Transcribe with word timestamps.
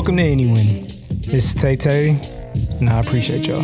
Welcome 0.00 0.16
to 0.16 0.22
Anywhen. 0.22 0.86
This 1.26 1.44
is 1.44 1.54
Tay 1.54 1.76
Tay, 1.76 2.18
and 2.80 2.88
I 2.88 3.00
appreciate 3.00 3.46
y'all. 3.46 3.60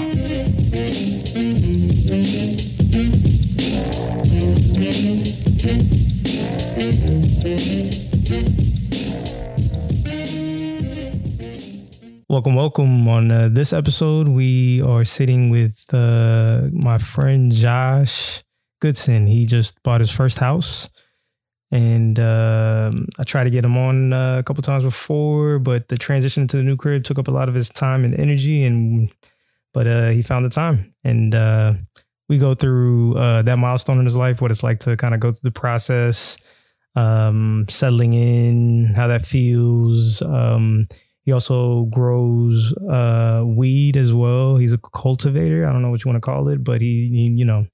Welcome, 12.29 12.55
welcome. 12.55 13.09
On 13.09 13.32
uh, 13.32 13.48
this 13.50 13.73
episode, 13.73 14.29
we 14.29 14.82
are 14.82 15.07
sitting 15.07 15.48
with 15.48 15.82
uh, 15.95 16.68
my 16.71 16.98
friend 16.98 17.50
Josh 17.50 18.43
Goodson. 18.82 19.27
He 19.27 19.46
just 19.46 19.82
bought 19.82 20.00
his 20.00 20.11
first 20.11 20.39
house 20.39 20.91
and 21.77 22.18
uh, 22.18 22.90
I 23.18 23.22
tried 23.25 23.44
to 23.44 23.50
get 23.50 23.62
him 23.62 23.76
on 23.76 24.14
uh, 24.14 24.39
a 24.39 24.43
couple 24.43 24.62
times 24.62 24.82
before, 24.82 25.58
but 25.58 25.89
the 25.89 25.98
transition 25.98 26.48
to 26.48 26.57
the 26.57 26.62
new 26.62 26.75
crib 26.75 27.04
took 27.04 27.18
up 27.18 27.29
a 27.29 27.30
lot 27.30 27.50
of 27.50 27.54
his 27.54 27.68
time 27.68 28.03
and 28.03 28.18
energy. 28.18 28.64
And 28.64 29.12
but 29.75 29.86
uh, 29.86 30.08
he 30.08 30.22
found 30.22 30.46
the 30.46 30.50
time, 30.50 30.90
and 31.04 31.34
uh, 31.34 31.75
we 32.31 32.39
go 32.39 32.55
through 32.55 33.19
uh, 33.19 33.42
that 33.42 33.58
milestone 33.58 33.98
in 33.98 34.06
his 34.06 34.17
life, 34.17 34.41
what 34.41 34.50
it's 34.50 34.62
like 34.62 34.81
to 34.81 34.97
kind 34.97 35.12
of 35.12 35.20
go 35.20 35.31
through 35.31 35.50
the 35.50 35.61
process, 35.61 36.39
um, 36.94 37.67
settling 37.69 38.14
in, 38.14 38.95
how 38.97 39.06
that 39.08 39.27
feels. 39.27 40.22
Um, 40.22 40.86
he 41.25 41.33
also 41.33 41.83
grows 41.86 42.72
uh, 42.91 43.42
weed 43.45 43.98
as 43.98 44.14
well. 44.14 44.56
He's 44.56 44.72
a 44.72 44.78
cultivator. 44.78 45.69
I 45.69 45.72
don't 45.72 45.83
know 45.83 45.91
what 45.91 46.03
you 46.05 46.11
want 46.11 46.22
to 46.22 46.27
call 46.27 46.48
it, 46.48 46.64
but 46.64 46.81
he, 46.81 47.11
he 47.11 47.34
you 47.36 47.45
know, 47.45 47.67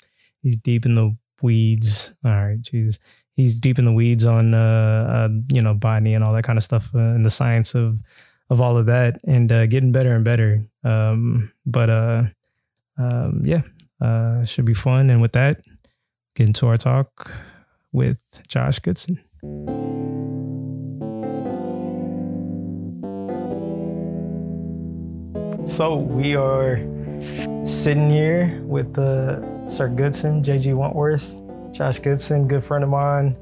he's 0.43 0.57
deep 0.57 0.87
in 0.87 0.95
the 0.95 1.17
weeds. 1.41 2.13
All 2.25 2.33
right, 2.33 2.61
Jesus 2.61 2.99
he's 3.37 3.61
deep 3.61 3.79
in 3.79 3.85
the 3.85 3.93
weeds 3.93 4.25
on 4.25 4.55
uh, 4.55 5.29
uh, 5.29 5.29
you 5.49 5.63
know 5.63 5.75
botany 5.75 6.15
and 6.15 6.23
all 6.25 6.33
that 6.33 6.45
kind 6.45 6.59
of 6.59 6.65
stuff 6.65 6.91
uh, 6.95 6.99
and 6.99 7.25
the 7.25 7.31
science 7.31 7.75
of 7.75 8.01
of 8.51 8.61
all 8.61 8.77
of 8.77 8.87
that 8.87 9.19
and 9.25 9.51
uh, 9.51 9.67
getting 9.67 9.93
better 9.93 10.15
and 10.15 10.25
better. 10.25 10.63
Um, 10.85 11.53
but 11.65 11.89
uh, 11.89 12.25
um, 12.99 13.43
yeah, 13.45 13.63
uh, 14.01 14.45
should 14.45 14.67
be 14.67 14.75
fun. 14.75 15.09
And 15.11 15.23
with 15.23 15.33
that, 15.33 15.63
get 16.35 16.49
into 16.49 16.67
our 16.67 16.77
talk 16.77 17.33
with 17.93 18.19
Josh 18.49 18.79
Goodson. 18.79 19.21
So 25.65 25.97
we 25.97 26.35
are 26.37 26.77
sitting 27.65 28.11
here 28.11 28.61
with 28.65 28.97
Sir 29.71 29.89
Goodson, 29.89 30.43
JG 30.43 30.75
Wentworth. 30.75 31.42
Josh 31.73 31.99
Goodson, 31.99 32.47
good 32.49 32.63
friend 32.63 32.85
of 32.85 32.91
mine. 32.91 33.37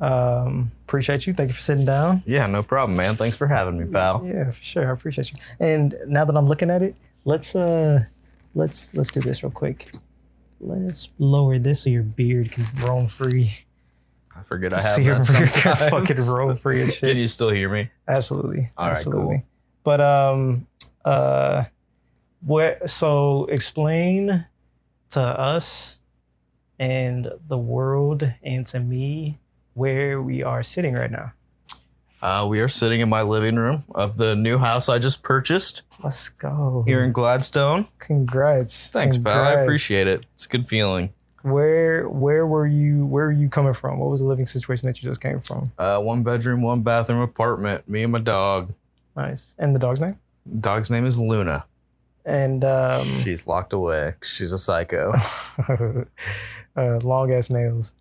Um, 0.00 0.70
appreciate 0.86 1.26
you. 1.26 1.32
Thank 1.32 1.48
you 1.48 1.54
for 1.54 1.60
sitting 1.60 1.84
down. 1.84 2.22
Yeah, 2.26 2.46
no 2.46 2.62
problem, 2.62 2.96
man. 2.96 3.16
Thanks 3.16 3.36
for 3.36 3.46
having 3.46 3.78
me, 3.78 3.84
pal. 3.84 4.22
Yeah, 4.26 4.50
for 4.50 4.62
sure. 4.62 4.88
I 4.88 4.92
appreciate 4.92 5.30
you. 5.32 5.38
And 5.60 5.94
now 6.06 6.24
that 6.24 6.36
I'm 6.36 6.46
looking 6.46 6.70
at 6.70 6.82
it, 6.82 6.96
let's 7.24 7.54
uh 7.54 8.00
let's 8.54 8.94
let's 8.94 9.10
do 9.10 9.20
this 9.20 9.42
real 9.42 9.52
quick. 9.52 9.92
Let's 10.60 11.10
lower 11.18 11.58
this 11.58 11.82
so 11.82 11.90
your 11.90 12.02
beard 12.02 12.50
can 12.50 12.66
roam 12.82 13.06
free. 13.06 13.52
I 14.34 14.42
forget 14.42 14.72
I 14.72 14.80
have 14.80 14.94
so 14.96 15.00
your 15.02 15.14
that 15.16 15.28
beard 15.38 15.52
can 15.52 15.76
sometimes. 15.76 15.90
fucking 16.08 16.34
roam 16.34 16.56
free 16.56 16.82
and 16.82 16.92
shit. 16.92 17.10
Can 17.10 17.18
you 17.18 17.28
still 17.28 17.50
hear 17.50 17.68
me? 17.68 17.90
Absolutely. 18.08 18.68
All 18.76 18.86
right, 18.86 18.92
Absolutely. 18.92 19.36
cool. 19.36 19.44
But 19.84 20.00
um 20.00 20.66
uh 21.04 21.64
where 22.44 22.86
so 22.86 23.46
explain 23.46 24.44
to 25.10 25.20
us 25.20 25.96
and 26.78 27.30
the 27.48 27.58
world 27.58 28.30
and 28.42 28.66
to 28.68 28.80
me 28.80 29.38
where 29.74 30.20
we 30.22 30.42
are 30.42 30.62
sitting 30.62 30.94
right 30.94 31.10
now. 31.10 31.32
Uh, 32.22 32.46
we 32.48 32.60
are 32.60 32.68
sitting 32.68 33.00
in 33.00 33.08
my 33.08 33.22
living 33.22 33.56
room 33.56 33.84
of 33.94 34.16
the 34.16 34.34
new 34.34 34.56
house 34.58 34.88
I 34.88 34.98
just 34.98 35.22
purchased 35.22 35.82
Let's 36.02 36.30
go. 36.30 36.82
here 36.86 37.04
in 37.04 37.12
Gladstone. 37.12 37.86
Congrats. 37.98 38.88
Thanks, 38.88 39.16
pal. 39.18 39.44
I 39.44 39.52
appreciate 39.52 40.06
it. 40.06 40.24
It's 40.34 40.46
a 40.46 40.48
good 40.48 40.66
feeling. 40.68 41.12
Where 41.42 42.08
where 42.08 42.46
were 42.46 42.66
you 42.66 43.06
where 43.06 43.26
were 43.26 43.32
you 43.32 43.48
coming 43.48 43.74
from? 43.74 43.98
What 44.00 44.10
was 44.10 44.20
the 44.20 44.26
living 44.26 44.46
situation 44.46 44.88
that 44.88 45.00
you 45.00 45.08
just 45.08 45.20
came 45.20 45.40
from? 45.40 45.70
Uh, 45.78 46.00
one 46.00 46.22
bedroom, 46.24 46.62
one 46.62 46.80
bathroom 46.82 47.20
apartment. 47.20 47.88
Me 47.88 48.02
and 48.02 48.10
my 48.12 48.18
dog. 48.18 48.72
Nice. 49.14 49.54
And 49.58 49.74
the 49.74 49.78
dog's 49.78 50.00
name? 50.00 50.18
Dog's 50.60 50.90
name 50.90 51.06
is 51.06 51.18
Luna. 51.18 51.64
And 52.24 52.64
um 52.64 53.06
She's 53.22 53.46
locked 53.46 53.72
away. 53.72 54.14
She's 54.22 54.50
a 54.52 54.58
psycho. 54.58 55.12
uh, 56.76 56.98
long 57.02 57.32
ass 57.32 57.50
nails. 57.50 57.92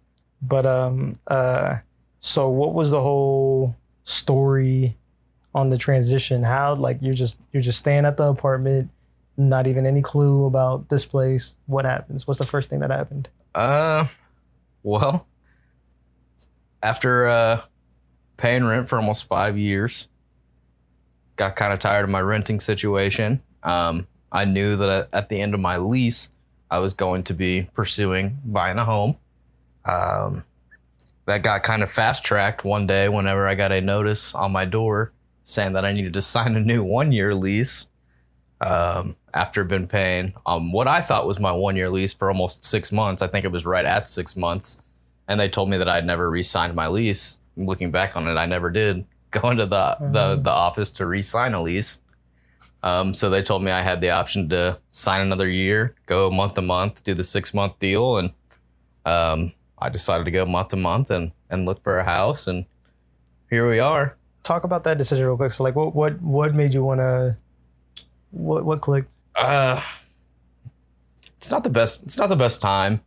But 0.41 0.66
um 0.66 1.18
uh 1.28 1.78
so 2.19 2.50
what 2.50 2.74
was 2.74 2.91
the 2.91 3.02
whole 3.02 3.75
story 4.03 4.96
on 5.53 5.69
the 5.69 5.78
transition? 5.78 6.44
How 6.44 6.75
like 6.75 6.97
you're 7.02 7.14
just 7.14 7.40
you're 7.52 7.62
just 7.62 7.80
staying 7.80 8.06
at 8.06 8.18
the 8.18 8.28
apartment, 8.28 8.90
not 9.38 9.68
even 9.68 9.85
any 9.85 10.02
clue 10.02 10.46
about 10.46 10.90
this 10.90 11.06
place. 11.06 11.58
What 11.68 11.85
happens? 11.85 12.28
What's 12.28 12.40
the 12.40 12.46
first 12.46 12.69
thing 12.69 12.80
that 12.80 12.91
happened? 12.91 13.30
Uh, 13.53 14.08
well, 14.84 15.28
after 16.84 17.28
uh, 17.28 17.62
paying 18.38 18.66
rent 18.66 18.90
for 18.90 18.97
almost 18.97 19.28
five 19.28 19.58
years, 19.58 20.08
got 21.38 21.56
kind 21.56 21.74
of 21.74 21.80
tired 21.80 22.03
of 22.03 22.09
my 22.09 22.22
renting 22.22 22.59
situation. 22.59 23.41
Um, 23.64 24.08
I 24.31 24.46
knew 24.46 24.75
that 24.75 25.09
at 25.14 25.30
the 25.30 25.40
end 25.40 25.53
of 25.53 25.59
my 25.59 25.78
lease, 25.78 26.31
I 26.75 26.80
was 26.80 26.94
going 26.94 27.24
to 27.24 27.34
be 27.34 27.69
pursuing 27.74 28.38
buying 28.44 28.78
a 28.78 28.84
home. 28.84 29.16
Um, 29.86 30.44
that 31.25 31.41
got 31.41 31.63
kind 31.63 31.81
of 31.81 31.90
fast 31.90 32.24
tracked 32.25 32.66
one 32.66 32.86
day 32.86 33.08
whenever 33.08 33.47
I 33.47 33.56
got 33.56 33.72
a 33.72 33.80
notice 33.81 34.36
on 34.36 34.52
my 34.52 34.66
door 34.66 35.12
saying 35.46 35.74
that 35.74 35.85
I 35.85 35.94
needed 35.94 36.14
to 36.14 36.22
sign 36.34 36.56
a 36.56 36.59
new 36.59 36.84
one 36.84 37.12
year 37.14 37.34
lease. 37.34 37.88
Um, 38.62 39.16
after 39.34 39.64
been 39.66 39.85
paying 39.85 40.34
um, 40.46 40.72
what 40.72 40.88
I 40.88 41.02
thought 41.02 41.28
was 41.28 41.40
my 41.40 41.52
one 41.52 41.75
year 41.75 41.90
lease 41.90 42.14
for 42.14 42.30
almost 42.30 42.64
six 42.66 42.91
months. 42.91 43.22
I 43.22 43.28
think 43.28 43.44
it 43.46 43.52
was 43.52 43.66
right 43.66 43.85
at 43.85 44.08
six 44.08 44.35
months. 44.35 44.81
And 45.28 45.40
they 45.40 45.50
told 45.50 45.69
me 45.69 45.78
that 45.78 45.90
I'd 45.90 46.06
never 46.06 46.30
re 46.30 46.44
signed 46.44 46.74
my 46.75 46.88
lease. 46.88 47.40
Looking 47.58 47.90
back 47.91 48.16
on 48.18 48.28
it, 48.28 48.35
I 48.35 48.46
never 48.46 48.69
did 48.69 49.06
go 49.31 49.50
into 49.50 49.66
the, 49.66 49.97
the, 50.00 50.35
Mhm. 50.38 50.44
the 50.44 50.52
office 50.52 50.91
to 50.91 51.06
re 51.06 51.22
sign 51.22 51.53
a 51.53 51.62
lease. 51.62 52.02
Um, 52.85 53.13
so 53.16 53.29
they 53.31 53.41
told 53.41 53.63
me 53.63 53.72
I 53.72 53.81
had 53.81 54.00
the 54.00 54.12
option 54.12 54.47
to 54.50 54.79
sign 54.91 55.19
another 55.22 55.50
year, 55.50 55.96
go 56.06 56.29
month 56.29 56.53
to 56.53 56.62
month, 56.62 57.03
do 57.03 57.16
the 57.16 57.23
six 57.23 57.51
month 57.51 57.79
deal. 57.79 58.18
And 58.18 58.31
um, 59.06 59.51
I 59.79 59.90
decided 59.90 60.25
to 60.25 60.31
go 60.31 60.46
month 60.46 60.68
to 60.69 60.75
month 60.78 61.09
and, 61.09 61.31
and 61.50 61.66
look 61.66 61.81
for 61.84 61.97
a 61.97 62.03
house. 62.03 62.46
And 62.47 62.66
here 63.50 63.68
we 63.68 63.79
are. 63.79 64.16
Talk 64.44 64.63
about 64.63 64.84
that 64.84 65.00
decision 65.00 65.25
real 65.25 65.35
quick. 65.35 65.51
So 65.51 65.63
like 65.63 65.75
what 65.75 65.96
what 65.96 66.22
what 66.22 66.53
made 66.53 66.75
you 66.75 66.84
wanna 66.84 67.35
what 68.29 68.63
what 68.63 68.81
clicked? 68.81 69.13
Uh, 69.35 69.81
it's 71.38 71.50
not 71.50 71.63
the 71.63 71.72
best. 71.72 72.03
It's 72.03 72.19
not 72.19 72.29
the 72.29 72.35
best 72.35 72.62
time. 72.62 73.02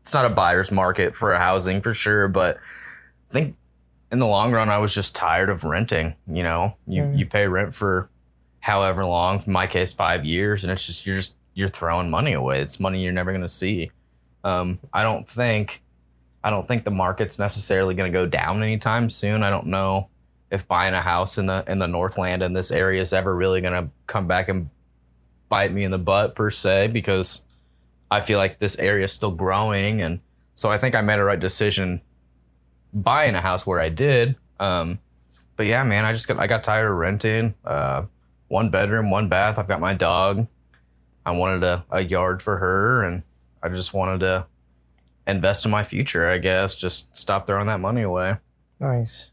It's 0.00 0.14
not 0.14 0.24
a 0.24 0.30
buyer's 0.30 0.72
market 0.72 1.14
for 1.14 1.34
a 1.34 1.38
housing 1.38 1.82
for 1.82 1.92
sure, 1.92 2.28
but 2.28 2.56
I 3.28 3.32
think 3.34 3.56
in 4.10 4.18
the 4.18 4.26
long 4.26 4.52
run, 4.52 4.70
I 4.70 4.78
was 4.78 4.94
just 4.94 5.14
tired 5.14 5.50
of 5.50 5.64
renting. 5.64 6.14
You 6.26 6.42
know, 6.42 6.76
you 6.86 7.02
Mm. 7.02 7.18
you 7.18 7.26
pay 7.26 7.46
rent 7.46 7.74
for 7.74 8.08
however 8.68 9.04
long. 9.04 9.42
In 9.44 9.52
my 9.52 9.66
case, 9.66 9.92
five 9.92 10.24
years, 10.24 10.62
and 10.62 10.70
it's 10.70 10.86
just 10.86 11.06
you're 11.06 11.16
just 11.16 11.36
you're 11.54 11.68
throwing 11.68 12.10
money 12.10 12.34
away. 12.34 12.60
It's 12.60 12.78
money 12.78 13.02
you're 13.02 13.12
never 13.12 13.32
gonna 13.32 13.48
see. 13.48 13.90
Um, 14.44 14.78
I 14.92 15.02
don't 15.02 15.28
think, 15.28 15.82
I 16.44 16.50
don't 16.50 16.68
think 16.68 16.84
the 16.84 16.90
market's 16.90 17.38
necessarily 17.38 17.94
gonna 17.94 18.10
go 18.10 18.26
down 18.26 18.62
anytime 18.62 19.10
soon. 19.10 19.42
I 19.42 19.50
don't 19.50 19.66
know 19.66 20.08
if 20.50 20.68
buying 20.68 20.94
a 20.94 21.00
house 21.00 21.38
in 21.38 21.46
the 21.46 21.64
in 21.66 21.78
the 21.78 21.88
Northland 21.88 22.42
in 22.42 22.52
this 22.52 22.70
area 22.70 23.00
is 23.00 23.12
ever 23.12 23.34
really 23.34 23.60
gonna 23.60 23.90
come 24.06 24.26
back 24.26 24.48
and 24.48 24.70
bite 25.48 25.72
me 25.72 25.84
in 25.84 25.90
the 25.90 25.98
butt 25.98 26.34
per 26.34 26.50
se 26.50 26.88
because 26.88 27.42
I 28.10 28.20
feel 28.20 28.38
like 28.38 28.58
this 28.58 28.78
area 28.78 29.04
is 29.04 29.12
still 29.12 29.30
growing 29.30 30.02
and 30.02 30.20
so 30.54 30.68
I 30.68 30.76
think 30.76 30.94
I 30.94 31.00
made 31.00 31.18
a 31.18 31.24
right 31.24 31.40
decision 31.40 32.02
buying 32.92 33.34
a 33.34 33.40
house 33.40 33.66
where 33.66 33.80
I 33.80 33.88
did. 33.88 34.36
Um, 34.60 34.98
but 35.56 35.66
yeah, 35.66 35.82
man, 35.84 36.04
I 36.04 36.12
just 36.12 36.28
got 36.28 36.38
I 36.38 36.46
got 36.46 36.64
tired 36.64 36.90
of 36.90 36.96
renting. 36.96 37.54
Uh, 37.64 38.04
one 38.48 38.70
bedroom, 38.70 39.10
one 39.10 39.28
bath. 39.28 39.58
I've 39.58 39.68
got 39.68 39.80
my 39.80 39.94
dog. 39.94 40.46
I 41.24 41.30
wanted 41.32 41.62
a, 41.62 41.84
a 41.90 42.04
yard 42.04 42.42
for 42.42 42.56
her 42.56 43.04
and 43.04 43.22
I 43.62 43.68
just 43.68 43.92
wanted 43.92 44.20
to 44.20 44.46
invest 45.26 45.64
in 45.64 45.70
my 45.70 45.82
future, 45.82 46.26
I 46.26 46.38
guess. 46.38 46.74
Just 46.74 47.14
stop 47.16 47.46
throwing 47.46 47.66
that 47.66 47.80
money 47.80 48.02
away. 48.02 48.36
Nice. 48.80 49.32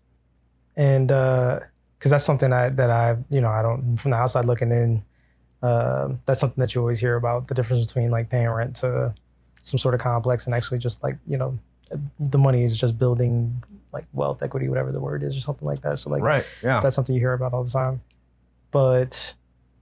And 0.76 1.12
uh 1.12 1.62
because 1.98 2.12
that's 2.12 2.26
something 2.26 2.52
I 2.52 2.70
that 2.70 2.92
I 2.92 3.18
you 3.30 3.42
know 3.42 3.50
I 3.50 3.62
don't 3.62 3.98
from 3.98 4.12
the 4.12 4.18
outside 4.18 4.46
looking 4.46 4.72
in, 4.72 5.04
um, 5.64 6.20
that's 6.26 6.40
something 6.40 6.62
that 6.62 6.76
you 6.76 6.82
always 6.82 7.00
hear 7.00 7.16
about 7.16 7.48
the 7.48 7.56
difference 7.56 7.86
between 7.86 8.12
like 8.12 8.30
paying 8.30 8.50
rent 8.50 8.76
to 8.78 9.14
some 9.64 9.80
sort 9.80 9.96
of 9.96 10.02
complex 10.02 10.46
and 10.46 10.54
actually 10.54 10.78
just 10.78 11.02
like 11.02 11.16
you 11.26 11.38
know 11.38 11.58
the 12.20 12.38
money 12.38 12.64
is 12.64 12.78
just 12.78 13.00
building 13.00 13.64
like 13.92 14.06
wealth 14.14 14.44
equity 14.44 14.68
whatever 14.68 14.92
the 14.92 15.00
word 15.00 15.24
is 15.24 15.38
or 15.38 15.40
something 15.40 15.66
like 15.66 15.82
that. 15.82 15.98
So 15.98 16.10
like 16.10 16.22
right. 16.22 16.46
Yeah. 16.62 16.82
that's 16.82 16.96
something 16.96 17.16
you 17.16 17.22
hear 17.22 17.34
about 17.34 17.54
all 17.54 17.64
the 17.64 17.72
time. 17.72 18.02
But 18.76 19.34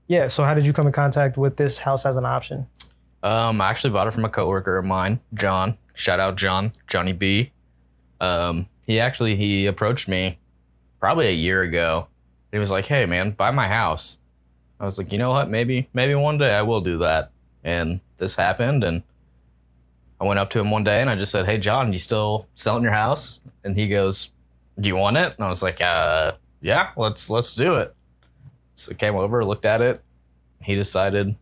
yeah, 0.06 0.28
so 0.28 0.44
how 0.44 0.54
did 0.54 0.64
you 0.64 0.72
come 0.72 0.86
in 0.86 0.92
contact 0.92 1.36
with 1.36 1.56
this 1.56 1.78
house 1.78 2.06
as 2.06 2.16
an 2.16 2.24
option? 2.24 2.64
Um, 3.24 3.60
I 3.60 3.68
actually 3.68 3.90
bought 3.90 4.06
it 4.06 4.12
from 4.12 4.24
a 4.24 4.28
coworker 4.28 4.78
of 4.78 4.84
mine, 4.84 5.18
John. 5.34 5.76
Shout 5.94 6.20
out 6.20 6.36
John, 6.36 6.70
Johnny 6.86 7.12
B. 7.12 7.50
Um, 8.20 8.68
he 8.86 9.00
actually 9.00 9.34
he 9.34 9.66
approached 9.66 10.06
me 10.06 10.38
probably 11.00 11.26
a 11.26 11.32
year 11.32 11.62
ago, 11.62 12.06
he 12.52 12.60
was 12.60 12.70
like, 12.70 12.86
"Hey, 12.86 13.04
man, 13.04 13.32
buy 13.32 13.50
my 13.50 13.66
house." 13.66 14.20
I 14.78 14.84
was 14.84 14.96
like, 14.96 15.10
"You 15.10 15.18
know 15.18 15.30
what? 15.30 15.50
Maybe, 15.50 15.88
maybe 15.92 16.14
one 16.14 16.38
day 16.38 16.54
I 16.54 16.62
will 16.62 16.80
do 16.80 16.98
that." 16.98 17.32
And 17.64 17.98
this 18.18 18.36
happened, 18.36 18.84
and 18.84 19.02
I 20.20 20.24
went 20.24 20.38
up 20.38 20.50
to 20.50 20.60
him 20.60 20.70
one 20.70 20.84
day 20.84 21.00
and 21.00 21.10
I 21.10 21.16
just 21.16 21.32
said, 21.32 21.46
"Hey, 21.46 21.58
John, 21.58 21.92
you 21.92 21.98
still 21.98 22.46
selling 22.54 22.84
your 22.84 22.92
house?" 22.92 23.40
And 23.64 23.76
he 23.76 23.88
goes, 23.88 24.30
"Do 24.78 24.88
you 24.88 24.94
want 24.94 25.16
it?" 25.16 25.34
And 25.34 25.44
I 25.44 25.48
was 25.48 25.64
like, 25.64 25.80
"Uh, 25.80 26.34
yeah, 26.60 26.90
let's 26.96 27.28
let's 27.28 27.56
do 27.56 27.74
it." 27.74 27.92
So 28.74 28.94
came 28.94 29.16
over, 29.16 29.44
looked 29.44 29.64
at 29.64 29.80
it. 29.80 30.02
He 30.62 30.74
decided 30.74 31.36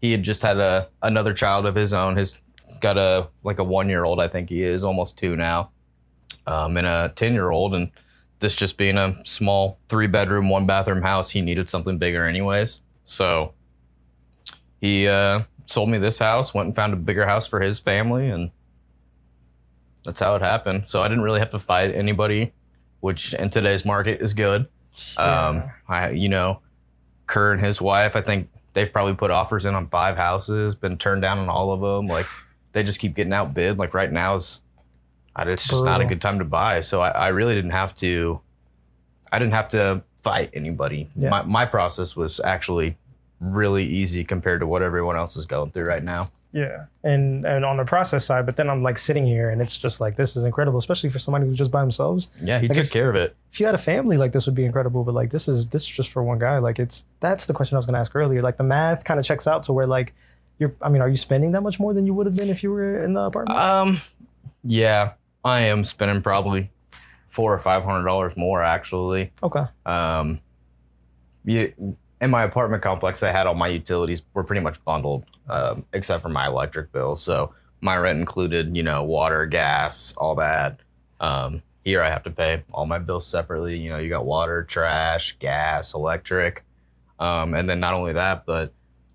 he 0.00 0.12
had 0.12 0.22
just 0.22 0.42
had 0.42 0.58
a 0.58 0.88
another 1.02 1.32
child 1.32 1.66
of 1.66 1.74
his 1.74 1.92
own. 1.92 2.16
His 2.16 2.40
got 2.80 2.98
a 2.98 3.28
like 3.44 3.58
a 3.58 3.64
one 3.64 3.88
year 3.88 4.04
old, 4.04 4.20
I 4.20 4.28
think 4.28 4.48
he 4.50 4.62
is, 4.62 4.84
almost 4.84 5.16
two 5.16 5.36
now, 5.36 5.70
um, 6.46 6.76
and 6.76 6.86
a 6.86 7.12
ten 7.14 7.32
year 7.32 7.50
old. 7.50 7.74
And 7.74 7.90
this 8.38 8.54
just 8.54 8.76
being 8.76 8.98
a 8.98 9.14
small 9.24 9.78
three 9.88 10.06
bedroom, 10.06 10.48
one 10.48 10.66
bathroom 10.66 11.02
house, 11.02 11.30
he 11.30 11.40
needed 11.40 11.68
something 11.68 11.98
bigger, 11.98 12.24
anyways. 12.24 12.80
So 13.04 13.54
he 14.80 15.08
uh, 15.08 15.42
sold 15.66 15.88
me 15.88 15.98
this 15.98 16.18
house, 16.18 16.52
went 16.52 16.66
and 16.66 16.76
found 16.76 16.92
a 16.92 16.96
bigger 16.96 17.26
house 17.26 17.46
for 17.46 17.60
his 17.60 17.80
family, 17.80 18.28
and 18.28 18.50
that's 20.04 20.20
how 20.20 20.34
it 20.36 20.42
happened. 20.42 20.86
So 20.86 21.00
I 21.00 21.08
didn't 21.08 21.24
really 21.24 21.40
have 21.40 21.50
to 21.50 21.58
fight 21.58 21.94
anybody, 21.94 22.52
which 23.00 23.32
in 23.34 23.48
today's 23.48 23.84
market 23.84 24.20
is 24.20 24.34
good. 24.34 24.68
Um, 25.16 25.64
I, 25.88 26.10
you 26.10 26.28
know, 26.28 26.60
Kerr 27.26 27.52
and 27.52 27.64
his 27.64 27.80
wife, 27.80 28.16
I 28.16 28.20
think 28.20 28.48
they've 28.72 28.92
probably 28.92 29.14
put 29.14 29.30
offers 29.30 29.64
in 29.64 29.74
on 29.74 29.88
five 29.88 30.16
houses, 30.16 30.74
been 30.74 30.96
turned 30.96 31.22
down 31.22 31.38
on 31.38 31.48
all 31.48 31.72
of 31.72 31.80
them. 31.80 32.06
Like 32.06 32.26
they 32.72 32.82
just 32.82 33.00
keep 33.00 33.14
getting 33.14 33.32
outbid. 33.32 33.78
Like 33.78 33.94
right 33.94 34.12
now 34.12 34.36
is, 34.36 34.62
it's 35.38 35.68
just 35.68 35.84
not 35.84 36.00
a 36.00 36.04
good 36.04 36.20
time 36.20 36.38
to 36.38 36.44
buy. 36.44 36.80
So 36.80 37.00
I, 37.00 37.10
I 37.10 37.28
really 37.28 37.54
didn't 37.54 37.72
have 37.72 37.94
to, 37.96 38.40
I 39.32 39.38
didn't 39.38 39.54
have 39.54 39.68
to 39.70 40.02
fight 40.22 40.50
anybody. 40.54 41.08
Yeah. 41.14 41.30
My, 41.30 41.42
my 41.42 41.66
process 41.66 42.16
was 42.16 42.40
actually 42.40 42.96
really 43.40 43.84
easy 43.84 44.24
compared 44.24 44.60
to 44.60 44.66
what 44.66 44.82
everyone 44.82 45.16
else 45.16 45.36
is 45.36 45.46
going 45.46 45.72
through 45.72 45.84
right 45.84 46.02
now. 46.02 46.28
Yeah, 46.56 46.86
and 47.04 47.44
and 47.44 47.66
on 47.66 47.76
the 47.76 47.84
process 47.84 48.24
side, 48.24 48.46
but 48.46 48.56
then 48.56 48.70
I'm 48.70 48.82
like 48.82 48.96
sitting 48.96 49.26
here, 49.26 49.50
and 49.50 49.60
it's 49.60 49.76
just 49.76 50.00
like 50.00 50.16
this 50.16 50.36
is 50.36 50.46
incredible, 50.46 50.78
especially 50.78 51.10
for 51.10 51.18
somebody 51.18 51.44
who's 51.44 51.58
just 51.58 51.70
by 51.70 51.82
themselves. 51.82 52.28
Yeah, 52.40 52.58
he 52.60 52.66
Like 52.68 52.78
took 52.78 52.86
if- 52.86 52.92
care 52.92 53.10
of 53.10 53.16
it. 53.16 53.36
If 53.52 53.60
you 53.60 53.66
had 53.66 53.74
a 53.74 53.78
family, 53.78 54.16
like 54.16 54.32
this 54.32 54.46
would 54.46 54.54
be 54.54 54.64
incredible, 54.64 55.04
but 55.04 55.14
like 55.14 55.28
this 55.30 55.48
is 55.48 55.66
this 55.68 55.82
is 55.82 55.88
just 55.88 56.10
for 56.10 56.22
one 56.22 56.38
guy. 56.38 56.56
Like 56.58 56.78
it's 56.78 57.04
that's 57.20 57.44
the 57.44 57.52
question 57.52 57.76
I 57.76 57.78
was 57.78 57.84
gonna 57.86 57.98
ask 57.98 58.16
earlier. 58.16 58.40
Like 58.40 58.56
the 58.56 58.64
math 58.64 59.04
kind 59.04 59.20
of 59.20 59.26
checks 59.26 59.46
out 59.46 59.64
to 59.64 59.74
where 59.74 59.86
like 59.86 60.14
you're. 60.58 60.72
I 60.80 60.88
mean, 60.88 61.02
are 61.02 61.08
you 61.10 61.16
spending 61.16 61.52
that 61.52 61.60
much 61.60 61.78
more 61.78 61.92
than 61.92 62.06
you 62.06 62.14
would 62.14 62.26
have 62.26 62.36
been 62.36 62.48
if 62.48 62.62
you 62.62 62.70
were 62.70 63.02
in 63.02 63.12
the 63.12 63.20
apartment? 63.22 63.58
Um, 63.58 64.00
yeah, 64.64 65.12
I 65.44 65.60
am 65.60 65.84
spending 65.84 66.22
probably 66.22 66.70
four 67.26 67.52
or 67.52 67.58
five 67.58 67.84
hundred 67.84 68.06
dollars 68.06 68.34
more 68.36 68.62
actually. 68.62 69.30
okay, 69.42 69.64
Um, 69.84 70.40
you, 71.44 71.96
in 72.20 72.30
my 72.30 72.42
apartment 72.42 72.82
complex, 72.82 73.22
I 73.22 73.30
had 73.30 73.46
all 73.46 73.54
my 73.54 73.68
utilities 73.68 74.22
were 74.32 74.44
pretty 74.44 74.62
much 74.62 74.82
bundled, 74.84 75.24
um, 75.48 75.84
except 75.92 76.22
for 76.22 76.28
my 76.28 76.46
electric 76.46 76.92
bill. 76.92 77.16
So 77.16 77.52
my 77.80 77.96
rent 77.96 78.18
included, 78.18 78.76
you 78.76 78.82
know, 78.82 79.02
water, 79.02 79.46
gas, 79.46 80.14
all 80.16 80.34
that. 80.36 80.80
Um, 81.20 81.62
here 81.84 82.02
I 82.02 82.08
have 82.08 82.22
to 82.24 82.30
pay 82.30 82.64
all 82.72 82.86
my 82.86 82.98
bills 82.98 83.26
separately. 83.26 83.78
You 83.78 83.90
know, 83.90 83.98
you 83.98 84.08
got 84.08 84.24
water, 84.24 84.62
trash, 84.62 85.36
gas, 85.38 85.94
electric, 85.94 86.64
um, 87.18 87.54
and 87.54 87.68
then 87.68 87.80
not 87.80 87.94
only 87.94 88.12
that, 88.14 88.44
but 88.44 88.72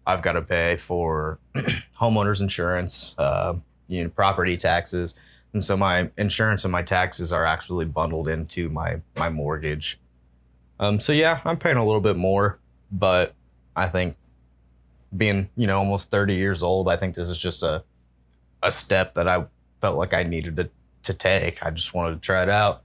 I've 0.07 0.21
got 0.21 0.33
to 0.33 0.41
pay 0.41 0.77
for 0.77 1.37
homeowners 1.99 2.41
insurance, 2.41 3.13
uh, 3.17 3.55
you 3.87 4.03
know, 4.03 4.09
property 4.09 4.57
taxes, 4.57 5.15
and 5.53 5.63
so 5.63 5.75
my 5.75 6.09
insurance 6.17 6.63
and 6.63 6.71
my 6.71 6.81
taxes 6.81 7.33
are 7.33 7.45
actually 7.45 7.85
bundled 7.85 8.29
into 8.29 8.69
my 8.69 9.01
my 9.17 9.29
mortgage. 9.29 9.99
Um, 10.79 10.99
so 10.99 11.11
yeah, 11.11 11.41
I'm 11.43 11.57
paying 11.57 11.77
a 11.77 11.85
little 11.85 12.01
bit 12.01 12.15
more, 12.15 12.60
but 12.91 13.33
I 13.75 13.87
think 13.87 14.17
being 15.15 15.49
you 15.55 15.67
know 15.67 15.77
almost 15.77 16.09
30 16.11 16.35
years 16.35 16.63
old, 16.63 16.89
I 16.89 16.95
think 16.95 17.15
this 17.15 17.29
is 17.29 17.37
just 17.37 17.63
a 17.63 17.83
a 18.63 18.71
step 18.71 19.13
that 19.15 19.27
I 19.27 19.45
felt 19.81 19.97
like 19.97 20.13
I 20.13 20.23
needed 20.23 20.55
to 20.57 20.69
to 21.03 21.13
take. 21.13 21.65
I 21.65 21.71
just 21.71 21.93
wanted 21.93 22.15
to 22.15 22.19
try 22.21 22.43
it 22.43 22.49
out, 22.49 22.83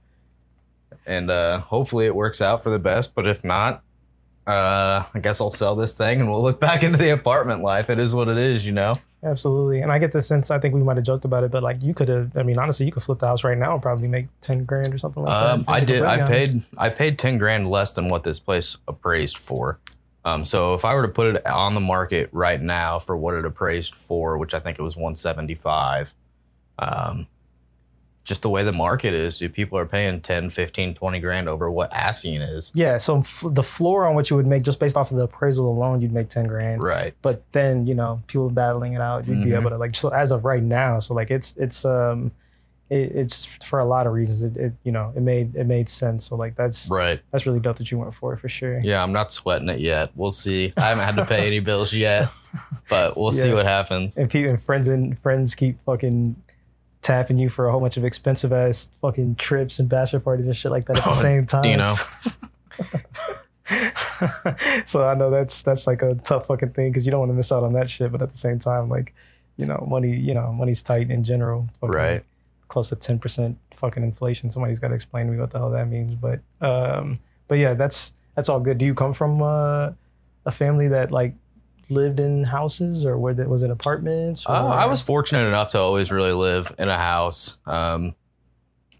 and 1.05 1.29
uh, 1.29 1.59
hopefully 1.59 2.05
it 2.05 2.15
works 2.15 2.41
out 2.41 2.63
for 2.63 2.69
the 2.69 2.79
best. 2.79 3.13
But 3.15 3.27
if 3.27 3.43
not, 3.43 3.83
uh, 4.47 5.03
I 5.13 5.19
guess 5.19 5.39
I'll 5.41 5.51
sell 5.51 5.75
this 5.75 5.93
thing 5.93 6.19
and 6.21 6.29
we'll 6.29 6.41
look 6.41 6.59
back 6.59 6.83
into 6.83 6.97
the 6.97 7.11
apartment 7.11 7.61
life. 7.61 7.89
It 7.89 7.99
is 7.99 8.15
what 8.15 8.27
it 8.27 8.37
is, 8.37 8.65
you 8.65 8.71
know. 8.71 8.95
absolutely. 9.23 9.81
And 9.81 9.91
I 9.91 9.99
get 9.99 10.13
the 10.13 10.21
sense. 10.21 10.49
I 10.51 10.57
think 10.59 10.73
we 10.73 10.81
might 10.81 10.95
have 10.97 11.05
joked 11.05 11.25
about 11.25 11.43
it, 11.43 11.51
but 11.51 11.61
like 11.63 11.83
you 11.83 11.93
could 11.93 12.07
have. 12.09 12.35
I 12.35 12.43
mean, 12.43 12.57
honestly, 12.57 12.85
you 12.85 12.91
could 12.91 13.03
flip 13.03 13.19
the 13.19 13.27
house 13.27 13.43
right 13.43 13.57
now 13.57 13.73
and 13.73 13.81
probably 13.81 14.07
make 14.07 14.27
ten 14.41 14.63
grand 14.65 14.93
or 14.93 14.97
something 14.97 15.21
like 15.23 15.35
Um, 15.35 15.63
that. 15.63 15.69
I 15.71 15.79
did. 15.85 16.01
I 16.01 16.25
paid. 16.27 16.63
I 16.77 16.89
paid 16.89 17.19
ten 17.19 17.37
grand 17.37 17.69
less 17.69 17.91
than 17.91 18.09
what 18.09 18.23
this 18.23 18.39
place 18.39 18.77
appraised 18.87 19.37
for. 19.37 19.79
Um, 20.27 20.43
so 20.43 20.73
if 20.73 20.83
I 20.83 20.93
were 20.93 21.03
to 21.03 21.07
put 21.07 21.35
it 21.35 21.45
on 21.47 21.73
the 21.73 21.79
market 21.79 22.29
right 22.33 22.61
now 22.61 22.99
for 22.99 23.15
what 23.15 23.33
it 23.33 23.45
appraised 23.45 23.95
for, 23.95 24.37
which 24.37 24.53
I 24.53 24.59
think 24.59 24.77
it 24.77 24.81
was 24.81 24.97
one 24.97 25.15
seventy 25.15 25.55
five, 25.55 26.13
um, 26.79 27.27
just 28.25 28.41
the 28.41 28.49
way 28.49 28.61
the 28.65 28.73
market 28.73 29.13
is, 29.13 29.39
dude, 29.39 29.53
people 29.53 29.77
are 29.77 29.85
paying 29.85 30.19
10, 30.19 30.49
15, 30.49 30.93
20 30.95 31.19
grand 31.21 31.47
over 31.47 31.71
what 31.71 31.93
asking 31.93 32.41
is. 32.41 32.73
Yeah, 32.75 32.97
so 32.97 33.19
f- 33.19 33.45
the 33.51 33.63
floor 33.63 34.05
on 34.05 34.15
what 34.15 34.29
you 34.29 34.35
would 34.35 34.45
make 34.47 34.63
just 34.63 34.81
based 34.81 34.97
off 34.97 35.11
of 35.11 35.17
the 35.17 35.23
appraisal 35.23 35.71
alone, 35.71 36.01
you'd 36.01 36.11
make 36.11 36.27
ten 36.27 36.45
grand. 36.45 36.83
Right. 36.83 37.13
but 37.21 37.43
then 37.53 37.87
you 37.87 37.95
know 37.95 38.21
people 38.27 38.49
battling 38.49 38.93
it 38.93 38.99
out 39.01 39.25
you'd 39.27 39.43
be 39.45 39.51
Mhm. 39.51 39.61
able 39.61 39.69
to 39.69 39.77
like 39.77 39.95
so 39.95 40.09
as 40.09 40.31
of 40.33 40.43
right 40.43 40.61
now 40.63 40.99
so 40.99 41.13
like 41.13 41.31
it's 41.31 41.55
it's 41.57 41.85
um 41.85 42.31
it, 42.89 43.11
it's 43.13 43.45
for 43.65 43.79
a 43.79 43.85
lot 43.85 44.07
of 44.07 44.13
reasons 44.13 44.43
it, 44.43 44.57
it 44.57 44.73
you 44.83 44.91
know 44.91 45.11
it 45.15 45.21
made 45.21 45.55
it 45.55 45.65
made 45.65 45.89
sense 45.89 46.25
so 46.25 46.35
like 46.35 46.55
that's 46.55 46.89
Right. 46.89 47.19
that's 47.31 47.45
really 47.45 47.59
dope 47.59 47.77
that 47.77 47.91
you 47.91 47.97
went 47.97 48.13
for 48.13 48.33
it 48.33 48.37
for 48.39 48.49
sure 48.49 48.79
Yeah, 48.79 49.03
I'm 49.03 49.11
not 49.11 49.31
sweating 49.31 49.69
it 49.69 49.79
yet. 49.79 50.11
We'll 50.15 50.31
see. 50.31 50.73
I 50.77 50.89
haven't 50.89 51.05
had 51.05 51.15
to 51.17 51.25
pay 51.25 51.45
any 51.47 51.59
bills 51.59 51.93
yet, 51.93 52.29
but 52.89 53.17
we'll 53.17 53.31
see 53.33 53.53
what 53.53 53.65
happens. 53.65 54.17
and 54.17 54.29
people 54.29 54.49
and 54.49 54.61
friends 54.61 54.87
and 54.87 55.19
friends 55.19 55.55
keep 55.55 55.81
fucking 55.83 56.35
tapping 57.01 57.37
you 57.37 57.49
for 57.49 57.67
a 57.67 57.71
whole 57.71 57.79
bunch 57.81 57.97
of 57.97 58.03
expensive 58.03 58.51
ass 58.51 58.89
fucking 59.01 59.35
trips 59.35 59.79
and 59.79 59.87
bachelor 59.87 60.19
parties 60.19 60.47
and 60.47 60.57
shit 60.57 60.71
like 60.71 60.85
that 60.87 60.97
at 60.97 61.03
the 61.03 61.09
Oh, 61.09 61.21
same 61.21 61.45
time 61.45 61.61
Dino. 61.63 61.93
so 64.85 65.05
I 65.07 65.13
know 65.13 65.29
that's 65.29 65.61
that's 65.61 65.87
like 65.87 66.01
a 66.01 66.15
tough 66.15 66.47
fucking 66.47 66.71
thing 66.71 66.91
because 66.91 67.05
you 67.05 67.11
don't 67.11 67.19
want 67.19 67.31
to 67.31 67.35
miss 67.35 67.51
out 67.51 67.63
on 67.63 67.73
that 67.73 67.89
shit, 67.89 68.11
but 68.11 68.21
at 68.21 68.31
the 68.31 68.37
same 68.37 68.59
time, 68.59 68.89
like, 68.89 69.13
you 69.57 69.65
know, 69.65 69.85
money, 69.89 70.15
you 70.17 70.33
know, 70.33 70.51
money's 70.53 70.81
tight 70.81 71.11
in 71.11 71.23
general. 71.23 71.67
Right. 71.81 72.23
Close 72.67 72.89
to 72.89 72.95
ten 72.95 73.17
percent 73.19 73.57
fucking 73.75 74.03
inflation. 74.03 74.49
Somebody's 74.49 74.79
got 74.79 74.89
to 74.89 74.93
explain 74.95 75.27
to 75.27 75.31
me 75.33 75.39
what 75.39 75.51
the 75.51 75.57
hell 75.59 75.71
that 75.71 75.87
means. 75.87 76.15
But 76.15 76.39
um, 76.61 77.19
but 77.47 77.57
yeah, 77.59 77.73
that's 77.73 78.13
that's 78.35 78.49
all 78.49 78.59
good. 78.59 78.77
Do 78.77 78.85
you 78.85 78.93
come 78.93 79.13
from 79.13 79.41
uh, 79.41 79.91
a 80.45 80.51
family 80.51 80.87
that 80.89 81.11
like 81.11 81.33
lived 81.89 82.19
in 82.19 82.43
houses 82.43 83.05
or 83.05 83.17
where 83.17 83.33
that 83.33 83.49
was 83.49 83.63
it 83.63 83.71
apartments? 83.71 84.45
Or, 84.45 84.51
Uh, 84.51 84.65
I 84.67 84.85
was 84.87 85.01
fortunate 85.01 85.47
enough 85.47 85.71
to 85.71 85.79
always 85.79 86.11
really 86.11 86.33
live 86.33 86.75
in 86.77 86.89
a 86.89 86.97
house. 86.97 87.57
Um, 87.65 88.13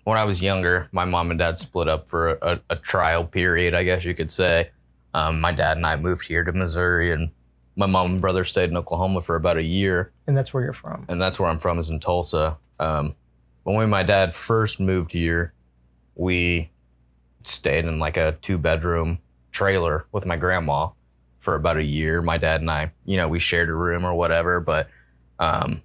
when 0.05 0.17
I 0.17 0.23
was 0.23 0.41
younger, 0.41 0.87
my 0.93 1.03
mom 1.03 1.31
and 1.31 1.37
dad 1.37 1.59
split 1.59 1.89
up 1.89 2.07
for 2.07 2.29
a, 2.41 2.61
a 2.69 2.77
trial 2.77 3.25
period, 3.25 3.73
I 3.73 3.83
guess 3.83 4.05
you 4.05 4.15
could 4.15 4.31
say. 4.31 4.71
Um, 5.13 5.41
my 5.41 5.51
dad 5.51 5.75
and 5.75 5.85
I 5.85 5.97
moved 5.97 6.25
here 6.27 6.45
to 6.45 6.53
Missouri, 6.53 7.11
and 7.11 7.31
my 7.75 7.87
mom 7.87 8.11
and 8.11 8.21
brother 8.21 8.45
stayed 8.45 8.69
in 8.69 8.77
Oklahoma 8.77 9.19
for 9.19 9.35
about 9.35 9.57
a 9.57 9.63
year, 9.63 10.13
and 10.25 10.37
that's 10.37 10.53
where 10.53 10.63
you're 10.63 10.71
from. 10.73 11.05
and 11.09 11.21
that's 11.21 11.39
where 11.41 11.49
I'm 11.49 11.59
from, 11.59 11.77
is 11.79 11.89
in 11.89 11.99
Tulsa. 11.99 12.57
Um, 12.79 13.15
when 13.73 13.89
my 13.89 14.03
dad 14.03 14.33
first 14.33 14.79
moved 14.79 15.11
here, 15.11 15.53
we 16.15 16.71
stayed 17.43 17.85
in 17.85 17.99
like 17.99 18.17
a 18.17 18.37
two 18.41 18.57
bedroom 18.57 19.19
trailer 19.51 20.05
with 20.11 20.25
my 20.25 20.37
grandma 20.37 20.89
for 21.39 21.55
about 21.55 21.77
a 21.77 21.83
year. 21.83 22.21
My 22.21 22.37
dad 22.37 22.61
and 22.61 22.71
I, 22.71 22.91
you 23.05 23.17
know, 23.17 23.27
we 23.27 23.39
shared 23.39 23.69
a 23.69 23.73
room 23.73 24.05
or 24.05 24.13
whatever, 24.13 24.59
but 24.59 24.89
um, 25.39 25.81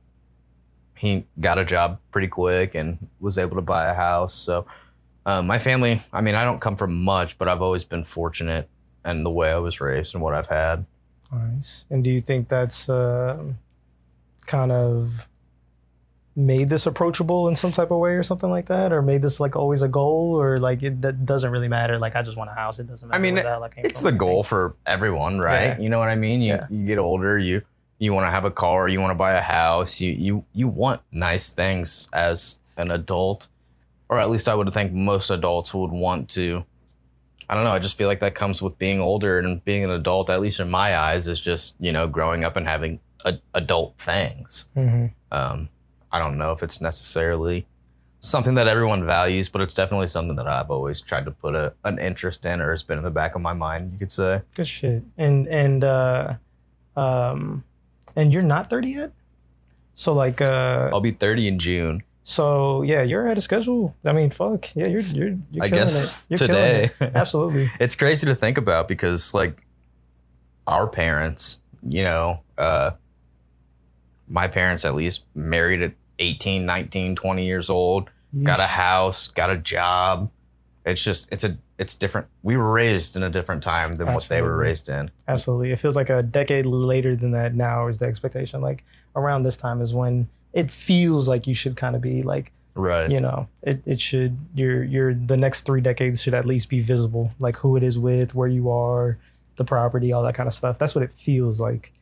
he 0.96 1.26
got 1.40 1.58
a 1.58 1.64
job 1.64 1.98
pretty 2.10 2.28
quick 2.28 2.74
and 2.74 3.08
was 3.20 3.38
able 3.38 3.56
to 3.56 3.62
buy 3.62 3.88
a 3.88 3.94
house. 3.94 4.34
So 4.34 4.66
um, 5.26 5.46
my 5.46 5.58
family, 5.58 6.00
I 6.12 6.20
mean, 6.20 6.34
I 6.34 6.44
don't 6.44 6.60
come 6.60 6.76
from 6.76 7.02
much, 7.02 7.38
but 7.38 7.48
I've 7.48 7.62
always 7.62 7.84
been 7.84 8.04
fortunate 8.04 8.68
in 9.04 9.24
the 9.24 9.30
way 9.30 9.50
I 9.50 9.58
was 9.58 9.80
raised 9.80 10.14
and 10.14 10.22
what 10.22 10.34
I've 10.34 10.48
had. 10.48 10.86
Nice. 11.32 11.86
And 11.90 12.04
do 12.04 12.10
you 12.10 12.20
think 12.20 12.48
that's 12.48 12.88
uh, 12.88 13.42
kind 14.46 14.70
of 14.70 15.28
made 16.34 16.68
this 16.70 16.86
approachable 16.86 17.48
in 17.48 17.56
some 17.56 17.72
type 17.72 17.90
of 17.90 17.98
way 17.98 18.12
or 18.14 18.22
something 18.22 18.50
like 18.50 18.66
that, 18.66 18.92
or 18.92 19.02
made 19.02 19.22
this 19.22 19.38
like 19.40 19.54
always 19.56 19.82
a 19.82 19.88
goal, 19.88 20.34
or 20.40 20.58
like 20.58 20.82
it 20.82 21.00
that 21.02 21.26
doesn't 21.26 21.50
really 21.50 21.68
matter? 21.68 21.98
Like 21.98 22.16
I 22.16 22.22
just 22.22 22.36
want 22.36 22.50
a 22.50 22.54
house. 22.54 22.78
It 22.78 22.86
doesn't 22.88 23.08
matter. 23.08 23.20
mean, 23.20 23.34
where 23.34 23.42
the 23.42 23.48
hell 23.50 23.62
I 23.64 23.68
came 23.68 23.84
It's 23.84 24.00
the 24.02 24.12
goal 24.12 24.42
for 24.42 24.74
everyone, 24.86 25.38
right? 25.40 25.64
Yeah. 25.64 25.78
You 25.78 25.88
know 25.90 25.98
what 25.98 26.08
I 26.08 26.16
mean? 26.16 26.40
You, 26.40 26.54
Yeah. 26.54 26.66
you 26.70 26.86
get 26.86 26.98
older, 26.98 27.38
you 27.38 27.62
you 27.98 28.12
want 28.12 28.26
to 28.26 28.30
have 28.30 28.44
a 28.44 28.50
car, 28.50 28.88
you 28.88 29.00
want 29.00 29.10
to 29.12 29.14
buy 29.16 29.32
a 29.34 29.40
house, 29.42 30.00
you 30.00 30.12
you 30.12 30.44
you 30.52 30.68
want 30.68 31.00
nice 31.12 31.50
things 31.50 32.08
as 32.12 32.56
an 32.76 32.90
adult, 32.90 33.48
or 34.08 34.18
at 34.18 34.30
least 34.30 34.48
I 34.48 34.54
would 34.54 34.72
think 34.72 34.92
most 34.92 35.30
adults 35.30 35.72
would 35.74 35.90
want 35.92 36.28
to. 36.30 36.64
I 37.48 37.54
don't 37.54 37.64
know. 37.64 37.72
I 37.72 37.78
just 37.80 37.98
feel 37.98 38.08
like 38.08 38.20
that 38.20 38.34
comes 38.34 38.62
with 38.62 38.78
being 38.78 38.98
older 39.00 39.38
and 39.38 39.62
being 39.66 39.84
an 39.84 39.90
adult. 39.90 40.30
At 40.30 40.40
least 40.40 40.58
in 40.60 40.70
my 40.70 40.96
eyes, 40.96 41.26
is 41.26 41.40
just 41.40 41.76
you 41.78 41.92
know 41.92 42.08
growing 42.08 42.42
up 42.44 42.56
and 42.56 42.66
having 42.66 43.00
a, 43.26 43.34
adult 43.52 43.98
things. 43.98 44.66
Mhm. 44.74 45.12
Um, 45.30 45.68
I 46.12 46.18
don't 46.18 46.36
know 46.38 46.52
if 46.52 46.62
it's 46.62 46.80
necessarily 46.80 47.66
something 48.20 48.54
that 48.54 48.68
everyone 48.68 49.04
values, 49.04 49.48
but 49.48 49.60
it's 49.62 49.74
definitely 49.74 50.08
something 50.08 50.36
that 50.36 50.46
I've 50.46 50.70
always 50.70 51.00
tried 51.00 51.24
to 51.24 51.30
put 51.30 51.54
a, 51.54 51.72
an 51.84 51.98
interest 51.98 52.44
in, 52.44 52.60
or 52.60 52.70
has 52.70 52.82
been 52.82 52.98
in 52.98 53.04
the 53.04 53.10
back 53.10 53.34
of 53.34 53.40
my 53.40 53.52
mind. 53.52 53.92
You 53.92 53.98
could 53.98 54.12
say. 54.12 54.42
Good 54.54 54.66
shit. 54.66 55.02
And 55.18 55.48
and 55.48 55.82
uh, 55.82 56.34
um, 56.96 57.64
and 58.14 58.32
you're 58.32 58.42
not 58.42 58.70
thirty 58.70 58.90
yet. 58.90 59.12
So 59.94 60.12
like 60.12 60.40
uh, 60.40 60.90
I'll 60.92 61.00
be 61.02 61.10
30 61.10 61.48
in 61.48 61.58
June. 61.58 62.02
so 62.22 62.80
yeah, 62.82 63.02
you're 63.02 63.24
ahead 63.24 63.36
of 63.36 63.44
schedule. 63.44 63.94
I 64.04 64.12
mean, 64.12 64.30
fuck 64.30 64.74
yeah, 64.74 64.86
you're 64.86 65.00
you're 65.02 65.36
you're 65.50 65.64
I 65.64 65.68
killing 65.68 65.84
guess 65.84 66.14
it. 66.14 66.26
You're 66.30 66.38
today. 66.38 66.90
killing 66.98 67.12
it. 67.12 67.16
Absolutely. 67.16 67.70
it's 67.80 67.94
crazy 67.94 68.26
to 68.26 68.34
think 68.34 68.56
about 68.56 68.88
because 68.88 69.34
like 69.34 69.62
our 70.66 70.86
parents, 70.86 71.60
you 71.86 72.04
know, 72.04 72.40
uh, 72.56 72.92
my 74.28 74.48
parents 74.48 74.84
at 74.84 74.94
least 74.94 75.24
married 75.34 75.82
at 75.82 75.92
18, 76.18 76.64
19, 76.66 77.16
20 77.16 77.44
years 77.44 77.70
old, 77.70 78.10
got 78.42 78.60
a 78.60 78.66
house, 78.66 79.28
got 79.28 79.50
a 79.50 79.56
job. 79.56 80.30
It's 80.84 81.02
just 81.02 81.32
it's 81.32 81.44
a 81.44 81.56
it's 81.78 81.94
different. 81.94 82.28
We 82.42 82.56
were 82.56 82.72
raised 82.72 83.16
in 83.16 83.22
a 83.22 83.30
different 83.30 83.62
time 83.62 83.94
than 83.96 84.12
what 84.14 84.24
they 84.24 84.42
were 84.42 84.56
raised 84.56 84.88
in. 84.88 85.10
Absolutely. 85.28 85.72
It 85.72 85.78
feels 85.80 85.96
like 85.96 86.10
a 86.10 86.22
decade 86.22 86.66
later 86.66 87.16
than 87.16 87.30
that 87.32 87.54
now 87.54 87.86
is 87.88 87.98
the 87.98 88.06
expectation. 88.06 88.60
Like 88.60 88.84
around 89.16 89.42
this 89.42 89.56
time 89.56 89.80
is 89.80 89.94
when 89.94 90.28
it 90.52 90.70
feels 90.70 91.28
like 91.28 91.46
you 91.46 91.54
should 91.54 91.76
kind 91.76 91.94
of 91.96 92.02
be 92.02 92.22
like, 92.22 92.52
Right. 92.74 93.10
you 93.10 93.20
know, 93.20 93.48
it, 93.62 93.82
it 93.84 94.00
should 94.00 94.36
your 94.54 94.82
your 94.82 95.14
the 95.14 95.36
next 95.36 95.62
three 95.62 95.80
decades 95.80 96.22
should 96.22 96.34
at 96.34 96.46
least 96.46 96.68
be 96.68 96.80
visible. 96.80 97.30
Like 97.38 97.56
who 97.56 97.76
it 97.76 97.82
is 97.82 97.98
with, 97.98 98.34
where 98.34 98.48
you 98.48 98.70
are, 98.70 99.18
the 99.56 99.64
property, 99.64 100.12
all 100.12 100.22
that 100.22 100.34
kind 100.34 100.46
of 100.46 100.54
stuff. 100.54 100.78
That's 100.78 100.94
what 100.94 101.04
it 101.04 101.12
feels 101.12 101.60
like. 101.60 101.92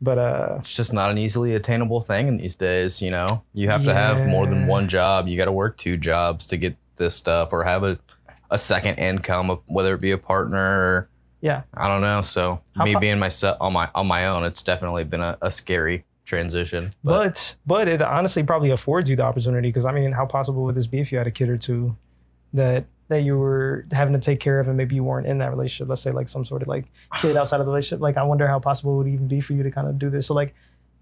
But 0.00 0.18
uh 0.18 0.56
It's 0.60 0.76
just 0.76 0.92
not 0.92 1.10
an 1.10 1.18
easily 1.18 1.54
attainable 1.54 2.00
thing 2.00 2.28
in 2.28 2.36
these 2.36 2.56
days, 2.56 3.02
you 3.02 3.10
know. 3.10 3.42
You 3.52 3.68
have 3.68 3.84
to 3.84 3.94
have 3.94 4.28
more 4.28 4.46
than 4.46 4.66
one 4.66 4.88
job. 4.88 5.28
You 5.28 5.36
got 5.36 5.46
to 5.46 5.52
work 5.52 5.76
two 5.76 5.96
jobs 5.96 6.46
to 6.46 6.56
get 6.56 6.76
this 6.96 7.14
stuff 7.14 7.52
or 7.52 7.64
have 7.64 7.84
a 7.84 7.98
a 8.50 8.58
second 8.58 8.96
income, 8.98 9.58
whether 9.66 9.94
it 9.94 10.00
be 10.00 10.12
a 10.12 10.18
partner 10.18 10.58
or 10.58 11.08
yeah. 11.40 11.62
I 11.74 11.86
don't 11.88 12.00
know. 12.00 12.22
So 12.22 12.60
How 12.76 12.84
me 12.84 12.94
fa- 12.94 13.00
being 13.00 13.18
myself 13.18 13.58
on 13.60 13.72
my 13.72 13.88
on 13.94 14.06
my 14.06 14.26
own, 14.26 14.44
it's 14.44 14.62
definitely 14.62 15.04
been 15.04 15.20
a, 15.20 15.38
a 15.42 15.52
scary 15.52 16.04
transition. 16.24 16.92
But, 17.04 17.12
But 17.12 17.54
but 17.66 17.88
it 17.88 18.02
honestly 18.02 18.42
probably 18.42 18.70
affords 18.70 19.08
you 19.10 19.16
the 19.16 19.24
opportunity 19.24 19.68
because 19.68 19.84
I 19.84 19.92
mean, 19.92 20.12
how 20.12 20.26
possible 20.26 20.64
would 20.64 20.74
this 20.74 20.86
be 20.86 21.00
if 21.00 21.12
you 21.12 21.18
had 21.18 21.26
a 21.26 21.30
kid 21.30 21.48
or 21.48 21.56
two 21.56 21.96
that 22.52 22.84
that 23.08 23.22
you 23.22 23.38
were 23.38 23.86
having 23.92 24.12
to 24.14 24.20
take 24.20 24.38
care 24.40 24.60
of 24.60 24.68
and 24.68 24.76
maybe 24.76 24.94
you 24.94 25.04
weren't 25.04 25.26
in 25.26 25.38
that 25.38 25.50
relationship? 25.50 25.88
Let's 25.88 26.02
say 26.02 26.10
like 26.10 26.28
some 26.28 26.44
sort 26.44 26.62
of 26.62 26.68
like 26.68 26.84
kid 27.20 27.36
outside 27.38 27.60
of 27.60 27.66
the 27.66 27.72
relationship. 27.72 28.00
Like 28.02 28.16
I 28.16 28.22
wonder 28.22 28.46
how 28.46 28.58
possible 28.58 28.94
it 28.94 29.04
would 29.04 29.12
even 29.12 29.28
be 29.28 29.40
for 29.40 29.52
you 29.54 29.62
to 29.62 29.70
kind 29.70 29.86
of 29.88 29.98
do 29.98 30.10
this. 30.10 30.26
So 30.26 30.34
like, 30.34 30.54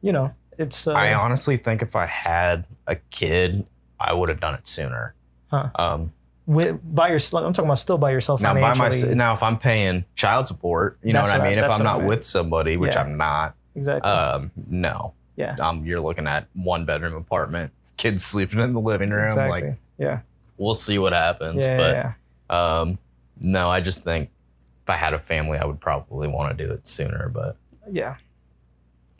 you 0.03 0.13
know, 0.13 0.33
it's 0.59 0.87
uh, 0.87 0.93
I 0.95 1.15
honestly 1.15 1.57
think 1.57 1.83
if 1.83 1.95
I 1.97 2.07
had 2.07 2.67
a 2.87 2.97
kid, 3.11 3.67
I 4.01 4.13
would 4.15 4.29
have 4.29 4.41
done 4.41 4.55
it 4.55 4.67
sooner. 4.67 5.15
Huh. 5.51 5.71
Um, 5.77 6.13
with, 6.47 6.79
by 6.95 7.09
yourself. 7.09 7.45
I'm 7.45 7.53
talking 7.53 7.69
about 7.69 7.79
still 7.79 7.99
by 7.99 8.13
yourself 8.13 8.41
now 8.41 8.55
by 8.55 8.73
financially. 8.75 9.11
my 9.11 9.15
now 9.17 9.33
if 9.35 9.43
I'm 9.43 9.59
paying 9.59 10.05
child 10.15 10.47
support, 10.47 10.99
you 11.03 11.13
know 11.13 11.21
what, 11.23 11.31
what 11.33 11.41
I- 11.41 11.49
mean. 11.51 11.59
if 11.59 11.65
I'm 11.65 11.71
what 11.71 11.81
I 11.81 11.85
not 11.85 12.05
with 12.05 12.25
somebody, 12.25 12.77
which 12.77 12.95
Yeah. 12.95 13.03
I'm 13.03 13.17
not, 13.17 13.55
exactly. 13.75 14.11
um, 14.11 14.51
no. 14.69 15.13
Yeah. 15.37 15.57
Um, 15.61 15.85
you're 15.85 16.01
looking 16.01 16.27
at 16.27 16.47
one 16.55 16.85
bedroom 16.87 17.15
apartment, 17.15 17.73
kids 17.97 18.23
sleeping 18.23 18.61
in 18.61 18.73
the 18.73 18.81
living 18.81 19.11
room. 19.11 19.25
exactly. 19.25 19.61
Like 19.71 19.79
yeah. 19.99 20.21
We'll 20.59 20.75
see 20.75 20.99
what 20.99 21.13
happens. 21.13 21.65
Yeah, 21.65 22.15
but 22.49 22.55
um, 22.55 22.99
no, 23.41 23.69
I 23.69 23.81
just 23.81 24.05
think 24.05 24.31
if 24.83 24.91
I 24.91 24.97
had 24.97 25.15
a 25.15 25.19
family, 25.19 25.59
I 25.59 25.65
would 25.65 25.81
probably 25.81 26.29
want 26.29 26.57
to 26.57 26.65
do 26.67 26.73
it 26.73 26.87
sooner. 26.87 27.29
But 27.29 27.57
Yeah. 27.91 28.17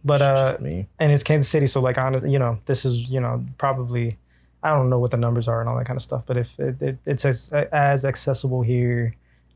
But 0.05 0.23
uh, 0.23 0.57
and 0.61 1.13
it's 1.13 1.25
Kansas 1.25 1.49
City, 1.49 1.67
so 1.67 1.81
like 1.81 1.99
on 1.99 2.31
you 2.31 2.39
know 2.39 2.59
this 2.67 2.85
is 2.85 3.11
you 3.11 3.21
know 3.21 3.45
probably 3.59 4.17
I 4.63 4.73
don't 4.73 4.89
know 4.89 5.01
what 5.01 5.11
the 5.11 5.17
numbers 5.17 5.49
are 5.49 5.61
and 5.61 5.69
all 5.69 5.77
that 5.77 5.87
kind 5.87 5.97
of 5.97 6.03
stuff, 6.03 6.23
but 6.27 6.37
if 6.37 6.59
it, 6.61 6.81
it, 6.81 6.99
it's 7.07 7.25
as, 7.25 7.53
as 7.53 8.05
accessible 8.05 8.63
here 8.63 9.15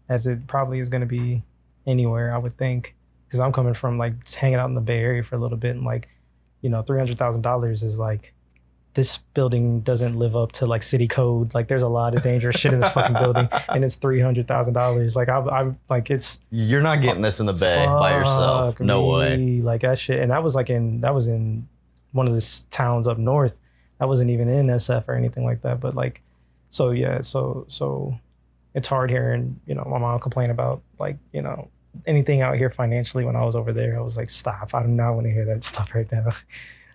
as 0.08 0.26
it 0.26 0.46
probably 0.46 0.80
is 0.80 0.88
going 0.88 1.00
to 1.00 1.06
be 1.06 1.42
anywhere, 1.86 2.34
I 2.34 2.38
would 2.38 2.52
think, 2.52 2.94
because 3.26 3.40
I'm 3.40 3.52
coming 3.52 3.74
from 3.74 3.96
like 3.96 4.24
just 4.24 4.36
hanging 4.36 4.58
out 4.58 4.68
in 4.68 4.74
the 4.74 4.80
Bay 4.80 4.98
Area 4.98 5.22
for 5.22 5.36
a 5.36 5.38
little 5.38 5.56
bit 5.56 5.76
and 5.76 5.84
like 5.84 6.08
you 6.62 6.68
know 6.68 6.82
three 6.82 6.98
hundred 6.98 7.16
thousand 7.16 7.42
dollars 7.42 7.82
is 7.82 7.98
like 7.98 8.34
this 8.94 9.18
building 9.34 9.80
doesn't 9.80 10.16
live 10.16 10.34
up 10.34 10.52
to 10.52 10.66
like 10.66 10.82
city 10.82 11.06
code. 11.06 11.54
Like 11.54 11.68
there's 11.68 11.82
a 11.82 11.88
lot 11.88 12.14
of 12.14 12.22
dangerous 12.22 12.56
shit 12.56 12.72
in 12.72 12.80
this 12.80 12.92
fucking 12.92 13.16
building, 13.16 13.48
and 13.68 13.84
it's 13.84 13.94
three 13.96 14.20
hundred 14.20 14.48
thousand 14.48 14.74
dollars. 14.74 15.14
Like 15.14 15.28
I'm, 15.28 15.48
I'm 15.48 15.78
like 15.88 16.10
it's 16.10 16.40
You're 16.50 16.82
not 16.82 17.00
getting 17.00 17.22
this 17.22 17.40
in 17.40 17.46
the 17.46 17.52
bay 17.52 17.86
by 17.86 18.18
yourself. 18.18 18.80
No 18.80 19.06
way. 19.06 19.60
Like 19.60 19.82
that 19.82 19.98
shit. 19.98 20.20
And 20.20 20.30
that 20.32 20.42
was 20.42 20.54
like 20.54 20.70
in 20.70 21.02
that 21.02 21.14
was 21.14 21.28
in 21.28 21.68
one 22.12 22.26
of 22.26 22.34
the 22.34 22.62
towns 22.70 23.06
up 23.06 23.18
north. 23.18 23.60
That 23.98 24.08
wasn't 24.08 24.30
even 24.30 24.48
in 24.48 24.66
SF 24.66 25.08
or 25.08 25.14
anything 25.14 25.44
like 25.44 25.62
that. 25.62 25.78
But 25.78 25.94
like, 25.94 26.22
so 26.68 26.90
yeah, 26.90 27.20
so 27.20 27.66
so 27.68 28.18
it's 28.74 28.88
hard 28.88 29.10
here, 29.10 29.32
and 29.32 29.60
you 29.66 29.74
know, 29.74 29.84
my 29.84 29.98
mom 29.98 30.18
complained 30.18 30.50
about 30.50 30.82
like 30.98 31.16
you 31.32 31.42
know 31.42 31.68
anything 32.06 32.40
out 32.40 32.56
here 32.56 32.70
financially 32.70 33.24
when 33.24 33.36
I 33.36 33.44
was 33.44 33.54
over 33.54 33.72
there. 33.72 33.98
I 33.98 34.02
was 34.02 34.16
like, 34.16 34.30
stop! 34.30 34.74
I 34.74 34.82
do 34.82 34.88
not 34.88 35.12
want 35.12 35.26
to 35.26 35.32
hear 35.32 35.44
that 35.44 35.62
stuff 35.64 35.94
right 35.94 36.10
now. 36.10 36.30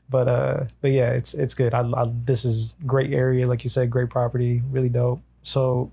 But 0.09 0.27
uh, 0.27 0.65
but 0.81 0.91
yeah, 0.91 1.11
it's 1.11 1.33
it's 1.33 1.53
good. 1.53 1.73
I, 1.73 1.81
I 1.81 2.11
this 2.25 2.45
is 2.45 2.75
great 2.85 3.11
area, 3.11 3.47
like 3.47 3.63
you 3.63 3.69
said, 3.69 3.89
great 3.89 4.09
property, 4.09 4.61
really 4.71 4.89
dope. 4.89 5.21
So, 5.41 5.91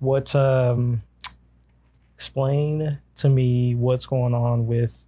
what 0.00 0.34
um, 0.34 1.02
explain 2.14 2.98
to 3.16 3.28
me 3.28 3.74
what's 3.74 4.06
going 4.06 4.34
on 4.34 4.66
with 4.66 5.06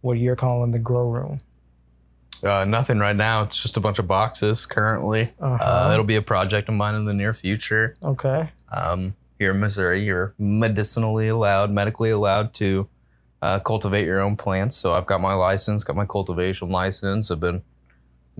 what 0.00 0.14
you're 0.14 0.36
calling 0.36 0.72
the 0.72 0.78
grow 0.78 1.08
room? 1.08 1.40
Uh, 2.42 2.64
nothing 2.64 2.98
right 2.98 3.14
now. 3.14 3.42
It's 3.42 3.62
just 3.62 3.76
a 3.76 3.80
bunch 3.80 4.00
of 4.00 4.08
boxes 4.08 4.66
currently. 4.66 5.32
Uh-huh. 5.40 5.64
Uh, 5.64 5.90
it'll 5.92 6.04
be 6.04 6.16
a 6.16 6.22
project 6.22 6.68
of 6.68 6.74
mine 6.74 6.96
in 6.96 7.04
the 7.04 7.14
near 7.14 7.32
future. 7.32 7.96
okay. 8.02 8.48
Um, 8.70 9.14
here 9.38 9.52
in 9.52 9.60
Missouri, 9.60 10.00
you're 10.00 10.34
medicinally 10.38 11.28
allowed, 11.28 11.70
medically 11.70 12.10
allowed 12.10 12.54
to 12.54 12.88
uh, 13.42 13.58
cultivate 13.58 14.06
your 14.06 14.20
own 14.20 14.36
plants. 14.36 14.76
So 14.76 14.94
I've 14.94 15.06
got 15.06 15.20
my 15.20 15.34
license, 15.34 15.82
got 15.84 15.96
my 15.96 16.06
cultivation 16.06 16.70
license. 16.70 17.30
I've 17.30 17.40
been 17.40 17.62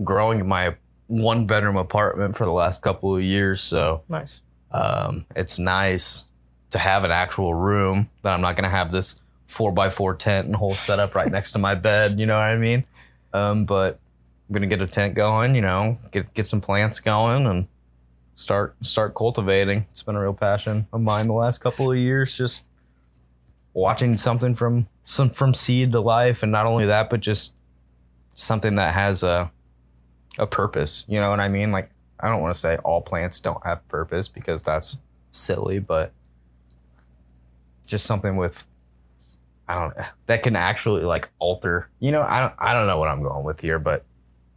growing 0.03 0.39
in 0.39 0.47
my 0.47 0.75
one 1.07 1.45
bedroom 1.45 1.75
apartment 1.75 2.35
for 2.35 2.45
the 2.45 2.51
last 2.51 2.81
couple 2.81 3.15
of 3.15 3.21
years. 3.21 3.61
So 3.61 4.03
Nice. 4.07 4.41
um, 4.71 5.25
it's 5.35 5.59
nice 5.59 6.27
to 6.71 6.79
have 6.79 7.03
an 7.03 7.11
actual 7.11 7.53
room 7.53 8.09
that 8.21 8.33
I'm 8.33 8.41
not 8.41 8.55
going 8.55 8.63
to 8.63 8.69
have 8.75 8.91
this 8.91 9.17
four 9.45 9.71
by 9.71 9.89
four 9.89 10.15
tent 10.15 10.47
and 10.47 10.55
whole 10.55 10.73
setup 10.73 11.13
right 11.13 11.29
next 11.29 11.51
to 11.51 11.59
my 11.59 11.75
bed. 11.75 12.19
You 12.19 12.25
know 12.25 12.35
what 12.35 12.49
I 12.49 12.57
mean? 12.57 12.85
Um, 13.33 13.65
but 13.65 13.99
I'm 14.49 14.53
gonna 14.53 14.67
get 14.67 14.81
a 14.81 14.87
tent 14.87 15.13
going. 15.15 15.55
You 15.55 15.61
know, 15.61 15.97
get 16.11 16.33
get 16.33 16.45
some 16.45 16.61
plants 16.61 16.99
going 16.99 17.45
and 17.45 17.67
start 18.35 18.75
start 18.81 19.15
cultivating. 19.15 19.85
It's 19.89 20.03
been 20.03 20.15
a 20.15 20.21
real 20.21 20.33
passion 20.33 20.87
of 20.93 21.01
mine 21.01 21.27
the 21.27 21.33
last 21.33 21.59
couple 21.59 21.91
of 21.91 21.97
years. 21.97 22.35
Just 22.37 22.65
watching 23.73 24.17
something 24.17 24.55
from 24.55 24.87
some 25.05 25.29
from 25.29 25.53
seed 25.53 25.91
to 25.91 25.99
life, 25.99 26.43
and 26.43 26.51
not 26.51 26.65
only 26.65 26.85
that, 26.85 27.09
but 27.09 27.19
just 27.21 27.55
something 28.35 28.75
that 28.75 28.93
has 28.93 29.23
a 29.23 29.51
a 30.39 30.47
purpose. 30.47 31.05
You 31.07 31.19
know 31.19 31.29
what 31.29 31.39
I 31.39 31.47
mean? 31.49 31.71
Like 31.71 31.89
I 32.19 32.29
don't 32.29 32.41
want 32.41 32.53
to 32.53 32.59
say 32.59 32.77
all 32.77 33.01
plants 33.01 33.39
don't 33.39 33.63
have 33.65 33.87
purpose 33.87 34.27
because 34.27 34.63
that's 34.63 34.97
silly, 35.31 35.79
but 35.79 36.11
just 37.85 38.05
something 38.05 38.35
with 38.35 38.65
I 39.67 39.75
don't 39.75 39.93
that 40.25 40.43
can 40.43 40.55
actually 40.55 41.03
like 41.03 41.29
alter. 41.39 41.89
You 41.99 42.11
know, 42.11 42.21
I 42.21 42.41
don't 42.41 42.53
I 42.59 42.73
don't 42.73 42.87
know 42.87 42.97
what 42.97 43.09
I'm 43.09 43.23
going 43.23 43.43
with 43.43 43.61
here, 43.61 43.79
but 43.79 44.05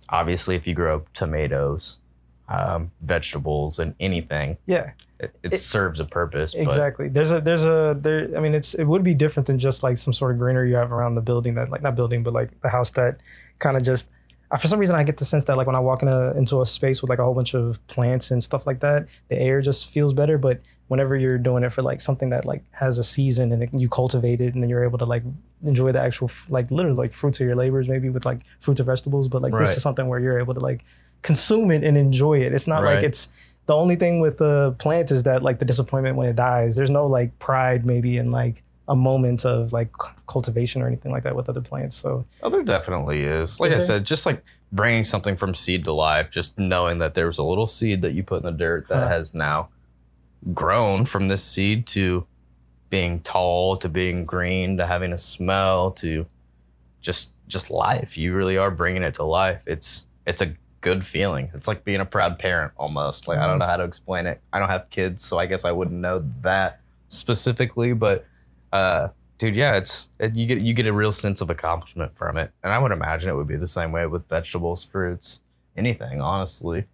obviously 0.09 0.55
if 0.57 0.67
you 0.67 0.75
grow 0.75 1.05
tomatoes, 1.15 1.99
um, 2.49 2.91
vegetables, 3.01 3.79
and 3.79 3.95
anything, 3.99 4.57
Yeah. 4.67 4.93
it, 5.19 5.35
it, 5.43 5.55
It- 5.55 5.57
serves 5.57 5.99
a 6.01 6.05
purpose. 6.05 6.55
But 6.55 6.63
Exactly. 6.63 7.09
There's 7.09 7.33
a 7.33 7.41
there's 7.41 7.65
a 7.65 7.97
there. 8.01 8.31
I 8.37 8.41
mean, 8.41 8.55
it's 8.55 8.75
it 8.75 8.85
would 8.85 9.03
be 9.03 9.15
different 9.15 9.47
than 9.47 9.59
just 9.59 9.83
like 9.83 9.97
some 9.97 10.13
sort 10.13 10.33
of 10.33 10.39
greenery 10.39 10.71
you 10.71 10.77
have 10.77 10.93
around 10.93 11.15
the 11.17 11.23
building 11.23 11.55
that 11.55 11.71
like 11.71 11.83
not 11.83 11.95
building, 11.97 12.23
but 12.23 12.33
like 12.33 12.61
the 12.61 12.69
house 12.69 12.91
that 12.93 13.19
kind 13.59 13.77
of 13.77 13.83
just. 13.83 14.09
For 14.61 14.69
some 14.69 14.79
reason, 14.79 14.95
I 14.95 15.03
get 15.03 15.17
the 15.17 15.25
sense 15.25 15.45
that 15.47 15.57
like 15.57 15.67
when 15.67 15.77
I 15.77 15.81
walk 15.81 16.03
in 16.03 16.09
a, 16.09 16.33
into 16.37 16.61
a 16.61 16.67
space 16.67 17.03
with 17.03 17.09
like 17.09 17.19
a 17.19 17.25
whole 17.25 17.35
bunch 17.35 17.55
of 17.55 17.85
plants 17.89 18.31
and 18.31 18.43
stuff 18.43 18.67
like 18.67 18.81
that, 18.81 19.09
the 19.29 19.39
air 19.39 19.61
just 19.61 19.89
feels 19.89 20.13
better. 20.13 20.39
But 20.39 20.61
whenever 20.89 21.17
you're 21.17 21.39
doing 21.39 21.65
it 21.65 21.73
for 21.73 21.83
like 21.83 22.01
something 22.01 22.31
that 22.31 22.45
like 22.45 22.63
has 22.71 22.99
a 22.99 23.05
season 23.05 23.53
and 23.53 23.65
it, 23.65 23.71
you 23.73 23.89
cultivate 23.89 24.41
it 24.41 24.55
and 24.55 24.63
then 24.63 24.71
you're 24.71 24.85
able 24.85 24.99
to 24.99 25.05
like 25.05 25.25
enjoy 25.65 25.91
the 25.91 26.01
actual 26.01 26.31
like 26.49 26.71
literally 26.71 26.97
like 26.97 27.13
fruits 27.13 27.41
of 27.41 27.47
your 27.47 27.57
labors, 27.57 27.89
maybe 27.89 28.09
with 28.09 28.25
like 28.25 28.41
fruits 28.61 28.81
or 28.81 28.85
vegetables. 28.85 29.29
But 29.29 29.43
like 29.43 29.53
this 29.53 29.77
is 29.77 29.83
something 29.83 30.07
where 30.07 30.21
you're 30.21 30.39
able 30.39 30.55
to 30.55 30.61
like 30.61 30.85
consume 31.23 31.71
it 31.73 31.83
and 31.83 31.99
enjoy 31.99 32.39
it. 32.41 32.53
It's 32.53 32.69
not 32.69 32.83
like 32.85 33.03
it's 33.03 33.29
the 33.67 33.75
only 33.75 33.97
thing 33.97 34.21
with 34.21 34.39
the 34.39 34.77
plant 34.79 35.11
is 35.11 35.25
that 35.25 35.43
like 35.43 35.59
the 35.59 35.65
disappointment 35.65 36.17
when 36.17 36.29
it 36.29 36.37
dies. 36.37 36.77
There's 36.77 36.91
no 36.91 37.07
like 37.07 37.37
pride 37.41 37.85
maybe 37.85 38.17
in 38.17 38.31
like 38.31 38.63
a 38.89 38.95
moment 38.97 39.45
of 39.45 39.73
like 39.73 39.91
cultivation 40.29 40.81
or 40.83 40.87
anything 40.87 41.11
like 41.13 41.25
that 41.25 41.35
with 41.35 41.49
other 41.49 41.61
plants. 41.61 41.97
So 41.97 42.25
Oh, 42.43 42.49
there 42.51 42.63
definitely 42.63 43.23
is. 43.23 43.59
Like 43.59 43.71
Is 43.71 43.75
I 43.75 43.79
there? 43.79 43.87
said, 43.87 44.07
just 44.07 44.27
like 44.27 44.43
bringing 44.73 45.05
something 45.05 45.37
from 45.37 45.55
seed 45.55 45.85
to 45.85 45.93
life, 45.93 46.31
just 46.31 46.59
knowing 46.59 46.99
that 46.99 47.15
there 47.15 47.27
was 47.27 47.39
a 47.39 47.43
little 47.45 47.67
seed 47.67 48.03
that 48.03 48.13
you 48.13 48.23
put 48.23 48.41
in 48.41 48.47
the 48.47 48.53
dirt 48.53 48.89
that 48.89 49.03
Huh. 49.05 49.09
has 49.09 49.35
now 49.35 49.69
grown 50.55 51.05
from 51.05 51.29
this 51.29 51.43
seed 51.45 51.87
to 51.89 52.27
being 52.91 53.21
tall, 53.21 53.77
to 53.77 53.89
being 53.89 54.25
green, 54.25 54.77
to 54.77 54.87
having 54.87 55.13
a 55.13 55.19
smell, 55.19 55.91
to 55.93 56.27
just 57.01 57.33
just 57.49 57.71
life. 57.71 58.17
You 58.19 58.35
really 58.35 58.57
are 58.59 58.71
bringing 58.71 59.03
it 59.03 59.15
to 59.15 59.25
life. 59.25 59.63
It's 59.67 60.07
it's 60.27 60.41
a 60.43 60.55
good 60.81 61.05
feeling. 61.05 61.51
It's 61.55 61.67
like 61.67 61.85
being 61.85 62.01
a 62.01 62.05
proud 62.05 62.39
parent 62.39 62.73
almost. 62.77 63.27
Like 63.27 63.39
I 63.39 63.47
don't 63.49 63.59
know 63.59 63.67
how 63.67 63.77
to 63.77 63.85
explain 63.85 64.27
it. 64.27 64.41
I 64.53 64.59
don't 64.61 64.69
have 64.69 64.89
kids, 64.91 65.25
so 65.25 65.39
I 65.39 65.47
guess 65.47 65.65
I 65.65 65.73
wouldn't 65.73 65.97
know 66.01 66.19
that 66.43 66.81
specifically. 67.09 67.93
But 67.93 68.25
uh, 68.73 69.09
dude, 69.39 69.57
yeah, 69.57 69.77
it's 69.77 70.09
it, 70.19 70.35
you 70.37 70.47
get 70.47 70.61
you 70.61 70.75
get 70.75 70.87
a 70.87 70.93
real 70.93 71.13
sense 71.13 71.41
of 71.41 71.51
accomplishment 71.51 72.13
from 72.15 72.37
it, 72.37 72.51
and 72.63 72.73
I 72.73 72.79
would 72.79 72.93
imagine 72.93 73.31
it 73.31 73.35
would 73.35 73.47
be 73.49 73.57
the 73.57 73.69
same 73.69 73.93
way 73.93 74.07
with 74.07 74.29
vegetables, 74.29 74.85
fruits, 74.85 75.43
anything. 75.77 76.21
Honestly, 76.21 76.85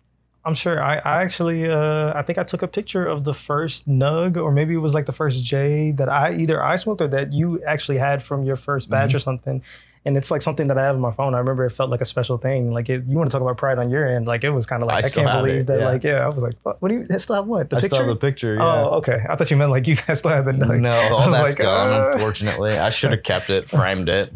I'm 0.45 0.55
sure. 0.55 0.83
I, 0.83 0.97
I 0.99 1.23
actually, 1.23 1.69
uh, 1.71 2.13
I 2.15 2.23
think 2.23 2.39
I 2.39 2.43
took 2.45 2.63
a 2.63 2.69
picture 2.69 3.07
of 3.07 3.25
the 3.25 3.35
first 3.35 3.89
nug, 3.89 4.37
or 4.37 4.51
maybe 4.53 4.75
it 4.75 4.79
was 4.79 4.95
like 4.95 5.07
the 5.07 5.13
first 5.13 5.43
J 5.45 5.93
that 5.93 6.09
I 6.09 6.35
either 6.35 6.63
I 6.63 6.77
smoked 6.77 7.01
or 7.01 7.09
that 7.09 7.33
you 7.33 7.63
actually 7.65 7.99
had 7.99 8.23
from 8.23 8.43
your 8.45 8.57
first 8.57 8.91
batch 8.91 9.13
Mhm. 9.13 9.15
or 9.17 9.19
something. 9.21 9.63
And 10.05 10.17
it's 10.17 10.33
like 10.33 10.43
something 10.43 10.67
that 10.67 10.77
I 10.77 10.83
have 10.83 10.97
on 10.97 11.01
my 11.01 11.13
phone. 11.13 11.33
I 11.33 11.39
remember 11.39 11.65
it 11.65 11.71
felt 11.71 11.89
like 11.89 12.01
a 12.01 12.05
special 12.05 12.37
thing. 12.37 12.73
Like 12.73 12.91
it, 12.91 13.05
you 13.07 13.17
want 13.17 13.31
to 13.31 13.33
talk 13.33 13.41
about 13.41 13.57
pride 13.57 13.79
on 13.79 13.89
your 13.89 14.05
end, 14.05 14.27
like 14.27 14.43
it 14.43 14.51
was 14.51 14.67
kind 14.67 14.83
of 14.83 14.89
like 14.89 15.05
I 15.05 15.07
I, 15.07 15.11
can't 15.11 15.31
believe 15.39 15.61
it, 15.61 15.67
that. 15.69 15.79
yeah. 15.79 15.85
Like 15.87 16.03
yeah, 16.03 16.25
I 16.25 16.27
was 16.27 16.39
like, 16.39 16.55
what, 16.65 16.83
what 16.83 16.89
do 16.89 16.95
you 16.97 17.07
I 17.09 17.19
still 17.19 17.37
have? 17.37 17.47
What 17.47 17.71
the 17.71 17.77
I 17.77 17.81
picture? 17.81 17.95
still 17.95 18.07
have 18.09 18.15
the 18.19 18.21
picture. 18.21 18.57
Oh, 18.59 18.97
okay. 18.99 19.25
I 19.29 19.37
thought 19.37 19.49
you 19.49 19.57
meant 19.57 19.71
like 19.71 19.87
you 19.87 19.95
guys 20.07 20.19
still 20.19 20.33
have 20.33 20.47
the 20.47 20.53
nug. 20.53 20.81
no, 20.81 20.91
all 21.15 21.31
that's 21.31 21.55
like, 21.55 21.59
gone. 21.59 21.93
uh, 21.93 22.13
Unfortunately, 22.15 22.73
I 22.73 22.91
should 22.91 23.13
have 23.13 23.23
kept 23.23 23.49
it, 23.49 23.71
framed 23.71 24.09
it, 24.09 24.33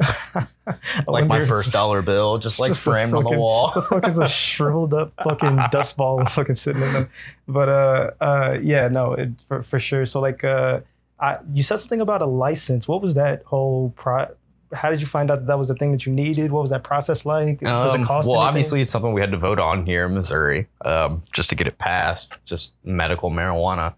like 1.09 1.27
my 1.27 1.45
first 1.45 1.73
dollar 1.73 2.01
bill, 2.01 2.39
just 2.39 2.61
like 2.61 2.69
just 2.71 2.83
framed 2.83 3.13
on 3.13 3.25
the 3.25 3.31
fucking- 3.31 3.41
wall. 3.41 3.73
the 3.75 3.83
fuck 3.83 4.07
is 4.07 4.19
a 4.19 4.29
shriveled 4.29 4.95
up 4.95 5.13
fucking 5.25 5.59
dust 5.73 5.97
ball 5.97 6.25
fucking 6.27 6.55
sitting 6.55 6.83
in 6.83 6.93
them? 6.93 7.09
But 7.49 7.69
uh, 7.69 8.11
uh, 8.21 8.59
yeah, 8.63 8.87
no, 8.87 9.15
it, 9.15 9.41
for 9.41 9.63
for 9.63 9.81
sure. 9.81 10.07
So 10.07 10.21
like, 10.21 10.45
uh, 10.45 10.83
I 11.19 11.39
you 11.53 11.65
said 11.65 11.79
something 11.79 12.01
about 12.01 12.23
a 12.23 12.27
license. 12.27 12.87
What 12.87 13.03
was 13.03 13.15
that 13.15 13.43
whole 13.47 13.91
pro? 13.97 14.29
How 14.73 14.91
did 14.91 15.01
you 15.01 15.07
find 15.07 15.31
out 15.31 15.39
that 15.41 15.47
that 15.47 15.59
was 15.59 15.69
the 15.69 15.75
thing 15.75 15.93
that 15.93 16.07
you 16.07 16.13
needed? 16.13 16.51
What 16.53 16.61
was 16.61 16.71
that 16.71 16.83
process 16.85 17.25
like? 17.25 17.61
Does 17.61 17.95
Um, 17.95 18.03
it 18.03 18.05
cost? 18.07 18.27
well, 18.29 18.37
anything? 18.37 18.49
obviously, 18.49 18.81
it's 18.81 18.91
something 18.91 19.13
we 19.13 19.21
had 19.21 19.31
to 19.33 19.37
vote 19.39 19.59
on 19.61 19.87
here 19.87 20.07
in 20.07 20.15
Missouri 20.15 20.67
um, 20.85 21.23
just 21.33 21.49
to 21.51 21.55
get 21.55 21.67
it 21.67 21.79
passed. 21.79 22.45
Just 22.45 22.75
medical 22.85 23.31
marijuana. 23.31 23.95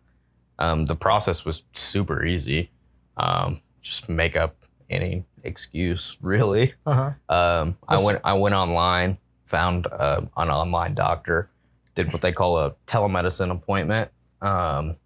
Um, 0.58 0.86
the 0.86 0.96
process 0.96 1.44
was 1.44 1.62
super 1.72 2.24
easy. 2.24 2.70
Um, 3.16 3.60
just 3.80 4.08
make 4.08 4.36
up 4.36 4.56
any 4.90 5.24
excuse, 5.44 6.16
really. 6.20 6.74
Uh-huh. 6.84 7.12
Um, 7.34 7.78
I 7.88 8.02
went. 8.04 8.20
I 8.24 8.34
went 8.34 8.54
online, 8.54 9.18
found 9.44 9.86
uh, 9.86 10.22
an 10.36 10.50
online 10.50 10.94
doctor, 10.94 11.48
did 11.94 12.12
what 12.12 12.22
they 12.22 12.32
call 12.32 12.58
a 12.58 12.74
telemedicine 12.86 13.50
appointment. 13.50 14.10
Um, 14.42 14.96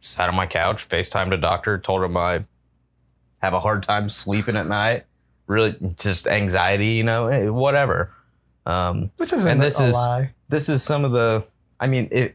sat 0.00 0.28
on 0.28 0.34
my 0.34 0.46
couch, 0.46 0.88
FaceTimed 0.88 1.32
a 1.32 1.36
doctor, 1.38 1.78
told 1.78 2.02
him 2.04 2.16
I 2.16 2.44
have 3.42 3.54
a 3.54 3.60
hard 3.60 3.82
time 3.82 4.08
sleeping 4.08 4.56
at 4.56 4.66
night. 4.66 5.04
Really, 5.46 5.74
just 5.96 6.26
anxiety, 6.26 6.88
you 6.88 7.04
know, 7.04 7.28
eh, 7.28 7.48
whatever. 7.48 8.12
Um, 8.64 9.10
Which 9.16 9.32
isn't 9.32 9.48
And 9.48 9.60
this 9.62 9.78
a 9.80 9.84
is- 9.84 9.94
lie. 9.94 10.32
this 10.48 10.68
is 10.68 10.82
some 10.82 11.04
of 11.04 11.12
the. 11.12 11.44
I 11.78 11.86
mean, 11.86 12.08
if 12.10 12.32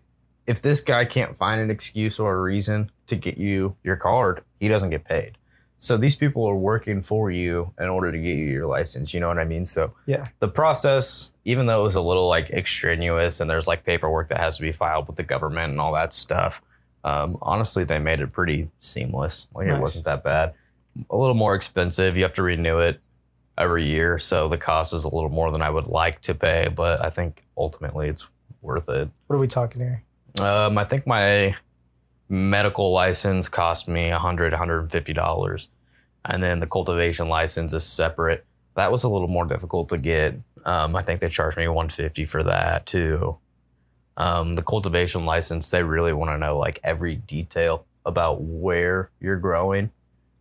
if 0.48 0.62
this 0.62 0.82
guy 0.82 1.06
can't 1.06 1.36
find 1.36 1.62
an 1.62 1.70
excuse 1.70 2.20
or 2.20 2.34
a 2.36 2.42
reason 2.42 2.90
to 3.08 3.16
get 3.16 3.38
you 3.38 3.76
your 3.84 3.96
card, 3.96 4.42
he 4.60 4.68
doesn't 4.68 4.90
get 4.90 5.04
paid. 5.06 5.38
So 5.78 5.98
these 5.98 6.16
people 6.16 6.46
are 6.46 6.56
working 6.56 7.02
for 7.02 7.32
you 7.32 7.74
in 7.80 7.90
order 7.90 8.12
to 8.12 8.18
get 8.18 8.38
you 8.38 8.46
your 8.46 8.68
license. 8.68 9.14
You 9.14 9.20
know 9.20 9.28
what 9.28 9.40
I 9.40 9.46
mean? 9.46 9.66
So 9.66 9.94
Yeah. 10.06 10.24
the 10.40 10.48
process, 10.48 11.34
even 11.44 11.66
though 11.66 11.82
it 11.82 11.84
was 11.84 11.96
a 11.96 12.02
little 12.02 12.28
like 12.28 12.50
extraneous 12.52 13.40
and 13.40 13.50
there's 13.50 13.68
like 13.68 13.84
paperwork 13.84 14.28
that 14.30 14.40
has 14.40 14.58
to 14.58 14.62
be 14.62 14.72
filed 14.72 15.08
with 15.08 15.16
the 15.16 15.24
government 15.24 15.72
and 15.72 15.82
all 15.82 15.94
that 15.94 16.14
stuff, 16.14 16.62
um, 17.04 17.38
honestly, 17.42 17.84
they 17.84 17.98
made 18.00 18.20
it 18.20 18.32
pretty 18.32 18.70
seamless. 18.80 19.48
Like 19.56 19.68
Nice. 19.68 19.78
it 19.78 19.82
wasn't 19.82 20.06
that 20.06 20.24
bad. 20.24 20.54
A 21.10 21.18
little 21.18 21.36
more 21.36 21.56
expensive. 21.56 22.16
You 22.16 22.24
have 22.24 22.34
to 22.36 22.44
renew 22.44 22.80
it 22.80 23.00
every 23.58 23.86
year, 23.86 24.18
so 24.18 24.48
the 24.48 24.58
cost 24.58 24.94
is 24.94 25.04
a 25.04 25.10
little 25.10 25.30
more 25.30 25.52
than 25.52 25.62
I 25.62 25.70
would 25.70 25.88
like 25.88 26.22
to 26.22 26.36
pay, 26.36 26.70
but 26.74 27.04
I 27.04 27.10
think 27.10 27.44
ultimately 27.58 28.10
it's 28.10 28.28
worth 28.62 28.90
it. 28.90 29.10
What 29.28 29.36
are 29.36 29.40
we 29.40 29.48
talking 29.48 29.82
here? 29.82 30.04
Um, 30.40 30.78
I 30.78 30.84
think 30.84 31.06
my 31.06 31.56
medical 32.30 32.92
license 32.92 33.50
cost 33.50 33.88
me 33.88 34.10
$100, 34.10 34.54
$150. 34.54 35.68
And 36.26 36.42
then 36.42 36.60
the 36.60 36.68
cultivation 36.68 37.28
license 37.28 37.74
is 37.74 37.84
separate. 37.84 38.46
That 38.76 38.92
was 38.92 39.04
a 39.04 39.10
little 39.10 39.28
more 39.28 39.46
difficult 39.46 39.90
to 39.90 39.98
get. 39.98 40.36
Um, 40.66 40.96
I 40.96 41.02
think 41.02 41.20
they 41.20 41.30
charged 41.30 41.58
me 41.58 41.68
150 41.68 42.26
for 42.26 42.44
that 42.44 42.86
too. 42.86 43.38
Um, 44.18 44.54
the 44.54 44.62
cultivation 44.62 45.26
license, 45.26 45.70
they 45.72 45.84
really 45.84 46.14
want 46.14 46.32
to 46.32 46.38
know 46.38 46.58
like 46.58 46.80
every 46.84 47.16
detail 47.16 47.86
about 48.06 48.42
where 48.42 49.10
you're 49.20 49.38
growing. 49.38 49.92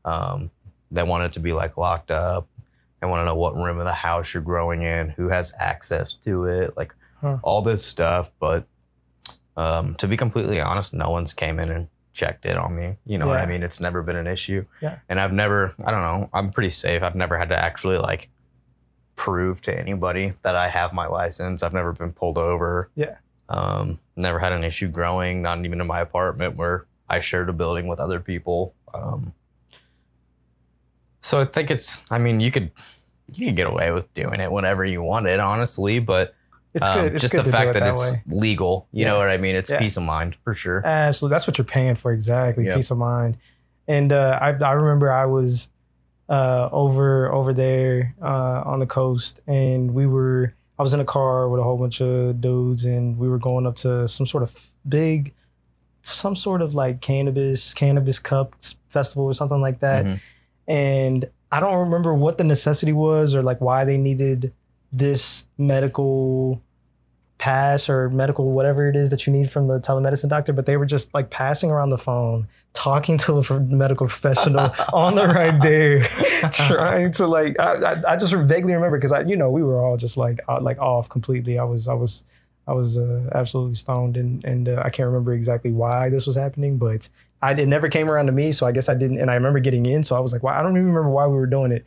Um, 0.05 0.51
they 0.91 1.03
want 1.03 1.25
it 1.25 1.33
to 1.35 1.41
be 1.41 1.53
like 1.53 1.77
locked 1.77 2.11
up. 2.11 2.49
They 3.01 3.07
want 3.07 3.21
to 3.21 3.25
know 3.25 3.35
what 3.37 3.55
room 3.57 3.79
of 3.79 3.85
the 3.85 3.93
house 3.95 4.35
you're 4.35 4.43
growing 4.43 4.83
in, 4.83 5.11
who 5.11 5.29
has 5.29 5.55
access 5.59 6.15
to 6.25 6.45
it, 6.47 6.77
like 6.77 6.95
Huh. 7.21 7.39
all 7.43 7.61
this 7.61 7.85
stuff. 7.85 8.31
But 8.41 8.67
um, 9.57 9.95
to 9.97 10.09
be 10.09 10.17
completely 10.17 10.59
honest, 10.61 10.95
no 10.95 11.11
one's 11.11 11.35
came 11.35 11.59
in 11.61 11.71
and 11.71 11.89
checked 12.15 12.47
it 12.47 12.57
on 12.57 12.75
me. 12.75 12.97
You 13.05 13.19
know 13.19 13.27
what 13.27 13.39
I 13.39 13.45
mean? 13.47 13.63
It's 13.63 13.79
never 13.81 14.03
been 14.03 14.17
an 14.17 14.27
issue. 14.27 14.65
Yeah. 14.81 15.01
And 15.09 15.21
I've 15.21 15.33
never, 15.33 15.75
I 15.85 15.91
don't 15.91 16.01
know, 16.03 16.31
I'm 16.33 16.51
pretty 16.51 16.71
safe. 16.71 17.03
I've 17.03 17.15
never 17.15 17.37
had 17.37 17.51
to 17.51 17.57
actually 17.59 17.99
like 17.99 18.31
prove 19.17 19.61
to 19.63 19.79
anybody 19.79 20.33
that 20.43 20.57
I 20.57 20.69
have 20.69 20.93
my 20.95 21.07
license. 21.07 21.63
I've 21.63 21.75
never 21.75 21.93
been 21.93 22.13
pulled 22.13 22.39
over. 22.39 22.91
Yeah. 22.95 23.17
Um, 23.51 23.99
never 24.17 24.39
had 24.39 24.53
an 24.53 24.65
issue 24.65 24.89
growing, 24.89 25.43
not 25.43 25.63
even 25.65 25.81
in 25.81 25.87
my 25.87 26.01
apartment 26.01 26.57
where 26.57 26.87
I 27.09 27.19
shared 27.19 27.49
a 27.49 27.53
building 27.53 27.87
with 27.87 28.01
other 28.01 28.21
people. 28.21 28.75
Um, 28.95 29.35
so 31.31 31.41
I 31.41 31.45
think 31.45 31.71
it's, 31.71 32.05
I 32.11 32.19
mean, 32.19 32.41
you 32.41 32.51
could, 32.51 32.71
you 33.35 33.47
could 33.47 33.57
get 33.57 33.67
away 33.67 33.93
with 33.93 34.13
doing 34.15 34.41
it 34.41 34.51
whenever 34.51 34.85
you 34.85 35.03
wanted, 35.03 35.39
honestly, 35.41 35.99
but 36.01 36.35
It's 36.75 36.87
um, 36.87 36.99
good. 37.01 37.13
It's 37.15 37.23
just 37.23 37.33
good 37.35 37.41
the 37.41 37.51
to 37.51 37.51
fact 37.51 37.71
it 37.71 37.73
that, 37.75 37.85
that 37.85 37.93
it's 37.95 38.13
way. 38.13 38.23
legal, 38.29 38.87
you 38.93 39.05
know 39.05 39.19
what 39.19 39.29
I 39.31 39.37
mean? 39.39 39.55
It's 39.55 39.71
Yeah. 39.71 39.79
peace 39.79 39.97
of 39.97 40.03
mind 40.03 40.37
for 40.45 40.55
sure. 40.55 40.83
Absolutely, 40.85 41.35
that's 41.35 41.47
what 41.47 41.59
you're 41.59 41.65
paying 41.65 41.95
for. 41.97 42.13
Exactly, 42.13 42.65
Yep. 42.67 42.77
peace 42.77 42.91
of 42.91 42.99
mind. 42.99 43.37
And 43.89 44.13
uh, 44.13 44.39
I, 44.41 44.51
I 44.65 44.73
remember 44.73 45.11
I 45.13 45.27
was 45.27 45.69
uh, 46.29 46.69
over 46.71 47.33
over 47.33 47.53
there 47.53 48.15
uh, 48.23 48.63
on 48.65 48.79
the 48.79 48.87
coast, 48.87 49.41
and 49.49 49.93
we 49.95 50.07
were. 50.07 50.55
I 50.79 50.83
was 50.83 50.95
in 50.95 51.01
a 51.01 51.05
car 51.05 51.49
with 51.49 51.61
a 51.61 51.63
whole 51.65 51.77
bunch 51.77 52.01
of 52.01 52.41
dudes, 52.41 52.85
and 52.87 53.19
we 53.19 53.29
were 53.29 53.39
going 53.39 53.67
up 53.67 53.75
to 53.77 54.07
some 54.09 54.27
sort 54.27 54.43
of 54.45 54.57
big, 54.89 55.35
some 56.03 56.35
sort 56.37 56.63
of 56.63 56.75
like 56.75 57.01
cannabis 57.01 57.75
cannabis 57.75 58.19
cup 58.19 58.55
festival 58.89 59.25
or 59.27 59.35
something 59.35 59.61
like 59.61 59.81
that. 59.81 60.05
Mhm. 60.07 60.21
And 60.71 61.29
I 61.51 61.59
don't 61.59 61.81
remember 61.81 62.15
what 62.15 62.39
the 62.39 62.45
necessity 62.45 62.93
was 62.93 63.35
or 63.35 63.43
like 63.43 63.61
why 63.61 63.85
they 63.85 63.99
needed 63.99 64.55
this 64.93 65.45
medical 65.59 66.63
pass 67.39 67.89
or 67.89 68.09
medical 68.11 68.53
whatever 68.53 68.89
it 68.89 68.95
is 68.95 69.11
that 69.11 69.27
you 69.27 69.33
need 69.33 69.51
from 69.51 69.67
the 69.67 69.81
telemedicine 69.81 70.29
doctor 70.29 70.53
but 70.53 70.67
they 70.67 70.77
were 70.77 70.85
just 70.85 71.13
like 71.15 71.31
passing 71.31 71.71
around 71.71 71.89
the 71.89 71.97
phone 71.97 72.47
talking 72.75 73.17
to 73.17 73.39
a 73.39 73.43
pro- 73.43 73.59
medical 73.61 74.07
professional 74.07 74.71
on 74.93 75.15
the 75.15 75.27
right 75.27 75.61
there 75.63 76.03
trying 76.53 77.11
to 77.11 77.27
like 77.27 77.59
I, 77.59 77.77
I, 77.77 78.13
I 78.13 78.17
just 78.17 78.35
vaguely 78.35 78.75
remember 78.75 78.99
because 78.99 79.13
I 79.13 79.23
you 79.23 79.37
know 79.37 79.51
we 79.51 79.63
were 79.63 79.83
all 79.83 79.97
just 79.97 80.19
like 80.19 80.39
uh, 80.49 80.61
like 80.61 80.79
off 80.79 81.09
completely. 81.09 81.59
I 81.59 81.65
was 81.65 81.89
I 81.89 81.95
was 81.95 82.25
I 82.69 82.75
was 82.75 82.99
uh, 82.99 83.31
absolutely 83.35 83.75
stoned 83.75 84.19
and 84.19 84.45
and 84.45 84.69
uh, 84.69 84.83
I 84.85 84.91
can't 84.91 85.07
remember 85.07 85.33
exactly 85.33 85.73
why 85.73 86.11
this 86.11 86.27
was 86.27 86.37
happening 86.37 86.77
but 86.77 87.09
I 87.43 87.53
it 87.53 87.69
never 87.69 87.89
came 87.89 88.11
around 88.11 88.27
to 88.27 88.33
me 88.33 88.53
so 88.53 88.67
I 88.67 88.73
guess 88.73 88.89
I 88.89 88.95
didn't 88.95 89.19
and 89.19 89.31
I 89.31 89.35
remember 89.35 89.61
getting 89.61 89.87
in 89.87 90.03
so 90.03 90.17
I 90.17 90.21
was 90.21 90.33
like 90.33 90.43
wow 90.43 90.59
I 90.59 90.63
don't 90.63 90.73
even 90.73 90.87
remember 90.87 91.11
why 91.11 91.27
we 91.27 91.35
were 91.35 91.47
doing 91.47 91.73
it 91.73 91.87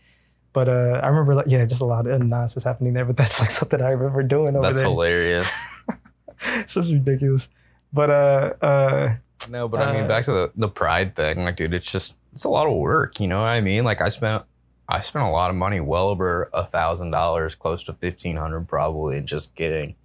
but 0.52 0.70
uh, 0.70 1.00
I 1.04 1.08
remember 1.08 1.36
like 1.36 1.48
yeah 1.48 1.66
just 1.66 1.82
a 1.82 1.86
lot 1.86 2.08
of 2.08 2.22
nonsense 2.22 2.64
happening 2.64 2.94
there 2.94 3.06
but 3.06 3.18
that's 3.18 3.40
like 3.40 3.50
something 3.50 3.82
I 3.82 3.92
remember 3.92 4.24
doing 4.24 4.56
over 4.56 4.68
That's 4.68 4.80
there 4.80 4.90
hilarious. 4.90 5.50
it's 6.60 6.74
just 6.74 6.92
ridiculous. 6.92 7.50
But 7.92 8.10
uh, 8.10 8.54
uh, 8.62 9.16
No, 9.50 9.68
but 9.68 9.88
I 9.88 9.94
mean, 9.94 10.06
Uh, 10.06 10.08
back 10.08 10.26
to 10.26 10.32
the, 10.32 10.52
the 10.56 10.68
pride 10.70 11.16
thing. 11.16 11.44
Like, 11.44 11.56
dude, 11.56 11.74
it's 11.74 11.92
just 11.92 12.18
it's 12.34 12.44
a 12.44 12.50
lot 12.50 12.68
of 12.68 12.74
work. 12.74 13.20
You 13.20 13.28
know 13.28 13.40
what 13.40 13.50
I 13.50 13.62
mean? 13.62 13.84
Like, 13.84 14.02
I 14.02 14.10
spent 14.10 14.44
I 14.90 15.00
spent 15.00 15.26
a 15.26 15.30
lot 15.30 15.50
of 15.50 15.56
money, 15.56 15.80
well 15.80 16.08
over 16.08 16.50
a 16.54 16.64
thousand 16.64 17.12
dollars, 17.12 17.56
close 17.56 17.84
to 17.86 17.94
fifteen 17.94 18.38
hundred, 18.38 18.68
probably, 18.68 19.22
just 19.22 19.56
getting 19.56 19.96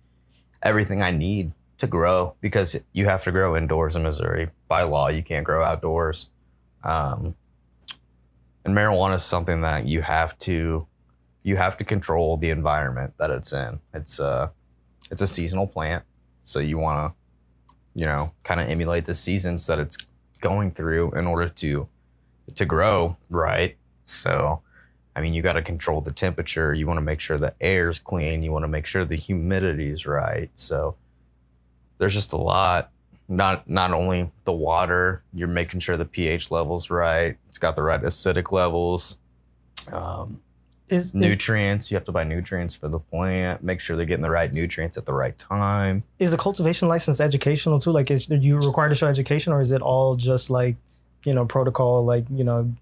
everything 0.62 1.02
I 1.02 1.10
need 1.10 1.52
to 1.78 1.86
grow 1.86 2.34
because 2.40 2.76
you 2.92 3.06
have 3.06 3.22
to 3.24 3.32
grow 3.32 3.56
indoors 3.56 3.96
in 3.96 4.02
Missouri 4.02 4.50
by 4.66 4.82
law. 4.82 5.08
You 5.08 5.22
can't 5.22 5.44
grow 5.44 5.64
outdoors. 5.64 6.30
Um, 6.84 7.36
and 8.64 8.76
marijuana 8.76 9.14
is 9.14 9.24
something 9.24 9.60
that 9.62 9.86
you 9.86 10.02
have 10.02 10.38
to 10.40 10.86
you 11.44 11.56
have 11.56 11.76
to 11.78 11.84
control 11.84 12.36
the 12.36 12.50
environment 12.50 13.14
that 13.18 13.30
it's 13.30 13.52
in. 13.52 13.80
It's 13.94 14.18
a 14.18 14.52
it's 15.10 15.22
a 15.22 15.26
seasonal 15.26 15.66
plant, 15.66 16.04
so 16.44 16.58
you 16.58 16.78
want 16.78 17.12
to 17.12 17.18
you 17.98 18.04
know, 18.04 18.32
kind 18.44 18.60
of 18.60 18.68
emulate 18.68 19.06
the 19.06 19.14
seasons 19.14 19.66
that 19.66 19.80
it's 19.80 19.98
going 20.40 20.70
through 20.70 21.10
in 21.12 21.26
order 21.26 21.48
to 21.48 21.88
to 22.54 22.64
grow, 22.64 23.16
right? 23.28 23.76
So, 24.04 24.62
I 25.16 25.20
mean, 25.20 25.34
you 25.34 25.42
got 25.42 25.54
to 25.54 25.62
control 25.62 26.00
the 26.00 26.12
temperature. 26.12 26.72
You 26.72 26.86
want 26.86 26.98
to 26.98 27.02
make 27.02 27.18
sure 27.18 27.36
the 27.38 27.54
air's 27.60 27.98
clean. 27.98 28.44
You 28.44 28.52
want 28.52 28.62
to 28.62 28.68
make 28.68 28.86
sure 28.86 29.04
the 29.04 29.16
humidity's 29.16 30.06
right. 30.06 30.48
So, 30.54 30.94
there's 31.98 32.14
just 32.14 32.32
a 32.32 32.36
lot. 32.36 32.90
Not 33.28 33.68
not 33.68 33.92
only 33.92 34.30
the 34.44 34.52
water, 34.52 35.22
you're 35.34 35.48
making 35.48 35.80
sure 35.80 35.96
the 35.96 36.06
pH 36.06 36.50
level's 36.50 36.88
right. 36.88 37.36
It's 37.48 37.58
got 37.58 37.76
the 37.76 37.82
right 37.82 38.00
acidic 38.00 38.52
levels. 38.52 39.18
Um, 39.92 40.40
Is, 40.88 41.08
is, 41.08 41.14
nutrients. 41.14 41.90
You 41.90 41.96
have 41.96 42.04
to 42.04 42.12
buy 42.12 42.24
nutrients 42.24 42.74
for 42.74 42.88
the 42.88 42.98
plant. 42.98 43.62
Make 43.62 43.80
sure 43.80 43.96
they're 43.96 44.06
getting 44.06 44.22
the 44.22 44.30
right 44.30 44.50
nutrients 44.50 44.96
at 44.96 45.04
the 45.04 45.12
right 45.12 45.36
time. 45.36 46.04
is 46.18 46.30
the 46.30 46.38
cultivation 46.38 46.88
license 46.88 47.20
educational 47.20 47.78
too? 47.78 47.90
Like, 47.90 48.10
is 48.10 48.30
are 48.30 48.36
you 48.36 48.58
required 48.58 48.88
to 48.90 48.94
show 48.94 49.06
education, 49.06 49.52
or 49.52 49.60
is 49.60 49.72
it 49.72 49.82
all 49.82 50.16
just 50.16 50.48
like, 50.48 50.76
you 51.24 51.34
know, 51.34 51.44
protocol, 51.44 52.04
like 52.04 52.24
you 52.30 52.44
know, 52.44 52.72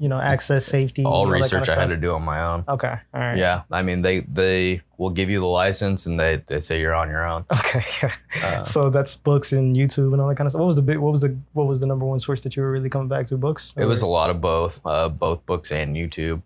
you 0.00 0.08
know, 0.08 0.18
access, 0.18 0.64
safety, 0.64 1.04
All 1.04 1.26
research 1.26 1.66
kind 1.66 1.68
of 1.68 1.76
I 1.76 1.80
had 1.82 1.90
to 1.90 1.96
do 1.98 2.14
on 2.14 2.22
my 2.22 2.42
own. 2.42 2.64
Okay, 2.66 2.94
all 3.12 3.20
right. 3.20 3.36
Yeah, 3.36 3.62
I 3.70 3.82
mean 3.82 4.00
they 4.00 4.20
they 4.20 4.80
will 4.96 5.10
give 5.10 5.28
you 5.28 5.40
the 5.40 5.46
license 5.46 6.06
and 6.06 6.18
they 6.18 6.42
they 6.46 6.58
say 6.58 6.80
you're 6.80 6.94
on 6.94 7.10
your 7.10 7.24
own. 7.24 7.44
Okay. 7.52 7.82
Yeah. 8.02 8.60
Uh, 8.60 8.62
so 8.62 8.88
that's 8.88 9.14
books 9.14 9.52
and 9.52 9.76
YouTube 9.76 10.12
and 10.12 10.20
all 10.22 10.28
that 10.28 10.36
kind 10.36 10.46
of 10.46 10.52
stuff. 10.52 10.60
What 10.60 10.66
was 10.66 10.76
the 10.76 10.82
big? 10.82 10.98
What 10.98 11.10
was 11.10 11.20
the 11.20 11.36
what 11.52 11.66
was 11.66 11.80
the 11.80 11.86
number 11.86 12.06
one 12.06 12.18
source 12.18 12.40
that 12.42 12.56
you 12.56 12.62
were 12.62 12.70
really 12.70 12.88
coming 12.88 13.08
back 13.08 13.26
to? 13.26 13.36
Books. 13.36 13.74
It 13.76 13.84
was 13.84 14.00
a 14.00 14.06
lot 14.06 14.30
of 14.30 14.40
both, 14.40 14.80
uh, 14.86 15.10
both 15.10 15.44
books 15.44 15.70
and 15.70 15.94
YouTube. 15.94 16.42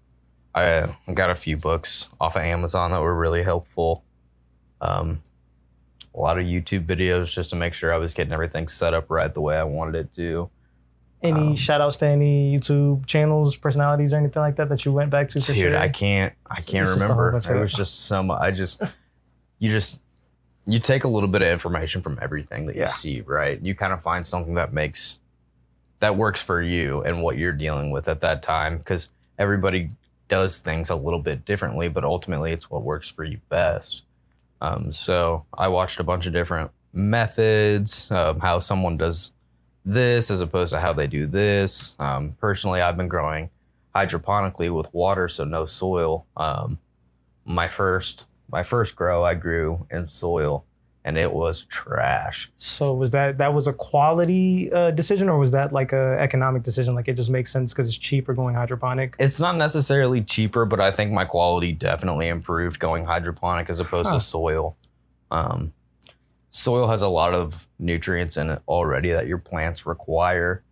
I 0.55 0.87
got 1.12 1.31
a 1.31 1.35
few 1.35 1.57
books 1.57 2.09
off 2.21 2.37
of 2.37 2.43
Amazon 2.43 2.90
that 2.90 3.01
were 3.01 3.17
really 3.17 3.43
helpful. 3.43 4.05
Um, 4.81 5.23
a 6.14 6.21
lot 6.21 6.38
of 6.38 6.45
YouTube 6.45 6.87
videos 6.87 7.33
just 7.33 7.51
to 7.51 7.57
make 7.57 7.75
sure 7.75 7.93
I 7.93 7.99
was 7.99 8.14
getting 8.14 8.33
everything 8.33 8.69
set 8.69 8.95
up 8.95 9.11
right 9.11 9.33
the 9.33 9.40
way 9.40 9.57
I 9.57 9.64
wanted 9.64 9.97
it 9.97 10.12
to. 10.14 10.51
Any 11.25 11.49
um, 11.51 11.57
shout 11.57 11.81
outs 11.81 11.97
to 11.99 12.07
any 12.07 12.57
YouTube 12.57 13.07
channels, 13.07 13.57
personalities, 13.57 14.13
or 14.13 14.19
anything 14.19 14.41
like 14.41 14.57
that 14.57 14.69
that 14.69 14.85
you 14.85 14.93
went 14.93 15.11
back 15.11 15.27
to 15.29 15.41
for 15.41 15.53
Dude, 15.53 15.57
sure? 15.73 15.77
I 15.79 15.89
can't, 15.89 16.35
I 16.49 16.61
can't 16.61 16.85
It's 16.85 16.93
just 16.95 17.05
a 17.05 17.09
whole 17.09 17.17
remember. 17.17 17.57
It 17.57 17.61
was 17.61 17.73
just 17.73 18.07
some. 18.07 18.31
I 18.31 18.51
just, 18.51 18.81
you 19.59 19.71
just, 19.71 20.03
you 20.67 20.79
take 20.79 21.05
a 21.05 21.09
little 21.09 21.29
bit 21.29 21.43
of 21.43 21.49
information 21.49 22.01
from 22.03 22.19
everything 22.23 22.67
that 22.67 22.77
you 22.77 22.83
Yeah. 22.83 22.89
see, 22.89 23.21
right? 23.23 23.61
You 23.61 23.75
kind 23.75 23.93
of 23.93 24.01
find 24.03 24.27
something 24.27 24.55
that 24.55 24.73
makes, 24.73 25.19
that 26.01 26.17
works 26.17 26.43
for 26.43 26.63
you 26.63 27.03
and 27.03 27.23
what 27.23 27.37
you're 27.37 27.53
dealing 27.53 27.91
with 27.91 28.09
at 28.09 28.21
that 28.21 28.43
time, 28.43 28.79
because 28.79 29.11
everybody 29.39 29.91
does 30.29 30.59
things 30.61 30.89
a 30.89 30.97
little 30.97 31.21
bit 31.21 31.45
differently, 31.45 31.89
but 31.89 32.03
ultimately 32.03 32.51
it's 32.53 32.71
what 32.71 32.83
works 32.83 33.11
for 33.11 33.25
you 33.25 33.41
best. 33.51 34.05
Um, 34.63 34.91
so 34.91 35.45
I 35.53 35.69
watched 35.69 36.01
a 36.01 36.05
bunch 36.05 36.25
of 36.25 36.33
different 36.33 36.71
methods, 36.95 38.11
um, 38.11 38.41
how 38.41 38.59
someone 38.59 38.97
does 38.97 39.34
this 39.85 40.31
as 40.31 40.40
opposed 40.40 40.73
to 40.73 40.81
how 40.81 40.92
they 40.92 41.07
do 41.07 41.27
this. 41.27 41.97
Um, 41.99 42.33
personally, 42.40 42.81
I've 42.81 42.97
been 42.97 43.09
growing 43.09 43.51
hydroponically 43.94 44.75
with 44.75 44.92
water, 44.94 45.29
so 45.29 45.44
no 45.44 45.64
soil. 45.64 46.27
Um, 46.37 46.79
my 47.44 47.68
first 47.68 48.27
my 48.51 48.62
first 48.62 48.94
grow 48.97 49.25
I 49.25 49.35
grew 49.35 49.87
in 49.90 50.07
soil, 50.09 50.64
and 51.05 51.16
it 51.18 51.33
was 51.33 51.64
trash. 51.64 52.51
So 52.57 52.94
was 52.94 53.11
that 53.12 53.38
that 53.38 53.53
was 53.53 53.66
a 53.66 53.73
quality 53.73 54.73
uh, 54.73 54.90
decision, 54.90 55.29
or 55.29 55.38
was 55.38 55.51
that 55.53 55.73
like 55.73 55.92
a 55.92 56.16
economic 56.20 56.62
decision? 56.62 56.94
Like 56.94 57.09
it 57.09 57.14
just 57.14 57.31
makes 57.31 57.51
sense 57.53 57.73
because 57.73 57.88
it's 57.88 57.97
cheaper 57.99 58.33
going 58.35 58.55
hydroponic. 58.55 59.16
It's 59.18 59.40
not 59.40 59.57
necessarily 59.57 60.23
cheaper, 60.23 60.64
but 60.64 60.81
I 60.81 60.90
think 60.90 61.12
my 61.12 61.25
quality 61.25 61.73
definitely 61.73 62.29
improved 62.29 62.79
going 62.81 63.05
hydroponic 63.05 63.68
as 63.70 63.81
opposed 63.81 64.09
Huh. 64.09 64.14
to 64.16 64.20
soil. 64.20 64.77
Um, 65.31 65.73
soil 66.55 66.87
has 66.87 67.03
a 67.03 67.09
lot 67.09 67.35
of 67.35 67.67
nutrients 67.81 68.37
in 68.37 68.49
it 68.49 68.62
already 68.69 69.11
that 69.11 69.27
your 69.27 69.38
plants 69.38 69.85
require, 69.87 70.62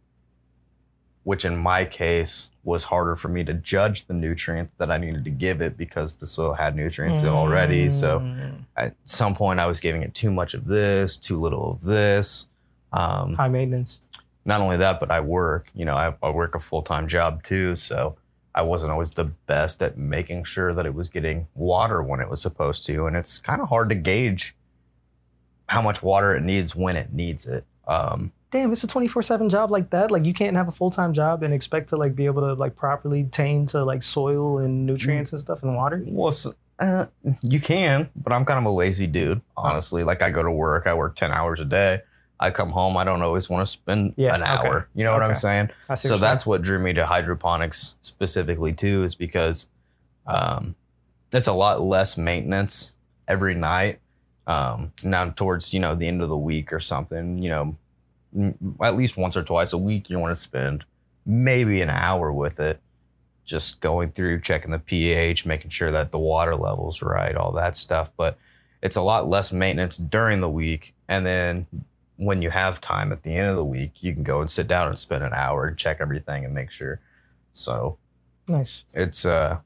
which 1.24 1.44
in 1.44 1.56
my 1.56 1.84
case 1.84 2.50
was 2.62 2.84
harder 2.84 3.16
for 3.16 3.28
me 3.28 3.42
to 3.42 3.52
judge 3.52 4.06
the 4.06 4.14
nutrients 4.14 4.72
that 4.78 4.92
I 4.92 4.98
needed 4.98 5.24
to 5.24 5.30
give 5.30 5.60
it 5.60 5.76
because 5.76 6.14
the 6.16 6.26
soil 6.28 6.52
had 6.52 6.76
nutrients 6.76 7.22
in 7.22 7.26
it 7.28 7.32
already. 7.32 7.90
So 7.90 8.20
Mm. 8.20 8.64
at 8.76 8.94
some 9.02 9.34
point, 9.34 9.58
I 9.58 9.66
was 9.66 9.80
giving 9.80 10.02
it 10.02 10.14
too 10.14 10.30
much 10.30 10.54
of 10.54 10.66
this, 10.68 11.16
too 11.16 11.40
little 11.40 11.72
of 11.72 11.82
this. 11.82 12.46
Um, 12.92 13.34
high 13.34 13.48
maintenance. 13.48 13.98
not 14.44 14.60
only 14.60 14.76
that, 14.76 15.00
but 15.00 15.10
I 15.10 15.20
work. 15.20 15.68
You 15.74 15.84
know, 15.84 15.96
I, 15.96 16.14
I 16.22 16.30
work 16.30 16.54
a 16.54 16.60
full 16.60 16.82
time 16.82 17.08
job 17.08 17.42
too, 17.42 17.74
so 17.74 18.16
I 18.54 18.62
wasn't 18.62 18.92
always 18.92 19.14
the 19.14 19.24
best 19.24 19.82
at 19.82 19.98
making 19.98 20.44
sure 20.44 20.72
that 20.74 20.86
it 20.86 20.94
was 20.94 21.08
getting 21.08 21.48
water 21.56 22.02
when 22.02 22.20
it 22.20 22.28
was 22.30 22.40
supposed 22.40 22.86
to, 22.86 23.06
and 23.06 23.16
it's 23.16 23.40
kind 23.40 23.60
of 23.60 23.68
hard 23.68 23.88
to 23.88 23.94
gauge 23.96 24.54
how 25.68 25.82
much 25.82 26.02
water 26.02 26.34
it 26.34 26.42
needs 26.42 26.74
when 26.76 26.96
it 26.96 27.12
needs 27.12 27.46
it. 27.46 27.64
Um, 27.86 28.32
Damn, 28.50 28.70
it's 28.70 28.84
a 28.84 28.86
twenty 28.86 29.08
four 29.08 29.22
seven 29.22 29.48
job 29.48 29.70
like 29.70 29.88
that. 29.90 30.10
Like 30.10 30.26
you 30.26 30.34
can't 30.34 30.56
have 30.56 30.68
a 30.68 30.72
full 30.72 30.90
time 30.90 31.12
job 31.14 31.42
and 31.42 31.54
expect 31.54 31.88
to 31.88 31.96
like 31.96 32.14
be 32.14 32.26
able 32.26 32.42
to 32.42 32.52
like 32.54 32.76
properly 32.76 33.24
tame 33.24 33.64
to 33.66 33.82
like 33.82 34.02
soil 34.02 34.58
and 34.58 34.84
nutrients 34.84 35.32
and 35.32 35.40
stuff 35.40 35.62
and 35.62 35.74
water. 35.74 36.02
well, 36.06 36.28
s- 36.28 36.46
uh, 36.78 37.06
you 37.42 37.60
can, 37.60 38.10
but 38.16 38.32
I'm 38.32 38.44
kind 38.44 38.58
of 38.58 38.64
a 38.70 38.74
lazy 38.74 39.06
dude, 39.06 39.40
honestly. 39.56 40.04
Like 40.04 40.20
I 40.22 40.30
go 40.30 40.42
to 40.42 40.50
work, 40.50 40.86
I 40.86 40.92
work 40.94 41.14
ten 41.14 41.32
hours 41.32 41.60
a 41.60 41.64
day. 41.64 42.02
I 42.40 42.50
come 42.50 42.70
home, 42.70 42.96
I 42.96 43.04
don't 43.04 43.22
always 43.22 43.48
want 43.48 43.64
to 43.64 43.70
spend 43.72 44.14
Yeah, 44.16 44.34
an 44.34 44.42
okay. 44.42 44.50
hour. 44.50 44.88
You 44.94 45.04
know 45.04 45.12
what 45.14 45.22
I'm 45.22 45.36
saying? 45.36 45.70
So 45.94 46.14
what 46.14 46.20
that's 46.20 46.44
what 46.44 46.60
drew 46.60 46.78
me 46.80 46.92
to 46.94 47.06
hydroponics 47.06 47.94
specifically 48.00 48.72
too 48.72 49.04
is 49.04 49.14
because 49.14 49.68
um, 50.26 50.74
it's 51.32 51.46
a 51.46 51.52
lot 51.52 51.80
less 51.80 52.18
maintenance 52.18 52.96
every 53.28 53.54
night 53.54 54.00
um, 54.46 54.92
now 55.02 55.28
towards 55.30 55.72
you 55.72 55.80
know 55.80 55.94
the 55.94 56.08
end 56.08 56.22
of 56.22 56.28
the 56.28 56.36
week 56.36 56.72
or 56.72 56.80
something 56.80 57.38
you 57.38 57.50
know 57.50 57.76
m- 58.36 58.76
at 58.82 58.96
least 58.96 59.16
once 59.16 59.36
or 59.36 59.42
twice 59.42 59.72
a 59.72 59.78
week 59.78 60.10
you 60.10 60.18
want 60.18 60.34
to 60.34 60.40
spend 60.40 60.84
maybe 61.24 61.80
an 61.80 61.90
hour 61.90 62.32
with 62.32 62.58
it 62.58 62.80
just 63.44 63.80
going 63.80 64.10
through 64.10 64.40
checking 64.40 64.70
the 64.70 64.78
ph 64.78 65.46
making 65.46 65.70
sure 65.70 65.90
that 65.90 66.10
the 66.10 66.18
water 66.18 66.56
level's 66.56 67.02
right 67.02 67.36
all 67.36 67.52
that 67.52 67.76
stuff 67.76 68.10
but 68.16 68.36
it's 68.82 68.96
a 68.96 69.02
lot 69.02 69.28
less 69.28 69.52
maintenance 69.52 69.96
during 69.96 70.40
the 70.40 70.50
week 70.50 70.94
and 71.08 71.24
then 71.24 71.66
when 72.16 72.40
you 72.40 72.50
have 72.50 72.80
time 72.80 73.10
at 73.10 73.22
the 73.22 73.34
end 73.34 73.48
of 73.48 73.56
the 73.56 73.64
week, 73.64 74.02
you 74.02 74.12
can 74.12 74.22
go 74.22 74.40
and 74.40 74.48
sit 74.48 74.68
down 74.68 74.86
and 74.86 74.98
spend 74.98 75.24
an 75.24 75.32
hour 75.34 75.66
and 75.66 75.76
check 75.76 75.98
everything 76.00 76.44
and 76.44 76.54
make 76.54 76.70
sure. 76.70 77.00
So 77.52 77.98
nice. 78.46 78.84
it's 78.94 79.24
uh 79.24 79.58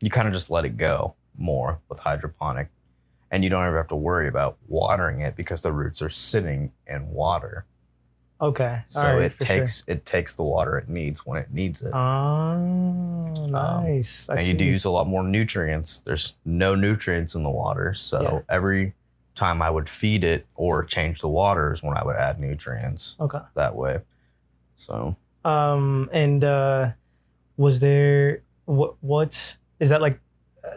you 0.00 0.10
kind 0.10 0.28
of 0.28 0.34
just 0.34 0.50
let 0.50 0.64
it 0.64 0.76
go 0.76 1.14
more 1.36 1.80
with 1.88 1.98
hydroponic. 2.00 2.68
And 3.30 3.42
you 3.42 3.50
don't 3.50 3.64
ever 3.64 3.76
have 3.76 3.88
to 3.88 3.96
worry 3.96 4.28
about 4.28 4.56
watering 4.68 5.20
it 5.20 5.34
because 5.36 5.62
the 5.62 5.72
roots 5.72 6.00
are 6.00 6.08
sitting 6.08 6.72
in 6.86 7.10
water. 7.10 7.64
Okay. 8.40 8.82
So 8.86 9.02
right, 9.02 9.22
it 9.22 9.32
for 9.32 9.44
sure. 9.46 9.56
takes 9.60 9.82
it 9.86 10.04
takes 10.06 10.34
the 10.36 10.42
water 10.42 10.76
it 10.78 10.88
needs 10.88 11.24
when 11.26 11.40
it 11.40 11.50
needs 11.52 11.80
it. 11.82 11.92
Oh, 11.94 13.46
nice. 13.48 14.28
I 14.28 14.34
Um, 14.34 14.38
and 14.38 14.46
you 14.48 14.54
do 14.54 14.64
use 14.64 14.84
a 14.84 14.90
lot 14.90 15.06
more 15.08 15.22
nutrients. 15.22 15.98
There's 15.98 16.36
no 16.44 16.74
nutrients 16.74 17.34
in 17.34 17.42
the 17.42 17.50
water. 17.50 17.94
So 17.94 18.20
Yeah. 18.22 18.40
every 18.54 18.94
time 19.34 19.60
I 19.62 19.70
would 19.70 19.88
feed 19.88 20.22
it 20.24 20.46
or 20.54 20.84
change 20.84 21.20
the 21.20 21.28
waters 21.28 21.82
when 21.82 21.96
I 21.96 22.04
would 22.04 22.16
add 22.16 22.38
nutrients 22.40 23.16
Okay. 23.20 23.40
that 23.54 23.74
way. 23.74 24.00
So 24.76 25.16
Um, 25.44 26.08
and 26.12 26.42
uh, 26.44 26.92
was 27.56 27.80
there 27.80 28.42
what 28.66 28.94
what 29.02 29.56
is 29.80 29.88
that 29.90 30.00
like 30.02 30.20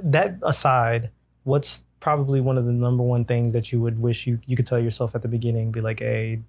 that 0.03 0.37
aside? 0.43 1.09
What's 1.43 1.83
probably 1.99 2.39
one 2.41 2.57
of 2.57 2.65
the 2.65 2.71
number 2.71 3.03
one 3.03 3.25
things 3.25 3.53
that 3.53 3.71
you 3.71 3.81
would 3.81 3.99
wish 3.99 4.25
you 4.27 4.39
you 4.45 4.55
could 4.55 4.65
tell 4.65 4.79
yourself 4.79 5.15
at 5.15 5.21
the 5.21 5.27
beginning? 5.27 5.71
Be 5.71 5.81
like, 5.81 5.99
hey, 5.99 6.41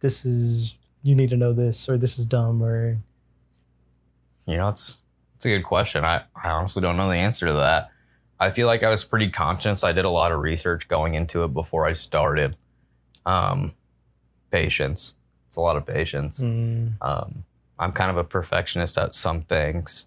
this 0.00 0.24
is 0.24 0.78
you 1.02 1.14
need 1.14 1.30
to 1.30 1.36
know 1.36 1.52
this, 1.52 1.88
or 1.88 1.98
this 1.98 2.18
is 2.18 2.24
dumb, 2.24 2.62
or 2.62 2.98
You 4.46 4.56
know, 4.56 4.68
it's 4.68 5.02
it's 5.36 5.44
a 5.46 5.48
good 5.48 5.64
question. 5.64 6.04
I, 6.04 6.22
I 6.42 6.50
honestly 6.50 6.82
don't 6.82 6.96
know 6.96 7.08
the 7.08 7.16
answer 7.16 7.46
to 7.46 7.52
that. 7.54 7.90
I 8.40 8.50
feel 8.50 8.66
like 8.66 8.82
I 8.82 8.88
was 8.88 9.04
pretty 9.04 9.30
conscious. 9.30 9.84
I 9.84 9.92
did 9.92 10.04
a 10.04 10.10
lot 10.10 10.32
of 10.32 10.40
research 10.40 10.88
going 10.88 11.14
into 11.14 11.44
it 11.44 11.52
before 11.54 11.86
I 11.86 11.92
started. 11.92 12.56
Um, 13.26 13.72
patience. 14.50 15.14
It's 15.48 15.56
a 15.56 15.60
lot 15.60 15.76
of 15.76 15.86
patience. 15.86 16.40
Mm, 16.40 16.94
Um, 17.00 17.44
I'm 17.78 17.92
kind 17.92 18.10
of 18.10 18.16
a 18.16 18.24
perfectionist 18.24 18.98
at 18.98 19.14
some 19.14 19.42
things. 19.42 20.06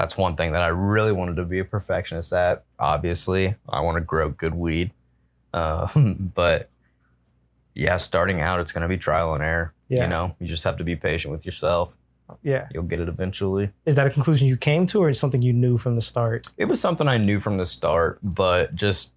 That's 0.00 0.16
one 0.16 0.34
thing 0.34 0.52
that 0.52 0.62
I 0.62 0.68
really 0.68 1.12
wanted 1.12 1.36
to 1.36 1.44
be 1.44 1.58
a 1.58 1.64
perfectionist 1.64 2.32
at. 2.32 2.64
Obviously, 2.78 3.54
I 3.68 3.82
want 3.82 3.96
to 3.96 4.00
grow 4.00 4.30
good 4.30 4.54
weed. 4.54 4.92
Uh, 5.52 5.88
but 6.18 6.70
yeah, 7.74 7.98
starting 7.98 8.40
out, 8.40 8.60
it's 8.60 8.72
going 8.72 8.80
to 8.80 8.88
be 8.88 8.96
trial 8.96 9.34
and 9.34 9.44
error. 9.44 9.74
Yeah. 9.88 10.04
You 10.04 10.08
know, 10.08 10.36
you 10.40 10.46
just 10.46 10.64
have 10.64 10.78
to 10.78 10.84
be 10.84 10.96
patient 10.96 11.32
with 11.32 11.44
yourself. 11.44 11.98
yeah. 12.42 12.66
You'll 12.72 12.84
get 12.84 13.00
it 13.00 13.10
eventually. 13.10 13.72
Is 13.84 13.94
that 13.96 14.06
a 14.06 14.10
conclusion 14.10 14.48
you 14.48 14.56
came 14.56 14.86
to, 14.86 15.00
or 15.00 15.10
is 15.10 15.20
something 15.20 15.42
you 15.42 15.52
knew 15.52 15.76
from 15.76 15.96
the 15.96 16.00
start? 16.00 16.46
it 16.56 16.64
was 16.64 16.80
something 16.80 17.06
I 17.06 17.18
knew 17.18 17.38
from 17.38 17.58
the 17.58 17.66
start, 17.66 18.20
but 18.22 18.74
just 18.74 19.12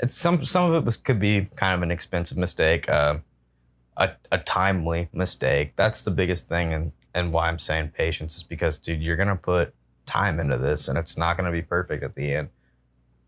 it's 0.00 0.14
some 0.14 0.44
some 0.44 0.70
of 0.70 0.76
it 0.80 0.84
was 0.84 0.98
could 0.98 1.18
be 1.18 1.48
kind 1.56 1.74
of 1.74 1.82
an 1.82 1.90
expensive 1.90 2.38
mistake, 2.38 2.88
uh, 2.88 3.16
a 3.96 4.12
a 4.30 4.38
timely 4.38 5.08
mistake. 5.12 5.72
That's 5.74 6.04
the 6.04 6.12
biggest 6.12 6.48
thing, 6.48 6.72
and 6.72 6.92
and 7.12 7.32
why 7.32 7.46
I'm 7.46 7.58
saying 7.58 7.90
patience 7.96 8.36
is 8.36 8.44
because, 8.44 8.78
dude, 8.78 9.02
you're 9.02 9.16
gonna 9.16 9.34
put 9.34 9.74
time 10.10 10.40
into 10.40 10.56
this, 10.58 10.88
and 10.88 10.98
it's 10.98 11.16
not 11.16 11.36
gonna 11.36 11.52
be 11.52 11.62
perfect 11.62 12.02
at 12.02 12.14
the 12.14 12.34
end 12.34 12.48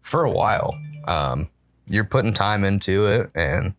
for 0.00 0.24
a 0.24 0.30
while. 0.30 0.78
Um, 1.06 1.48
you're 1.86 2.04
putting 2.04 2.32
time 2.34 2.64
into 2.64 3.06
it, 3.06 3.30
and 3.34 3.74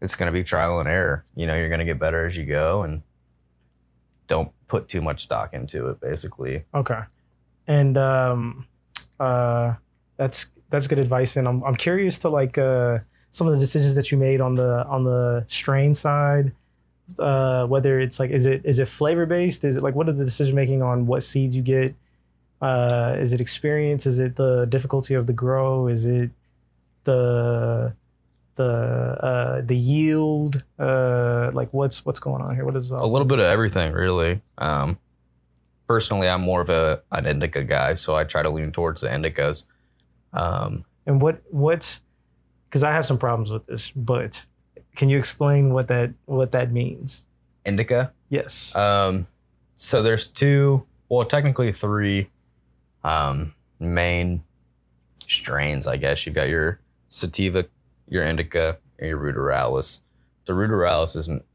it's 0.00 0.14
gonna 0.16 0.32
be 0.32 0.44
trial 0.44 0.78
and 0.80 0.88
error. 0.88 1.24
You 1.34 1.46
know, 1.46 1.56
you're 1.56 1.70
gonna 1.70 1.84
get 1.84 1.98
better 1.98 2.26
as 2.26 2.36
you 2.36 2.44
go, 2.46 2.82
and 2.82 3.02
don't 4.26 4.52
put 4.68 4.88
too 4.88 5.00
much 5.00 5.22
stock 5.22 5.54
into 5.54 5.88
it. 5.88 6.00
Basically, 6.00 6.64
Okay. 6.74 7.00
And 7.66 7.96
um 7.96 8.66
uh 9.18 9.74
that's 10.16 10.46
that's 10.70 10.86
good 10.86 10.98
advice 10.98 11.36
and 11.36 11.46
I'm 11.48 11.62
I'm 11.64 11.74
curious 11.74 12.18
to 12.20 12.28
like 12.28 12.56
uh 12.56 12.98
some 13.32 13.46
of 13.46 13.52
the 13.52 13.58
decisions 13.60 13.94
that 13.96 14.10
you 14.12 14.18
made 14.18 14.40
on 14.40 14.54
the 14.54 14.86
on 14.86 15.04
the 15.04 15.44
strain 15.48 15.94
side 15.94 16.52
uh 17.18 17.66
whether 17.66 17.98
it's 17.98 18.18
like 18.20 18.30
is 18.30 18.46
it 18.46 18.64
is 18.64 18.78
it 18.78 18.88
flavor 18.88 19.26
based 19.26 19.64
is 19.64 19.76
it 19.76 19.82
like 19.82 19.94
what 19.94 20.08
are 20.08 20.12
the 20.12 20.24
decision 20.24 20.54
making 20.54 20.82
on 20.82 21.06
what 21.06 21.22
seeds 21.22 21.56
you 21.56 21.62
get 21.62 21.94
Uh, 22.62 23.16
is 23.18 23.32
it 23.32 23.40
experience? 23.40 24.04
Is 24.04 24.18
it 24.18 24.36
the 24.36 24.66
difficulty 24.66 25.14
of 25.16 25.24
the 25.26 25.32
grow? 25.32 25.88
Is 25.88 26.04
it 26.04 26.30
the 27.04 27.94
the 28.56 29.16
uh, 29.22 29.62
the 29.64 29.74
yield? 29.74 30.62
Uh, 30.78 31.50
like 31.54 31.72
what's 31.72 32.04
what's 32.04 32.20
going 32.20 32.42
on 32.42 32.54
here? 32.54 32.66
What 32.66 32.76
is 32.76 32.90
a 32.90 32.98
little 32.98 33.26
bit 33.26 33.38
of 33.38 33.46
everything, 33.46 33.94
really. 33.94 34.42
Um, 34.58 34.98
personally, 35.86 36.28
I'm 36.28 36.42
more 36.42 36.60
of 36.60 36.68
a 36.68 37.00
an 37.10 37.24
indica 37.24 37.64
guy, 37.64 37.94
so 37.96 38.14
I 38.14 38.24
try 38.24 38.42
to 38.42 38.50
lean 38.50 38.72
towards 38.72 39.00
the 39.00 39.08
indicas. 39.08 39.64
Um, 40.34 40.84
and 41.06 41.22
what 41.22 41.40
what's 41.50 42.02
because 42.68 42.82
I 42.82 42.92
have 42.92 43.06
some 43.06 43.16
problems 43.16 43.50
with 43.50 43.64
this, 43.64 43.90
but 43.90 44.44
can 45.00 45.08
you 45.08 45.16
explain 45.16 45.72
what 45.72 45.88
that 45.88 46.12
what 46.26 46.52
that 46.52 46.72
means? 46.72 47.24
Indica. 47.64 48.12
Yes. 48.28 48.76
Um, 48.76 49.26
so 49.74 50.02
there's 50.02 50.26
two, 50.26 50.84
well, 51.08 51.24
technically 51.24 51.72
three, 51.72 52.28
um, 53.02 53.54
main 53.78 54.44
strains. 55.26 55.86
I 55.86 55.96
guess 55.96 56.26
you've 56.26 56.34
got 56.34 56.50
your 56.50 56.80
sativa, 57.08 57.64
your 58.08 58.24
indica, 58.24 58.76
and 58.98 59.08
your 59.08 59.18
ruderalis. 59.18 60.02
The 60.44 60.52
ruderalis 60.52 61.16
isn't 61.16 61.46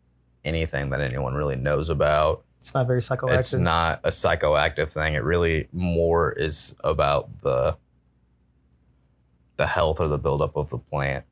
anything 0.43 0.89
that 0.89 1.01
anyone 1.01 1.35
really 1.35 1.55
knows 1.55 1.91
about. 1.91 2.43
It's 2.59 2.73
not 2.73 2.87
very 2.87 2.99
psychoactive. 2.99 3.37
It's 3.37 3.53
not 3.53 3.99
a 4.03 4.09
psychoactive 4.09 4.91
thing. 4.91 5.13
It 5.13 5.23
really 5.23 5.67
more 5.71 6.31
is 6.31 6.75
about 6.83 7.41
the 7.41 7.77
the 9.57 9.67
health 9.67 9.99
or 9.99 10.07
the 10.07 10.17
buildup 10.17 10.57
of 10.57 10.71
the 10.71 10.79
plant. 10.79 11.25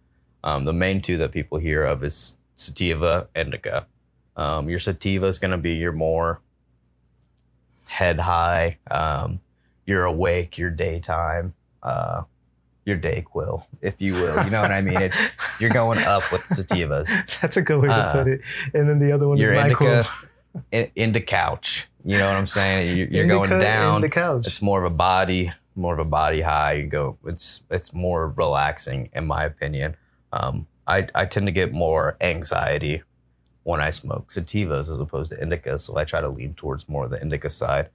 Um, 0.43 0.65
the 0.65 0.73
main 0.73 1.01
two 1.01 1.17
that 1.17 1.31
people 1.31 1.57
hear 1.57 1.83
of 1.83 2.03
is 2.03 2.37
sativa, 2.55 3.27
and 3.33 3.47
indica. 3.47 3.87
Um, 4.35 4.69
your 4.69 4.79
sativa 4.79 5.27
is 5.27 5.39
going 5.39 5.51
to 5.51 5.57
be 5.57 5.73
your 5.73 5.91
more 5.91 6.41
head 7.87 8.19
high. 8.19 8.77
Um, 8.89 9.41
you're 9.85 10.05
awake, 10.05 10.57
your 10.57 10.69
daytime, 10.69 11.53
uh, 11.81 12.23
your 12.85 12.97
Dayquil, 12.97 13.65
if 13.81 14.01
you 14.01 14.13
will. 14.13 14.43
You 14.43 14.49
know 14.49 14.61
what 14.61 14.71
I 14.71 14.81
mean? 14.81 15.01
It's 15.01 15.29
you're 15.59 15.69
going 15.69 15.99
up 15.99 16.29
with 16.31 16.41
sativas. 16.43 17.07
That's 17.39 17.57
a 17.57 17.61
good 17.61 17.81
way 17.81 17.87
to 17.87 17.93
uh, 17.93 18.13
put 18.13 18.27
it. 18.27 18.41
And 18.73 18.89
then 18.89 18.99
the 18.99 19.11
other 19.11 19.27
one 19.27 19.39
is 19.39 19.49
indica, 19.49 20.05
in, 20.71 20.91
into 20.95 21.21
couch. 21.21 21.87
You 22.03 22.17
know 22.17 22.27
what 22.27 22.35
I'm 22.35 22.47
saying? 22.47 22.97
You're, 22.97 23.07
you're 23.07 23.27
going 23.27 23.49
down. 23.49 24.01
The 24.01 24.09
couch. 24.09 24.47
It's 24.47 24.61
more 24.61 24.83
of 24.83 24.91
a 24.91 24.95
body, 24.95 25.51
more 25.75 25.93
of 25.93 25.99
a 25.99 26.05
body 26.05 26.41
high. 26.41 26.73
You 26.73 26.87
go. 26.87 27.17
It's 27.25 27.63
it's 27.69 27.93
more 27.93 28.29
relaxing, 28.29 29.09
in 29.13 29.27
my 29.27 29.45
opinion. 29.45 29.95
Um, 30.33 30.67
I 30.87 31.07
I 31.15 31.25
tend 31.25 31.45
to 31.45 31.51
get 31.51 31.71
more 31.71 32.17
anxiety 32.19 33.03
when 33.63 33.79
I 33.79 33.91
smoke 33.91 34.29
sativas 34.29 34.91
as 34.91 34.99
opposed 34.99 35.31
to 35.31 35.37
indicas, 35.37 35.81
so 35.81 35.97
I 35.97 36.03
try 36.03 36.19
to 36.19 36.29
lean 36.29 36.55
towards 36.55 36.89
more 36.89 37.05
of 37.05 37.11
the 37.11 37.21
indica 37.21 37.49
side. 37.49 37.89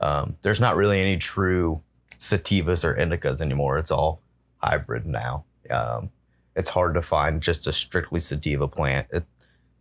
Um, 0.00 0.36
there's 0.42 0.60
not 0.60 0.76
really 0.76 1.00
any 1.00 1.16
true 1.16 1.82
sativas 2.18 2.84
or 2.84 2.94
indicas 2.94 3.40
anymore. 3.40 3.78
It's 3.78 3.90
all 3.90 4.20
hybrid 4.58 5.06
now. 5.06 5.44
Um, 5.70 6.10
it's 6.54 6.70
hard 6.70 6.94
to 6.94 7.02
find 7.02 7.40
just 7.40 7.66
a 7.66 7.72
strictly 7.72 8.20
sativa 8.20 8.68
plant. 8.68 9.06
It, 9.10 9.24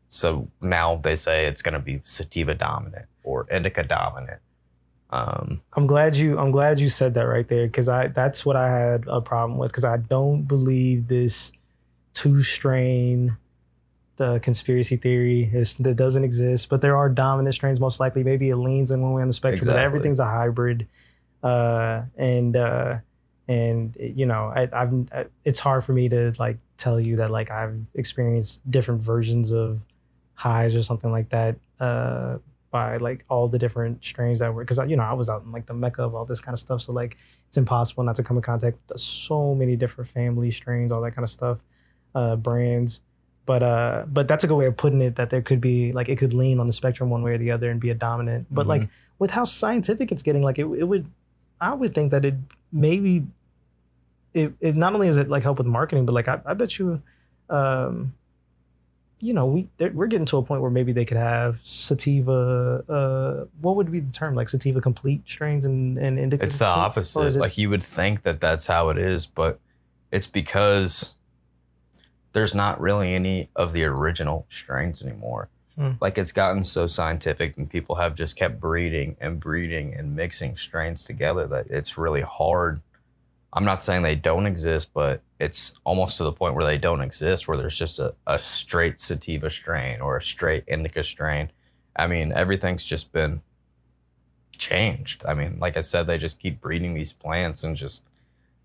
so 0.10 0.48
now 0.62 0.96
they 0.96 1.16
say 1.16 1.46
it's 1.46 1.62
going 1.62 1.74
to 1.74 1.80
be 1.80 2.02
sativa 2.04 2.56
dominant 2.56 3.06
or 3.24 3.48
indica 3.52 3.84
dominant. 3.84 4.40
Um, 5.10 5.62
I'm 5.74 5.88
glad 5.88 6.16
you 6.16 6.38
I'm 6.38 6.52
glad 6.52 6.80
you 6.80 6.90
said 6.90 7.14
that 7.14 7.24
right 7.24 7.48
there 7.48 7.68
because 7.68 7.88
I 7.88 8.08
that's 8.08 8.46
what 8.46 8.56
I 8.56 8.70
had 8.70 9.06
a 9.08 9.22
problem 9.22 9.58
with 9.58 9.72
because 9.72 9.86
I 9.86 9.98
don't 9.98 10.44
believe 10.44 11.08
this 11.08 11.54
two 12.18 12.42
strain 12.42 13.38
the 14.16 14.40
conspiracy 14.40 14.98
theory 14.98 15.48
is 15.54 15.76
that 15.76 15.96
doesn't 15.96 16.24
exist, 16.24 16.70
but 16.70 16.82
there 16.82 16.98
are 16.98 17.10
dominant 17.10 17.54
strains. 17.54 17.80
Most 17.80 18.00
likely, 18.00 18.24
maybe 18.24 18.50
it 18.50 18.56
leans 18.56 18.90
in 18.90 19.00
one 19.02 19.14
way 19.14 19.22
on 19.22 19.28
the 19.28 19.34
spectrum, 19.34 19.60
exactly. 19.60 19.78
but 19.78 19.86
everything's 19.86 20.20
a 20.20 20.26
hybrid. 20.26 20.88
Uh, 21.44 22.02
and 22.18 22.56
uh, 22.56 22.98
and 23.48 23.96
you 24.00 24.26
know, 24.26 24.52
I, 24.56 24.68
I've 24.74 24.94
I, 25.14 25.26
it's 25.46 25.60
hard 25.60 25.84
for 25.84 25.94
me 25.94 26.10
to 26.10 26.34
like 26.40 26.58
tell 26.78 27.00
you 27.00 27.16
that 27.18 27.30
like 27.30 27.52
I've 27.52 27.80
experienced 27.94 28.70
different 28.72 29.04
versions 29.04 29.52
of 29.52 29.80
highs 30.34 30.76
or 30.76 30.82
something 30.82 31.12
like 31.12 31.30
that 31.30 31.58
uh, 31.80 32.40
by 32.72 32.98
like 32.98 33.24
all 33.30 33.48
the 33.48 33.60
different 33.60 34.04
strains 34.04 34.40
that 34.40 34.52
were 34.52 34.64
because 34.64 34.80
you 34.90 34.96
know 34.96 35.04
I 35.04 35.14
was 35.14 35.30
out 35.30 35.44
in 35.44 35.52
like 35.52 35.68
the 35.68 35.76
mecca 35.76 36.02
of 36.02 36.16
all 36.16 36.26
this 36.26 36.42
kind 36.42 36.54
of 36.54 36.60
stuff, 36.60 36.82
so 36.82 36.92
like 36.92 37.18
it's 37.48 37.58
impossible 37.58 38.04
not 38.04 38.16
to 38.16 38.24
come 38.24 38.38
in 38.38 38.42
contact 38.42 38.78
with 38.90 39.00
so 39.00 39.54
many 39.54 39.76
different 39.76 40.10
family 40.10 40.50
strains, 40.50 40.92
all 40.92 41.02
that 41.02 41.12
kind 41.12 41.24
of 41.24 41.30
stuff, 41.30 41.60
uh, 42.18 42.36
brands. 42.36 43.02
But 43.46 43.64
uh 43.64 44.04
but 44.08 44.28
that's 44.28 44.44
a 44.44 44.48
good 44.48 44.58
way 44.58 44.66
of 44.66 44.76
putting 44.76 45.02
it 45.02 45.16
that 45.16 45.30
there 45.30 45.42
could 45.42 45.62
be 45.62 45.94
like 45.94 46.10
it 46.10 46.18
could 46.18 46.34
lean 46.34 46.60
on 46.60 46.68
the 46.68 46.74
spectrum 46.74 47.10
one 47.10 47.24
way 47.24 47.32
or 47.32 47.38
the 47.38 47.52
other 47.52 47.72
and 47.72 47.80
be 47.80 47.92
a 47.92 47.94
dominant. 47.94 48.48
But 48.52 48.64
mm-hmm. 48.64 48.70
like 48.72 48.90
with 49.20 49.32
how 49.32 49.46
scientific 49.46 50.12
it's 50.12 50.22
getting 50.22 50.44
like 50.44 50.60
it, 50.60 50.66
it 50.66 50.84
would 50.84 51.10
i 51.60 51.74
would 51.74 51.96
think 51.96 52.12
that 52.12 52.26
it 52.26 52.36
maybe 52.72 53.26
it, 54.34 54.54
it 54.60 54.76
not 54.76 54.94
only 54.94 55.08
is 55.08 55.18
it 55.18 55.30
like 55.30 55.44
help 55.44 55.58
with 55.58 55.66
marketing 55.66 56.06
but 56.06 56.14
like 56.14 56.28
i, 56.28 56.40
I 56.46 56.54
bet 56.54 56.78
you 56.78 57.02
um 57.50 58.14
you 59.20 59.34
know 59.34 59.46
we 59.46 59.68
we're 59.94 60.08
getting 60.08 60.26
to 60.28 60.38
a 60.38 60.44
point 60.44 60.62
where 60.62 60.70
maybe 60.70 60.92
they 60.92 61.06
could 61.06 61.18
have 61.18 61.58
sativa 61.58 62.84
uh 62.88 63.46
what 63.62 63.76
would 63.76 63.92
be 63.92 64.00
the 64.00 64.12
term? 64.12 64.36
Like 64.36 64.48
sativa 64.48 64.80
complete 64.80 65.24
strains 65.26 65.66
and 65.66 65.98
and 65.98 66.20
indica 66.20 66.46
it's 66.46 66.60
the 66.60 66.66
opposite. 66.66 67.36
it, 67.36 67.40
like 67.40 67.58
you 67.58 67.70
would 67.72 67.82
think 67.82 68.22
that 68.24 68.40
that's 68.40 68.68
how 68.68 68.90
it 68.90 68.98
is 69.00 69.26
but 69.26 69.60
it's 70.12 70.28
because 70.28 71.17
there's 72.38 72.54
not 72.54 72.80
really 72.80 73.16
any 73.16 73.50
of 73.56 73.74
the 73.74 73.84
original 73.84 74.46
strains 74.48 75.02
anymore. 75.02 75.50
Hmm. 75.76 75.94
Like 76.00 76.20
it's 76.20 76.32
gotten 76.32 76.64
so 76.64 76.86
scientific 76.86 77.58
and 77.58 77.68
people 77.68 77.96
have 77.96 78.14
just 78.14 78.36
kept 78.36 78.60
breeding 78.60 79.18
and 79.20 79.40
breeding 79.40 79.96
and 79.96 80.16
mixing 80.16 80.56
strains 80.56 81.04
together 81.04 81.48
that 81.48 81.66
it's 81.72 81.98
really 81.98 82.22
hard. 82.22 82.80
I'm 83.54 83.66
not 83.66 83.82
saying 83.82 84.04
they 84.04 84.14
don't 84.14 84.46
exist, 84.46 84.92
but 84.94 85.24
it's 85.40 85.80
almost 85.84 86.18
to 86.18 86.26
the 86.26 86.32
point 86.32 86.54
where 86.54 86.64
they 86.64 86.78
don't 86.78 87.02
exist, 87.02 87.48
where 87.48 87.58
there's 87.58 87.78
just 87.78 87.98
a, 87.98 88.14
a 88.28 88.38
straight 88.38 89.02
sativa 89.02 89.50
strain 89.50 90.00
or 90.00 90.18
a 90.18 90.22
straight 90.22 90.64
indica 90.68 91.02
strain. 91.02 91.50
I 91.96 92.06
mean, 92.06 92.32
everything's 92.32 92.84
just 92.84 93.12
been 93.12 93.42
changed. 94.60 95.26
I 95.26 95.34
mean, 95.34 95.58
like 95.60 95.76
I 95.76 95.82
said, 95.82 96.06
they 96.06 96.20
just 96.20 96.40
keep 96.40 96.62
breeding 96.62 96.94
these 96.94 97.14
plants 97.14 97.64
and 97.64 97.76
just 97.76 98.04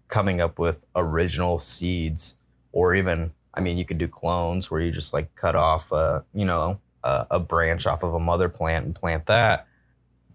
coming 0.09 0.43
up 0.43 0.59
with 0.59 0.85
original 0.95 1.59
seeds 1.59 2.37
or 2.71 2.95
even 2.95 3.33
I 3.55 3.61
mean, 3.61 3.79
you 3.79 3.85
could 3.85 3.99
do 3.99 4.09
clones 4.09 4.71
where 4.71 4.81
you 4.81 4.91
just 4.91 5.13
like 5.13 5.35
cut 5.35 5.55
off, 5.55 5.93
a, 5.93 6.25
you 6.33 6.45
know, 6.45 6.81
a, 7.05 7.27
a 7.33 7.41
branch 7.41 7.87
off 7.87 8.03
of 8.03 8.15
a 8.15 8.21
mother 8.21 8.49
plant 8.49 8.87
and 8.87 8.95
plant 8.95 9.27
that. 9.27 9.67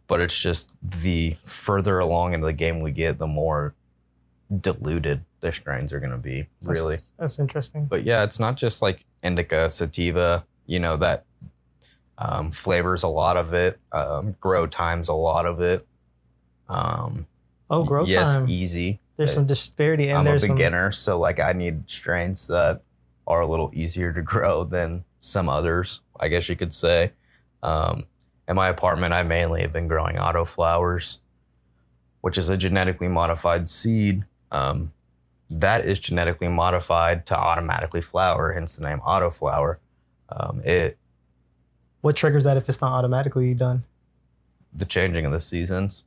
But 0.08 0.22
it's 0.22 0.40
just 0.40 0.74
the 0.82 1.36
further 1.44 2.00
along 2.00 2.34
into 2.34 2.46
the 2.46 2.54
game 2.54 2.80
we 2.80 2.92
get, 2.92 3.18
the 3.18 3.28
more 3.28 3.76
diluted 4.62 5.26
the 5.42 5.52
strains 5.52 5.92
are 5.92 6.00
going 6.00 6.12
to 6.12 6.18
be. 6.18 6.48
Really, 6.64 6.96
that's, 6.96 7.12
that's, 7.18 7.40
interesting. 7.40 7.86
But 7.86 8.04
yeah, 8.04 8.24
it's 8.24 8.40
not 8.40 8.56
just 8.56 8.82
like 8.82 9.06
indica, 9.22 9.70
sativa. 9.70 10.46
You 10.66 10.80
know 10.80 10.98
that 10.98 11.26
um, 12.18 12.52
flavors 12.52 13.04
a 13.04 13.08
lot 13.08 13.38
of 13.38 13.54
it. 13.54 13.80
Um, 13.92 14.36
grow 14.40 14.66
times 14.68 15.10
a 15.10 15.14
lot 15.14 15.46
of 15.46 15.60
it. 15.60 15.86
Um, 16.70 17.28
oh, 17.70 17.84
grow 17.84 18.06
yes, 18.06 18.34
time. 18.34 18.44
Yes, 18.44 18.52
easy. 18.52 19.00
There's 19.18 19.34
some 19.34 19.46
disparity. 19.46 20.10
And 20.10 20.28
I'm 20.28 20.28
a 20.28 20.40
beginner, 20.40 20.92
some... 20.92 21.14
so 21.14 21.20
like 21.20 21.40
I 21.40 21.54
need 21.54 21.90
strains 21.90 22.48
that 22.48 22.82
are 23.28 23.42
a 23.42 23.48
little 23.48 23.70
easier 23.74 24.14
to 24.14 24.22
grow 24.22 24.64
than 24.64 25.04
some 25.20 25.50
others, 25.50 26.02
I 26.20 26.30
guess 26.30 26.48
you 26.50 26.56
could 26.56 26.74
say. 26.74 27.12
Um, 27.62 28.06
in 28.48 28.56
my 28.56 28.70
apartment, 28.70 29.14
I 29.14 29.24
mainly 29.24 29.62
have 29.62 29.74
been 29.74 29.88
growing 29.88 30.16
autoflowers, 30.16 31.18
which 32.22 32.38
is 32.38 32.48
a 32.50 32.58
genetically 32.58 33.10
modified 33.10 33.68
seed. 33.68 34.24
Um, 34.52 34.94
that 35.50 35.86
is 35.86 36.00
genetically 36.00 36.48
modified 36.48 37.26
to 37.28 37.38
automatically 37.38 38.02
flower, 38.02 38.54
hence 38.54 38.76
the 38.76 38.88
name 38.88 39.00
autoflower. 39.00 39.78
Um, 40.30 40.62
it. 40.64 40.98
What 42.02 42.16
triggers 42.16 42.44
that 42.46 42.58
if 42.58 42.70
it's 42.70 42.82
not 42.82 42.92
automatically 42.92 43.54
done? 43.54 43.84
The 44.74 44.86
changing 44.86 45.26
of 45.26 45.32
the 45.32 45.40
seasons. 45.40 46.06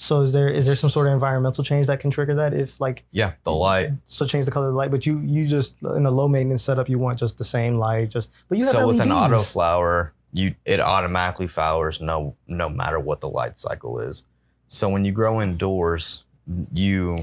So 0.00 0.20
is 0.20 0.32
there 0.32 0.48
is 0.48 0.64
there 0.64 0.76
some 0.76 0.90
sort 0.90 1.08
of 1.08 1.12
environmental 1.12 1.64
change 1.64 1.88
that 1.88 1.98
can 1.98 2.12
trigger 2.12 2.36
that? 2.36 2.54
If 2.54 2.80
like 2.80 3.04
yeah, 3.10 3.32
the 3.42 3.52
light. 3.52 3.90
So 4.04 4.24
change 4.24 4.44
the 4.44 4.52
color 4.52 4.68
of 4.68 4.72
the 4.72 4.78
light, 4.78 4.92
but 4.92 5.04
you 5.04 5.18
you 5.18 5.44
just 5.44 5.82
in 5.82 6.06
a 6.06 6.10
low 6.10 6.28
maintenance 6.28 6.62
setup, 6.62 6.88
you 6.88 7.00
want 7.00 7.18
just 7.18 7.36
the 7.36 7.44
same 7.44 7.78
light. 7.78 8.08
Just 8.08 8.32
but 8.48 8.58
you 8.58 8.64
have 8.64 8.74
so 8.74 8.86
LEDs. 8.86 8.98
with 8.98 9.06
an 9.06 9.12
auto 9.12 9.40
flower, 9.40 10.12
you 10.32 10.54
it 10.64 10.78
automatically 10.78 11.48
flowers 11.48 12.00
no 12.00 12.36
no 12.46 12.68
matter 12.68 13.00
what 13.00 13.20
the 13.20 13.28
light 13.28 13.58
cycle 13.58 13.98
is. 13.98 14.22
So 14.68 14.88
when 14.88 15.04
you 15.04 15.10
grow 15.10 15.42
indoors, 15.42 16.24
you 16.72 17.16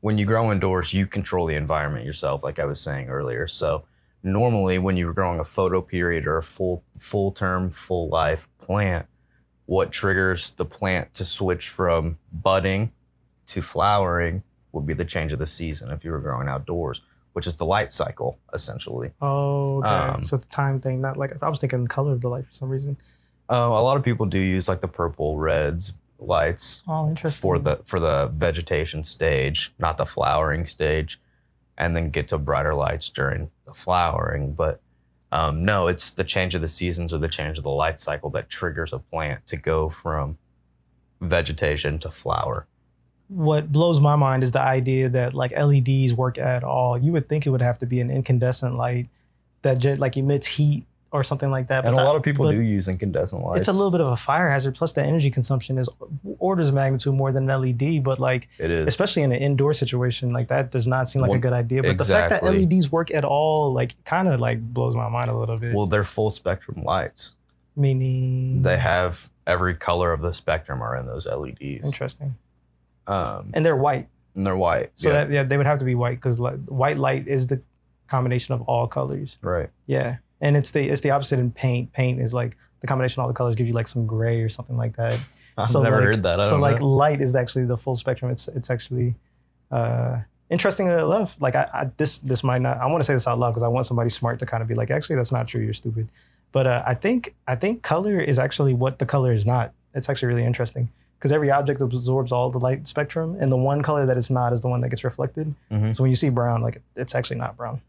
when 0.00 0.18
you 0.18 0.26
grow 0.26 0.50
indoors, 0.50 0.92
you 0.92 1.06
control 1.06 1.46
the 1.46 1.54
environment 1.54 2.04
yourself, 2.04 2.42
like 2.42 2.58
I 2.58 2.64
was 2.64 2.80
saying 2.80 3.10
earlier. 3.10 3.46
So 3.46 3.84
normally, 4.24 4.80
when 4.80 4.96
you're 4.96 5.12
growing 5.12 5.38
a 5.38 5.44
photo 5.44 5.80
period 5.80 6.26
or 6.26 6.36
a 6.36 6.42
full 6.42 6.82
full 6.98 7.30
term, 7.30 7.70
full 7.70 8.08
life 8.08 8.48
plant 8.58 9.06
what 9.66 9.90
triggers 9.92 10.52
the 10.54 10.64
plant 10.64 11.12
to 11.14 11.24
switch 11.24 11.68
from 11.68 12.18
budding 12.32 12.92
to 13.46 13.60
flowering 13.62 14.42
would 14.72 14.86
be 14.86 14.94
the 14.94 15.04
change 15.04 15.32
of 15.32 15.38
the 15.38 15.46
season 15.46 15.90
if 15.90 16.04
you 16.04 16.10
were 16.10 16.18
growing 16.20 16.48
outdoors, 16.48 17.00
which 17.32 17.46
is 17.46 17.56
the 17.56 17.64
light 17.66 17.92
cycle 17.92 18.38
essentially. 18.52 19.10
Oh, 19.20 19.78
okay. 19.78 19.88
Um, 19.88 20.22
so 20.22 20.36
the 20.36 20.46
time 20.46 20.80
thing, 20.80 21.00
not 21.00 21.16
like 21.16 21.32
I 21.42 21.48
was 21.48 21.58
thinking 21.58 21.86
color 21.86 22.12
of 22.12 22.20
the 22.20 22.28
light 22.28 22.46
for 22.46 22.52
some 22.52 22.68
reason. 22.68 22.96
Uh, 23.50 23.54
a 23.54 23.82
lot 23.82 23.96
of 23.96 24.02
people 24.02 24.26
do 24.26 24.38
use 24.38 24.68
like 24.68 24.80
the 24.80 24.88
purple 24.88 25.36
reds, 25.38 25.92
lights 26.18 26.82
Oh, 26.88 27.08
interesting. 27.08 27.40
for 27.40 27.58
the 27.58 27.76
for 27.84 28.00
the 28.00 28.30
vegetation 28.34 29.04
stage, 29.04 29.72
not 29.78 29.96
the 29.98 30.06
flowering 30.06 30.66
stage, 30.66 31.20
and 31.78 31.94
then 31.94 32.10
get 32.10 32.28
to 32.28 32.38
brighter 32.38 32.74
lights 32.74 33.08
during 33.08 33.50
the 33.66 33.74
flowering. 33.74 34.52
But 34.54 34.80
um, 35.36 35.66
no, 35.66 35.86
it's 35.86 36.12
the 36.12 36.24
change 36.24 36.54
of 36.54 36.62
the 36.62 36.68
seasons 36.68 37.12
or 37.12 37.18
the 37.18 37.28
change 37.28 37.58
of 37.58 37.64
the 37.64 37.70
light 37.70 38.00
cycle 38.00 38.30
that 38.30 38.48
triggers 38.48 38.94
a 38.94 38.98
plant 38.98 39.46
to 39.48 39.58
go 39.58 39.90
from 39.90 40.38
vegetation 41.20 41.98
to 41.98 42.08
flower. 42.08 42.66
what 43.28 43.70
blows 43.70 44.00
my 44.00 44.16
mind 44.16 44.42
is 44.42 44.52
the 44.52 44.60
idea 44.60 45.10
that 45.10 45.34
like 45.34 45.50
LEDs 45.52 46.14
work 46.14 46.38
at 46.38 46.64
all. 46.64 46.96
You 46.96 47.12
would 47.12 47.28
think 47.28 47.46
it 47.46 47.50
would 47.50 47.60
have 47.60 47.76
to 47.78 47.86
be 47.86 48.00
an 48.00 48.10
incandescent 48.10 48.76
light 48.76 49.08
that 49.60 49.76
just 49.76 50.00
like 50.00 50.16
emits 50.16 50.46
heat 50.46 50.86
or 51.18 51.22
something 51.22 51.50
like 51.50 51.66
that. 51.68 51.84
And 51.84 51.94
a 51.94 51.96
that- 51.96 52.04
lot 52.04 52.16
of 52.16 52.22
people 52.22 52.50
do 52.50 52.60
use 52.60 52.88
incandescent 52.88 53.42
lights. 53.42 53.60
It's 53.60 53.68
a 53.68 53.72
little 53.72 53.90
bit 53.90 54.00
of 54.00 54.08
a 54.08 54.16
fire 54.16 54.48
hazard. 54.50 54.74
Plus, 54.74 54.92
the 54.92 55.02
energy 55.04 55.30
consumption 55.30 55.78
is 55.78 55.88
orders 56.38 56.68
of 56.68 56.74
magnitude 56.74 57.14
more 57.14 57.32
than 57.32 57.48
an 57.50 57.60
LED. 57.60 58.00
But 58.04 58.18
like, 58.18 58.48
It 58.58 58.70
is. 58.70 58.86
especially 58.86 59.22
in 59.22 59.32
an 59.32 59.38
indoor 59.40 59.72
situation, 59.74 60.32
like 60.32 60.48
that 60.48 60.70
does 60.70 60.86
not 60.86 61.08
seem 61.08 61.22
like 61.22 61.30
Well, 61.30 61.38
a 61.38 61.40
good 61.42 61.52
idea. 61.52 61.82
But 61.82 61.98
the 61.98 62.04
fact 62.04 62.30
that. 62.30 62.42
LEDs 62.44 62.92
work 62.92 63.10
at 63.12 63.24
all, 63.24 63.72
like, 63.72 63.94
kind 64.04 64.28
of 64.28 64.40
like 64.40 64.60
blows 64.60 64.94
my 64.94 65.08
mind 65.08 65.30
a 65.30 65.34
little 65.36 65.58
bit. 65.58 65.74
Well, 65.74 65.86
they're 65.86 66.04
full 66.04 66.30
spectrum 66.30 66.82
lights. 66.84 67.32
Meaning, 67.78 68.62
They 68.62 68.78
have 68.78 69.30
every 69.46 69.74
color 69.74 70.12
of 70.12 70.22
the 70.22 70.32
spectrum 70.32 70.80
are 70.82 70.96
in 70.96 71.06
those 71.06 71.26
LEDs. 71.26 71.84
interesting, 71.84 72.34
Um, 73.06 73.50
and 73.54 73.64
they're 73.66 73.76
white. 73.76 74.08
and 74.34 74.46
they're 74.46 74.56
white. 74.56 74.90
So 74.94 75.08
yeah, 75.10 75.14
that 75.24 75.30
yeah, 75.30 75.42
they 75.44 75.56
would 75.56 75.66
have 75.66 75.78
to 75.80 75.84
be 75.84 75.94
white 75.94 76.16
because 76.16 76.40
like, 76.40 76.58
white 76.66 76.96
light 76.96 77.28
is 77.28 77.46
the 77.46 77.60
combination 78.08 78.54
of 78.54 78.62
all 78.62 78.86
colors. 78.86 79.36
right. 79.42 79.68
Yeah, 79.86 80.16
and 80.40 80.56
it's 80.56 80.70
the 80.70 80.88
it's 80.88 81.00
the 81.00 81.10
opposite 81.10 81.38
in 81.38 81.50
paint. 81.50 81.92
Paint 81.92 82.20
is 82.20 82.32
like 82.34 82.56
the 82.80 82.86
combination 82.86 83.20
of 83.20 83.24
all 83.24 83.28
the 83.28 83.34
colors 83.34 83.56
gives 83.56 83.68
you 83.68 83.74
like 83.74 83.88
some 83.88 84.06
gray 84.06 84.40
or 84.42 84.48
something 84.48 84.76
like 84.76 84.96
that. 84.96 85.12
I've 85.58 85.68
So, 85.68 85.82
never 85.82 85.96
like- 85.96 86.04
heard 86.04 86.22
that. 86.24 86.40
I 86.40 86.48
so 86.50 86.58
like 86.58 86.80
know. 86.80 86.88
light 86.88 87.20
is 87.22 87.34
actually 87.34 87.64
the 87.64 87.76
full 87.78 87.94
spectrum. 87.94 88.30
It's 88.30 88.48
it's 88.48 88.68
actually 88.70 89.14
uh 89.70 90.18
interesting 90.50 90.86
enough. 90.86 91.40
Like 91.40 91.56
I, 91.56 91.68
I 91.72 91.90
this 91.96 92.18
this 92.20 92.44
might 92.44 92.62
not. 92.62 92.78
I 92.78 92.86
want 92.86 93.00
to 93.00 93.04
say 93.06 93.14
this 93.14 93.26
out 93.26 93.38
loud 93.38 93.50
because 93.50 93.62
I 93.62 93.68
want 93.68 93.86
somebody 93.86 94.10
smart 94.10 94.38
to 94.40 94.46
kind 94.46 94.62
of 94.62 94.68
be 94.68 94.74
like, 94.74 94.90
actually, 94.90 95.16
that's 95.16 95.32
not 95.32 95.48
true. 95.48 95.62
You're 95.62 95.72
stupid. 95.72 96.08
But 96.52 96.66
uh, 96.66 96.82
I 96.86 96.94
think 96.94 97.34
I 97.48 97.56
think 97.56 97.82
color 97.82 98.20
is 98.20 98.38
actually 98.38 98.74
what 98.74 98.98
the 98.98 99.06
color 99.06 99.32
is 99.32 99.44
not. 99.46 99.72
It's 99.94 100.08
actually 100.08 100.28
really 100.28 100.44
interesting 100.44 100.88
because 101.18 101.32
every 101.32 101.50
object 101.50 101.80
absorbs 101.80 102.30
all 102.32 102.50
the 102.50 102.58
light 102.58 102.86
spectrum, 102.86 103.36
and 103.40 103.50
the 103.50 103.56
one 103.56 103.82
color 103.82 104.04
that 104.06 104.16
is 104.18 104.30
not 104.30 104.52
is 104.52 104.60
the 104.60 104.68
one 104.68 104.80
that 104.82 104.90
gets 104.90 105.02
reflected. 105.04 105.54
Mhm. 105.72 105.96
So 105.96 106.02
when 106.02 106.10
you 106.10 106.16
see 106.16 106.28
brown, 106.30 106.60
like 106.62 106.80
it's 106.94 107.14
actually 107.14 107.36
not 107.38 107.56
brown. 107.56 107.80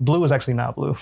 Blue 0.00 0.22
is 0.24 0.32
actually 0.32 0.54
not 0.54 0.74
blue. 0.74 0.96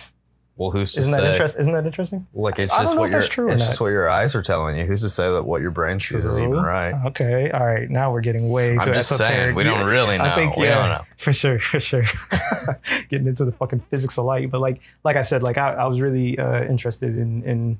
Well, 0.56 0.70
who's 0.70 0.92
to 0.92 1.00
Isn't 1.00 1.12
that 1.12 1.20
say? 1.20 1.32
interesting? 1.32 1.60
Isn't 1.62 1.72
that 1.72 1.84
interesting? 1.84 2.26
Like 2.32 2.60
it's 2.60 2.72
I 2.72 2.82
just 2.82 2.96
what 2.96 3.10
your 3.10 3.20
it's 3.20 3.34
just 3.66 3.80
what 3.80 3.88
your 3.88 4.08
eyes 4.08 4.36
are 4.36 4.42
telling 4.42 4.76
you. 4.76 4.84
Who's 4.84 5.00
to 5.00 5.08
say 5.08 5.28
that 5.32 5.42
what 5.44 5.60
your 5.62 5.72
brain 5.72 5.98
chooses 5.98 6.32
is 6.34 6.38
even 6.38 6.52
right? 6.52 6.94
Okay, 7.06 7.50
all 7.50 7.66
right. 7.66 7.90
Now 7.90 8.12
we're 8.12 8.20
getting 8.20 8.48
way 8.50 8.74
I'm 8.74 8.78
too 8.78 8.92
just 8.92 9.10
esoteric. 9.10 9.32
saying 9.36 9.54
we 9.56 9.64
don't 9.64 9.86
really 9.88 10.16
know. 10.16 10.24
I 10.24 10.34
think 10.36 10.56
we 10.56 10.66
yeah, 10.66 10.74
don't 10.78 10.88
know. 10.90 11.04
for 11.16 11.32
sure, 11.32 11.58
for 11.58 11.80
sure. 11.80 12.04
Getting 13.08 13.26
into 13.26 13.44
the 13.44 13.52
fucking 13.52 13.80
physics 13.90 14.16
of 14.18 14.24
light, 14.26 14.50
but 14.50 14.60
like, 14.60 14.80
like 15.04 15.16
I 15.16 15.22
said, 15.22 15.42
like 15.42 15.58
I, 15.58 15.72
I 15.74 15.86
was 15.86 16.00
really 16.00 16.38
uh, 16.38 16.64
interested 16.64 17.16
in 17.18 17.42
in 17.42 17.78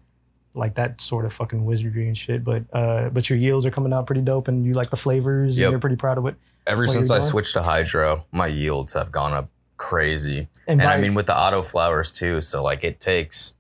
like 0.55 0.75
that 0.75 1.01
sort 1.01 1.25
of 1.25 1.33
fucking 1.33 1.65
wizardry 1.65 2.07
and 2.07 2.17
shit. 2.17 2.43
But 2.45 2.65
uh, 2.73 3.11
but 3.11 3.31
your 3.31 3.39
yields 3.39 3.67
are 3.67 3.71
coming 3.71 3.93
out 3.93 4.07
pretty 4.07 4.23
dope, 4.23 4.49
and 4.49 4.65
you 4.65 4.73
like 4.73 4.91
the 4.91 4.97
flavors, 4.97 5.57
Yep. 5.59 5.67
and 5.67 5.73
you're 5.73 5.81
pretty 5.81 5.97
proud 5.97 6.19
of 6.19 6.27
it. 6.27 6.35
Ever 6.67 6.89
since 6.89 7.11
I 7.11 7.21
switched 7.21 7.53
to 7.55 7.63
hydro, 7.63 8.25
my 8.33 8.47
yields 8.49 8.95
have 8.95 9.13
gone 9.13 9.33
up 9.33 9.49
crazy. 9.77 10.49
And, 10.67 10.81
And 10.81 10.83
by, 10.83 10.95
I 10.95 11.01
mean 11.01 11.15
with 11.15 11.27
the 11.27 11.39
auto 11.39 11.63
flowers 11.63 12.11
too. 12.11 12.41
So 12.41 12.63
like 12.63 12.85
it 12.85 13.01
takes 13.01 13.55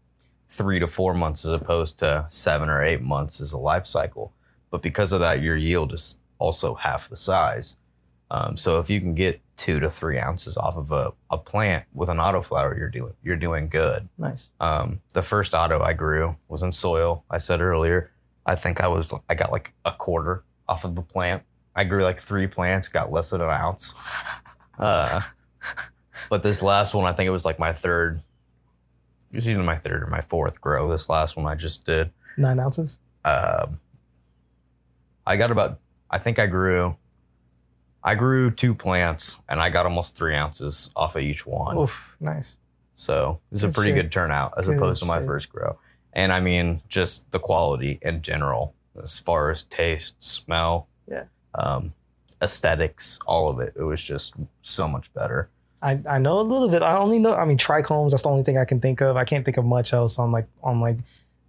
three 0.49 0.79
to 0.79 0.87
four 0.87 1.15
months 1.15 1.45
as 1.45 1.53
opposed 1.53 1.99
to 1.99 2.27
seven 2.29 2.69
or 2.69 2.83
eight 2.83 3.03
months 3.03 3.41
as 3.41 3.53
a 3.53 3.59
life 3.59 3.87
cycle. 3.87 4.33
But 4.71 4.83
because 4.83 5.13
of 5.13 5.21
that, 5.21 5.43
your 5.43 5.57
yield 5.57 5.93
is 5.93 6.19
also 6.39 6.75
half 6.75 7.09
the 7.09 7.17
size. 7.17 7.77
Um, 8.31 8.57
so 8.57 8.81
if 8.81 8.91
you 8.91 9.01
can 9.01 9.15
get 9.15 9.41
two 9.57 9.79
to 9.81 9.89
three 9.89 10.19
ounces 10.19 10.57
off 10.57 10.77
of 10.77 10.91
a, 10.91 11.13
a 11.31 11.39
plant 11.39 11.85
with 11.93 12.09
an 12.09 12.19
auto 12.19 12.41
flower, 12.41 12.77
you're 12.77 12.89
doing 12.89 13.13
you're 13.23 13.37
doing 13.37 13.69
good. 13.69 14.09
nice. 14.19 14.49
Um, 14.61 15.01
the 15.13 15.23
first 15.23 15.55
auto 15.55 15.81
I 15.81 15.93
grew 15.93 16.37
was 16.49 16.63
in 16.63 16.73
soil. 16.73 17.25
I 17.31 17.39
said 17.39 17.61
earlier, 17.61 18.11
I 18.47 18.55
think 18.57 18.81
I 18.81 18.89
was 18.89 19.13
I 19.29 19.35
got 19.35 19.53
like 19.53 19.73
a 19.85 19.93
quarter 19.93 20.43
off 20.69 20.85
of 20.85 20.95
the 20.95 21.03
plant. 21.03 21.43
I 21.77 21.85
grew 21.85 22.03
like 22.03 22.19
three 22.19 22.47
plants, 22.47 22.89
got 22.89 23.13
less 23.13 23.31
than 23.31 23.41
an 23.41 23.51
ounce. 23.51 23.95
Uh, 24.79 25.21
but 26.31 26.43
this 26.43 26.63
last 26.63 26.95
one, 26.95 27.05
I 27.05 27.13
think 27.13 27.27
it 27.27 27.31
was 27.31 27.45
like 27.45 27.59
my 27.59 27.73
third. 27.73 28.21
It 29.33 29.37
was 29.37 29.49
either 29.49 29.63
my 29.63 29.77
third 29.77 30.03
or 30.03 30.07
my 30.07 30.21
fourth 30.21 30.61
grow. 30.61 30.89
This 30.89 31.09
last 31.09 31.37
one 31.37 31.47
I 31.47 31.55
just 31.57 31.85
did. 31.85 32.11
Nine 32.37 32.61
ounces. 32.61 32.99
Um, 33.25 33.81
I 35.27 35.37
got 35.37 35.51
about. 35.51 35.81
I 36.11 36.19
think 36.19 36.39
I 36.39 36.47
grew. 36.47 36.97
I 38.03 38.15
grew 38.15 38.51
two 38.51 38.75
plants 38.75 39.39
and 39.49 39.59
I 39.61 39.71
got 39.71 39.87
almost 39.87 40.17
three 40.17 40.35
ounces 40.35 40.91
off 40.95 41.17
of 41.17 41.23
each 41.23 41.47
one. 41.47 41.79
Oof, 41.79 42.17
nice. 42.21 42.59
So 42.95 43.41
it 43.51 43.55
was 43.55 43.65
a 43.65 43.71
pretty 43.71 43.91
shit. 43.93 44.03
good 44.03 44.13
turnout 44.13 44.53
as 44.59 44.67
Good 44.67 44.77
opposed 44.77 45.01
to 45.01 45.07
my 45.07 45.19
shit. 45.19 45.27
first 45.27 45.49
grow. 45.49 45.79
And 46.13 46.31
I 46.31 46.39
mean, 46.41 46.83
just 46.89 47.33
the 47.33 47.39
quality 47.39 47.99
in 48.03 48.21
general, 48.23 48.75
as 49.03 49.19
far 49.19 49.51
as 49.51 49.63
taste, 49.63 50.23
smell, 50.23 50.87
Yeah. 51.09 51.25
um, 51.55 51.95
aesthetics, 52.43 53.19
all 53.27 53.49
of 53.49 53.59
it. 53.59 53.73
It 53.75 53.83
was 53.85 54.03
just 54.03 54.35
so 54.61 54.87
much 54.87 55.13
better. 55.15 55.49
I, 55.85 56.01
I 56.09 56.19
know 56.19 56.41
a 56.41 56.43
little 56.43 56.69
bit. 56.69 56.83
I 56.83 56.97
only 56.97 57.19
know. 57.19 57.35
I 57.35 57.45
mean, 57.45 57.59
trichomes. 57.59 58.11
That's 58.13 58.23
the 58.23 58.31
only 58.31 58.43
thing 58.43 58.57
I 58.59 58.65
can 58.65 58.81
think 58.81 59.01
of. 59.03 59.17
I 59.17 59.25
can't 59.25 59.45
think 59.45 59.59
of 59.59 59.65
much 59.65 59.93
else 59.93 60.19
on 60.19 60.33
like 60.33 60.47
on 60.63 60.81
like, 60.81 60.97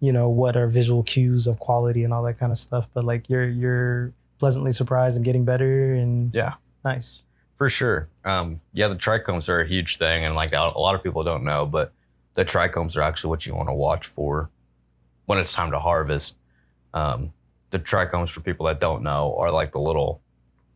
you 0.01 0.11
know, 0.11 0.27
what 0.29 0.57
are 0.57 0.67
visual 0.67 1.03
cues 1.03 1.47
of 1.47 1.57
quality 1.59 2.03
and 2.03 2.13
all 2.13 2.21
that 2.23 2.37
kind 2.37 2.51
of 2.51 2.59
stuff. 2.59 2.87
But 2.93 3.05
like, 3.05 3.29
you're 3.29 3.47
you're 3.47 4.11
pleasantly 4.39 4.73
surprised 4.73 5.15
and 5.15 5.23
getting 5.23 5.45
better 5.45 5.93
and 5.93 6.33
Yeah. 6.33 6.53
nice. 6.83 7.23
For 7.57 7.69
sure. 7.69 8.09
Um, 8.25 8.59
yeah, 8.73 8.89
the 8.89 8.95
trichomes 8.97 9.47
are 9.47 9.61
a 9.61 9.65
huge 9.67 9.97
thing, 9.97 10.25
and 10.25 10.35
like 10.35 10.51
a 10.51 10.73
a 10.75 10.79
lot 10.79 10.93
of 10.95 11.01
people 11.01 11.23
don't 11.23 11.45
know, 11.45 11.65
but 11.65 11.93
the 12.33 12.43
trichomes 12.43 12.97
are 12.97 13.01
actually 13.01 13.29
what 13.29 13.45
you 13.45 13.55
want 13.55 13.69
to 13.69 13.73
watch 13.73 14.05
for 14.05 14.49
when 15.25 15.37
it's 15.39 15.53
time 15.53 15.71
to 15.71 15.79
harvest. 15.79 16.35
Um, 16.93 17.31
the 17.69 17.79
trichomes, 17.79 18.29
for 18.29 18.41
people 18.41 18.65
that 18.65 18.81
don't 18.81 19.01
know, 19.03 19.35
are 19.39 19.51
like 19.51 19.71
the 19.71 19.79
little 19.79 20.21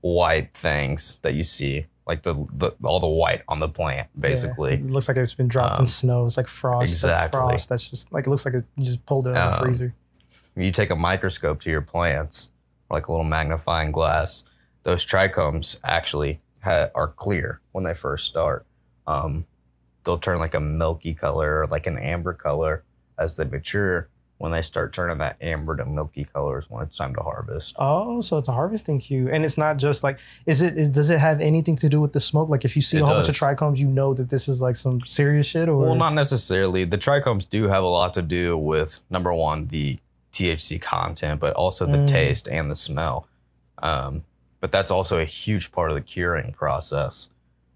white 0.02 0.54
things 0.54 1.20
that 1.24 1.34
you 1.34 1.44
see, 1.44 1.88
like 2.10 2.24
the, 2.24 2.34
the 2.56 2.72
all 2.84 3.00
the 3.00 3.08
white 3.08 3.44
on 3.48 3.60
the 3.60 3.70
plant, 3.70 4.10
basically. 4.20 4.72
Yeah. 4.72 4.78
It 4.80 4.90
looks 4.90 5.08
like 5.08 5.16
it's 5.18 5.36
been 5.36 5.48
dropped 5.48 5.76
in 5.76 5.82
Um, 5.82 5.86
snow. 5.86 6.26
It's 6.26 6.38
like 6.38 6.48
frost. 6.48 6.82
like 6.82 6.90
exactly. 6.90 7.38
frost. 7.40 7.70
That's 7.70 7.88
just 7.88 8.12
like 8.12 8.26
it 8.26 8.32
looks 8.32 8.46
like 8.46 8.56
it, 8.56 8.66
you 8.78 8.84
just 8.84 9.06
pulled 9.06 9.28
it 9.28 9.38
out 9.38 9.54
of 9.54 9.54
the 9.54 9.60
Um, 9.60 9.66
freezer. 9.68 9.94
you 10.56 10.72
take 10.72 10.90
a 10.90 10.96
microscope 10.96 11.62
to 11.62 11.70
your 11.70 11.84
plants, 11.84 12.52
like 12.90 13.08
a 13.08 13.12
little 13.12 13.24
magnifying 13.24 13.92
glass, 13.92 14.44
those 14.82 15.06
trichomes 15.06 15.80
actually 15.84 16.40
ha- 16.64 16.90
are 16.96 17.10
clear 17.10 17.62
when 17.74 17.84
they 17.84 17.94
first 17.94 18.26
start. 18.26 18.66
Um, 19.06 19.46
they'll 20.04 20.18
turn 20.18 20.40
like 20.40 20.56
a 20.56 20.60
milky 20.60 21.14
color 21.14 21.68
like 21.70 21.86
an 21.86 21.98
amber 22.00 22.34
color 22.34 22.84
as 23.20 23.36
they 23.36 23.46
mature. 23.46 24.10
When 24.40 24.54
they 24.54 24.62
start 24.62 24.94
turning 24.94 25.18
that 25.18 25.36
amber 25.42 25.76
to 25.76 25.86
milky 25.86 26.24
colors 26.24 26.70
when 26.70 26.82
it's 26.82 26.96
time 26.96 27.14
to 27.16 27.22
harvest. 27.22 27.76
Oh, 27.78 28.22
so 28.22 28.38
it's 28.38 28.48
a 28.48 28.54
harvesting 28.54 28.98
cue, 28.98 29.30
and 29.30 29.44
it's 29.44 29.58
not 29.58 29.76
just 29.76 30.02
like. 30.02 30.18
Is 30.46 30.62
it? 30.62 30.78
Is, 30.78 30.90
does 30.90 31.10
it 31.10 31.20
have 31.20 31.42
anything 31.42 31.76
to 31.76 31.90
do 31.90 32.00
with 32.00 32.14
the 32.14 32.22
smoke? 32.22 32.48
Like, 32.48 32.64
if 32.64 32.74
you 32.78 32.82
see 32.82 32.98
It 32.98 33.02
a 33.02 33.06
whole 33.06 33.16
bunch 33.16 33.28
of 33.28 33.36
trichomes, 33.36 33.80
you 33.80 33.88
know 33.90 34.14
that 34.14 34.30
this 34.30 34.48
is 34.48 34.62
like 34.62 34.78
some 34.78 35.02
serious 35.02 35.46
shit, 35.46 35.68
or 35.68 35.88
Well, 35.88 35.96
not 35.96 36.14
necessarily. 36.14 36.86
The 36.86 36.98
trichomes 36.98 37.50
do 37.50 37.68
have 37.68 37.84
a 37.84 37.88
lot 37.88 38.14
to 38.14 38.22
do 38.22 38.58
with 38.58 39.02
number 39.10 39.34
one, 39.34 39.68
the 39.68 40.00
THC 40.32 40.82
content, 40.82 41.42
but 41.42 41.54
also 41.56 41.86
the 41.86 41.98
Mm. 41.98 42.08
taste 42.08 42.48
and 42.48 42.72
the 42.72 42.76
smell. 42.78 43.28
Um, 43.80 44.24
but 44.62 44.72
that's 44.72 44.90
also 44.90 45.20
a 45.20 45.26
huge 45.26 45.74
part 45.74 45.92
of 45.92 45.96
the 45.96 46.02
curing 46.02 46.54
process. 46.54 47.28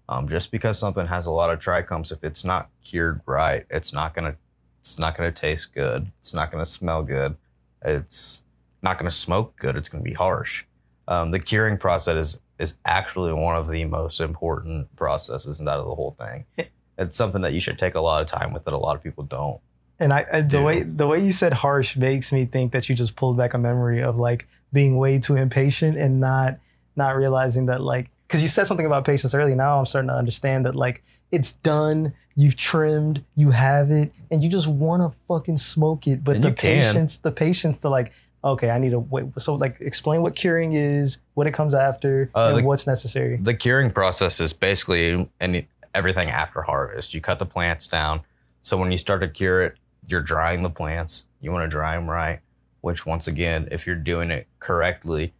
Um, 0.08 0.28
just 0.28 0.50
because 0.50 0.78
something 0.78 1.08
has 1.08 1.26
a 1.26 1.30
lot 1.30 1.50
of 1.50 1.58
trichomes, 1.60 2.10
if 2.10 2.24
it's 2.24 2.42
not 2.42 2.70
cured 2.82 3.20
right, 3.26 3.66
it's 3.68 3.92
not 3.92 4.14
gonna 4.14 4.36
it's 4.84 4.98
not 4.98 5.16
gonna 5.16 5.32
taste 5.32 5.74
good. 5.74 6.10
It's 6.20 6.34
not 6.34 6.50
gonna 6.50 6.64
smell 6.64 7.02
good. 7.02 7.36
It's 7.82 8.44
not 8.82 8.98
gonna 8.98 9.10
smoke 9.10 9.56
good. 9.56 9.76
It's 9.76 9.88
gonna 9.88 10.04
be 10.04 10.12
harsh. 10.12 10.64
Um, 11.08 11.30
the 11.30 11.40
curing 11.40 11.78
process 11.78 12.16
is 12.16 12.40
is 12.58 12.78
actually 12.84 13.32
one 13.32 13.56
of 13.56 13.68
the 13.68 13.84
most 13.84 14.20
important 14.20 14.94
processes 14.94 15.60
out 15.60 15.80
of 15.80 15.86
the 15.86 15.94
whole 15.94 16.16
thing 16.16 16.44
it's 16.98 17.16
something 17.16 17.42
that 17.42 17.52
you 17.52 17.60
should 17.60 17.78
take 17.78 17.94
a 17.94 18.00
lot 18.00 18.20
of 18.20 18.26
time 18.26 18.52
with 18.52 18.64
that 18.64 18.74
a 18.74 18.78
lot 18.78 18.96
of 18.96 19.02
people 19.02 19.24
don't. 19.24 19.60
And 19.98 20.12
I, 20.12 20.26
I 20.32 20.40
the 20.40 20.58
do. 20.58 20.62
way 20.62 20.82
the 20.82 21.06
way 21.06 21.24
you 21.24 21.32
said 21.32 21.52
harsh 21.52 21.96
makes 21.96 22.32
me 22.32 22.44
think 22.44 22.72
that 22.72 22.88
you 22.88 22.94
just 22.94 23.16
pulled 23.16 23.36
back 23.36 23.54
a 23.54 23.58
memory 23.58 24.02
of 24.02 24.18
like 24.18 24.48
being 24.72 24.98
way 24.98 25.18
too 25.18 25.36
impatient 25.36 25.96
and 25.96 26.20
not 26.20 26.58
not 26.96 27.16
realizing 27.16 27.66
that 27.66 27.80
like 27.80 28.10
because 28.26 28.42
you 28.42 28.48
said 28.48 28.66
something 28.66 28.86
about 28.86 29.04
patience 29.04 29.34
earlier. 29.34 29.54
Now 29.54 29.78
I'm 29.78 29.86
starting 29.86 30.08
to 30.08 30.14
understand 30.14 30.66
that 30.66 30.74
like 30.74 31.04
it's 31.30 31.52
done, 31.52 32.12
you've 32.36 32.56
trimmed, 32.56 33.24
you 33.36 33.50
have 33.50 33.90
it, 33.90 34.12
and 34.30 34.42
you 34.42 34.48
just 34.48 34.66
want 34.68 35.02
to 35.02 35.16
fucking 35.26 35.56
smoke 35.56 36.06
it. 36.06 36.24
But 36.24 36.36
And 36.36 36.44
the 36.44 36.52
patience, 36.52 37.18
the 37.18 37.32
patience 37.32 37.78
to 37.78 37.88
like, 37.88 38.12
okay, 38.42 38.70
I 38.70 38.78
need 38.78 38.90
to 38.90 38.98
wait. 38.98 39.24
So 39.38 39.54
like, 39.54 39.80
explain 39.80 40.22
what 40.22 40.34
curing 40.34 40.72
is, 40.72 41.18
what 41.34 41.46
it 41.46 41.52
comes 41.52 41.74
after, 41.74 42.30
Uh, 42.34 42.48
and 42.50 42.58
the- 42.58 42.66
what's 42.66 42.86
necessary. 42.86 43.38
The 43.40 43.54
curing 43.54 43.90
process 43.90 44.40
is 44.40 44.52
basically 44.52 45.28
any 45.40 45.68
everything 45.94 46.28
after 46.28 46.62
harvest. 46.62 47.14
You 47.14 47.20
cut 47.20 47.38
the 47.38 47.46
plants 47.46 47.86
down. 47.86 48.22
So 48.62 48.76
when 48.76 48.90
you 48.90 48.98
start 48.98 49.20
to 49.20 49.28
cure 49.28 49.62
it, 49.62 49.76
you're 50.08 50.20
drying 50.22 50.62
the 50.62 50.70
plants. 50.70 51.24
You 51.40 51.52
want 51.52 51.62
to 51.64 51.68
dry 51.68 51.94
them 51.94 52.10
right. 52.10 52.40
which 52.80 53.06
once 53.06 53.26
again, 53.26 53.66
if 53.70 53.86
you're 53.86 53.96
doing 53.96 54.30
it 54.30 54.46
correctly, 54.58 55.32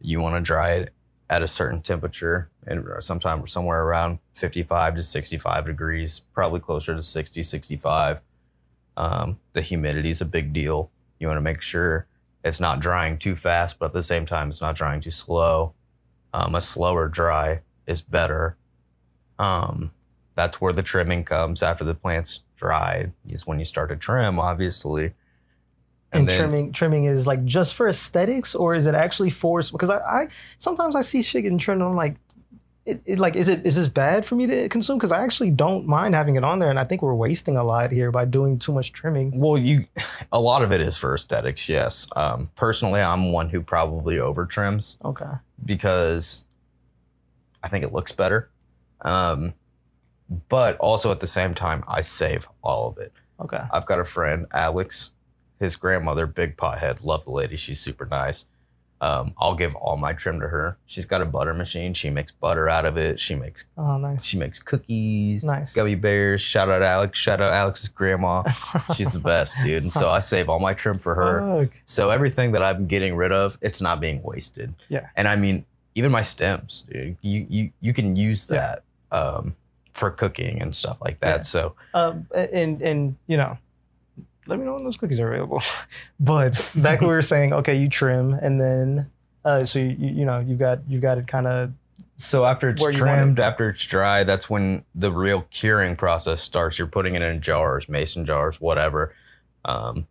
you 0.00 0.18
want 0.18 0.34
to 0.34 0.40
dry 0.40 0.70
it 0.72 0.94
at 1.28 1.42
a 1.42 1.48
certain 1.48 1.80
temperature 1.80 2.50
and 2.66 2.84
sometime 3.00 3.46
somewhere 3.46 3.82
around 3.82 4.18
55 4.34 4.94
to 4.96 5.02
65 5.02 5.66
degrees, 5.66 6.20
probably 6.20 6.60
closer 6.60 6.94
to 6.94 7.02
60, 7.02 7.42
65. 7.42 8.22
Um, 8.96 9.38
the 9.52 9.60
humidity 9.60 10.10
is 10.10 10.20
a 10.20 10.26
big 10.26 10.52
deal. 10.52 10.90
You 11.18 11.26
want 11.26 11.38
to 11.38 11.42
make 11.42 11.62
sure 11.62 12.06
it's 12.44 12.60
not 12.60 12.80
drying 12.80 13.18
too 13.18 13.34
fast, 13.34 13.78
but 13.78 13.86
at 13.86 13.92
the 13.92 14.02
same 14.02 14.24
time, 14.24 14.48
it's 14.48 14.60
not 14.60 14.76
drying 14.76 15.00
too 15.00 15.10
slow. 15.10 15.74
Um, 16.32 16.54
a 16.54 16.60
slower 16.60 17.08
dry 17.08 17.62
is 17.86 18.02
better. 18.02 18.56
Um, 19.38 19.90
that's 20.34 20.60
where 20.60 20.72
the 20.72 20.82
trimming 20.82 21.24
comes 21.24 21.62
after 21.62 21.82
the 21.82 21.94
plant's 21.94 22.42
dried, 22.56 23.12
is 23.28 23.46
when 23.46 23.58
you 23.58 23.64
start 23.64 23.88
to 23.88 23.96
trim, 23.96 24.38
obviously. 24.38 25.14
And, 26.18 26.28
then- 26.28 26.38
trimming 26.38 26.72
trimming 26.72 27.04
is 27.04 27.26
like 27.26 27.44
just 27.44 27.74
for 27.74 27.88
aesthetics, 27.88 28.54
or 28.54 28.74
is 28.74 28.86
it 28.86 28.94
actually 28.94 29.30
for? 29.30 29.60
Because 29.72 29.90
I, 29.90 29.98
I 29.98 30.28
sometimes 30.58 30.96
I 30.96 31.02
see 31.02 31.22
shit 31.22 31.42
getting 31.42 31.58
trimmed. 31.58 31.82
And 31.82 31.90
I'm 31.90 31.96
like, 31.96 32.16
it, 32.84 33.02
it 33.04 33.18
like 33.18 33.34
is 33.34 33.48
it 33.48 33.66
is 33.66 33.74
this 33.76 33.88
bad 33.88 34.24
for 34.24 34.36
me 34.36 34.46
to 34.46 34.68
consume? 34.68 34.96
Because 34.98 35.10
I 35.12 35.22
actually 35.24 35.50
don't 35.50 35.86
mind 35.86 36.14
having 36.14 36.36
it 36.36 36.44
on 36.44 36.58
there, 36.60 36.70
and 36.70 36.78
I 36.78 36.84
think 36.84 37.02
we're 37.02 37.14
wasting 37.14 37.56
a 37.56 37.64
lot 37.64 37.90
here 37.90 38.10
by 38.12 38.24
doing 38.24 38.58
too 38.58 38.72
much 38.72 38.92
trimming. 38.92 39.38
Well, 39.38 39.58
you 39.58 39.86
a 40.32 40.40
lot 40.40 40.62
of 40.62 40.70
it 40.72 40.80
is 40.80 40.96
for 40.96 41.14
aesthetics, 41.14 41.68
yes. 41.68 42.06
Um, 42.14 42.50
personally, 42.54 43.00
I'm 43.00 43.32
one 43.32 43.48
who 43.48 43.60
probably 43.60 44.18
over 44.20 44.46
trims 44.46 44.98
Okay. 45.04 45.24
because 45.64 46.44
I 47.62 47.68
think 47.68 47.84
it 47.84 47.92
looks 47.92 48.12
better. 48.12 48.50
Um, 49.02 49.54
but 50.48 50.76
also 50.78 51.10
at 51.10 51.20
the 51.20 51.26
same 51.26 51.54
time, 51.54 51.82
I 51.88 52.00
save 52.00 52.48
all 52.62 52.88
of 52.88 52.98
it. 52.98 53.12
Okay. 53.40 53.60
I've 53.72 53.86
got 53.86 53.98
a 54.00 54.04
friend, 54.04 54.46
Alex. 54.52 55.10
His 55.58 55.76
grandmother, 55.76 56.26
big 56.26 56.56
pothead, 56.56 57.02
love 57.04 57.24
the 57.24 57.30
lady. 57.30 57.56
She's 57.56 57.80
super 57.80 58.06
nice. 58.06 58.46
Um, 58.98 59.34
I'll 59.38 59.54
give 59.54 59.74
all 59.74 59.98
my 59.98 60.14
trim 60.14 60.40
to 60.40 60.48
her. 60.48 60.78
She's 60.86 61.04
got 61.04 61.20
a 61.20 61.26
butter 61.26 61.52
machine. 61.52 61.92
She 61.92 62.08
makes 62.08 62.32
butter 62.32 62.66
out 62.66 62.86
of 62.86 62.96
it. 62.96 63.20
She 63.20 63.34
makes 63.34 63.66
Oh, 63.76 63.98
nice. 63.98 64.24
she 64.24 64.38
makes 64.38 64.58
cookies, 64.62 65.44
Nice. 65.44 65.74
gummy 65.74 65.94
bears. 65.96 66.40
Shout 66.40 66.70
out 66.70 66.80
Alex. 66.82 67.18
Shout 67.18 67.42
out 67.42 67.52
Alex's 67.52 67.90
grandma. 67.90 68.42
She's 68.94 69.12
the 69.12 69.18
best, 69.20 69.54
dude. 69.62 69.82
And 69.82 69.92
so 69.92 70.08
I 70.08 70.20
save 70.20 70.48
all 70.48 70.60
my 70.60 70.72
trim 70.72 70.98
for 70.98 71.14
her. 71.14 71.68
So 71.84 72.08
everything 72.08 72.52
that 72.52 72.62
I'm 72.62 72.86
getting 72.86 73.14
rid 73.16 73.32
of, 73.32 73.58
it's 73.60 73.82
not 73.82 74.00
being 74.00 74.22
wasted. 74.22 74.72
Yeah. 74.88 75.08
And 75.14 75.28
I 75.28 75.36
mean, 75.36 75.66
even 75.94 76.10
my 76.10 76.22
stems, 76.22 76.86
dude, 76.90 77.18
you 77.20 77.46
you 77.50 77.70
you 77.80 77.92
can 77.92 78.16
use 78.16 78.48
Yeah. 78.50 78.76
that 79.10 79.16
um, 79.18 79.54
for 79.92 80.10
cooking 80.10 80.60
and 80.62 80.74
stuff 80.74 81.02
like 81.02 81.20
that. 81.20 81.36
Yeah. 81.38 81.42
So 81.42 81.74
Uh, 81.92 82.14
and 82.34 82.80
and 82.80 83.16
you 83.26 83.36
know, 83.36 83.58
let 84.46 84.58
me 84.58 84.64
know 84.64 84.74
when 84.74 84.84
those 84.84 84.96
cookies 84.96 85.20
are 85.20 85.32
available. 85.32 85.62
but 86.20 86.72
back 86.82 87.00
we 87.00 87.08
were 87.08 87.22
saying, 87.34 87.52
okay, 87.52 87.74
you 87.74 87.88
trim, 87.88 88.32
and 88.34 88.60
then 88.60 89.10
uh, 89.44 89.64
so 89.64 89.78
you 89.78 89.96
you 89.98 90.24
know 90.24 90.40
you've 90.40 90.58
got 90.58 90.80
you've 90.88 91.02
got 91.02 91.18
it 91.18 91.26
kind 91.26 91.46
of 91.46 91.72
so 92.16 92.46
after 92.46 92.70
it's 92.70 92.82
Where 92.82 92.92
you 92.92 93.04
want 93.04 93.18
trimmed, 93.18 93.40
after 93.40 93.68
it's 93.68 93.84
dry, 93.84 94.24
that's 94.24 94.48
when 94.48 94.84
the 94.94 95.12
real 95.12 95.42
curing 95.50 95.96
process 95.96 96.40
starts. 96.40 96.78
You're 96.78 96.88
putting 96.88 97.14
it 97.14 97.22
in 97.22 97.40
jars, 97.40 97.88
mason 97.88 98.24
jars, 98.24 98.60
whatever. 98.60 99.14
Um, 99.64 100.06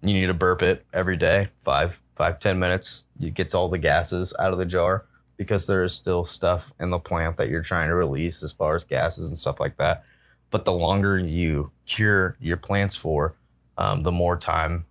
you 0.00 0.14
need 0.14 0.26
to 0.26 0.34
burp 0.34 0.62
it 0.62 0.86
every 0.92 1.16
day, 1.16 1.48
five 1.60 2.00
five 2.14 2.38
ten 2.38 2.58
minutes. 2.58 3.04
It 3.20 3.34
gets 3.34 3.52
all 3.52 3.68
the 3.68 3.78
gases 3.78 4.32
out 4.38 4.52
of 4.52 4.58
the 4.58 4.66
jar 4.66 5.04
because 5.36 5.66
there 5.66 5.82
is 5.82 5.92
still 5.92 6.24
stuff 6.24 6.72
in 6.78 6.90
the 6.90 7.00
plant 7.00 7.36
that 7.36 7.48
you're 7.48 7.62
trying 7.62 7.88
to 7.88 7.96
release 7.96 8.42
as 8.44 8.52
far 8.52 8.76
as 8.76 8.84
gases 8.84 9.28
and 9.28 9.38
stuff 9.38 9.58
like 9.58 9.76
that. 9.78 10.04
But 10.52 10.66
the 10.66 10.72
longer 10.72 11.18
you 11.18 11.72
cure 11.86 12.36
your 12.38 12.58
plants 12.58 12.94
for, 12.94 13.34
um, 13.78 14.04
the 14.04 14.12
more 14.12 14.36
time 14.36 14.84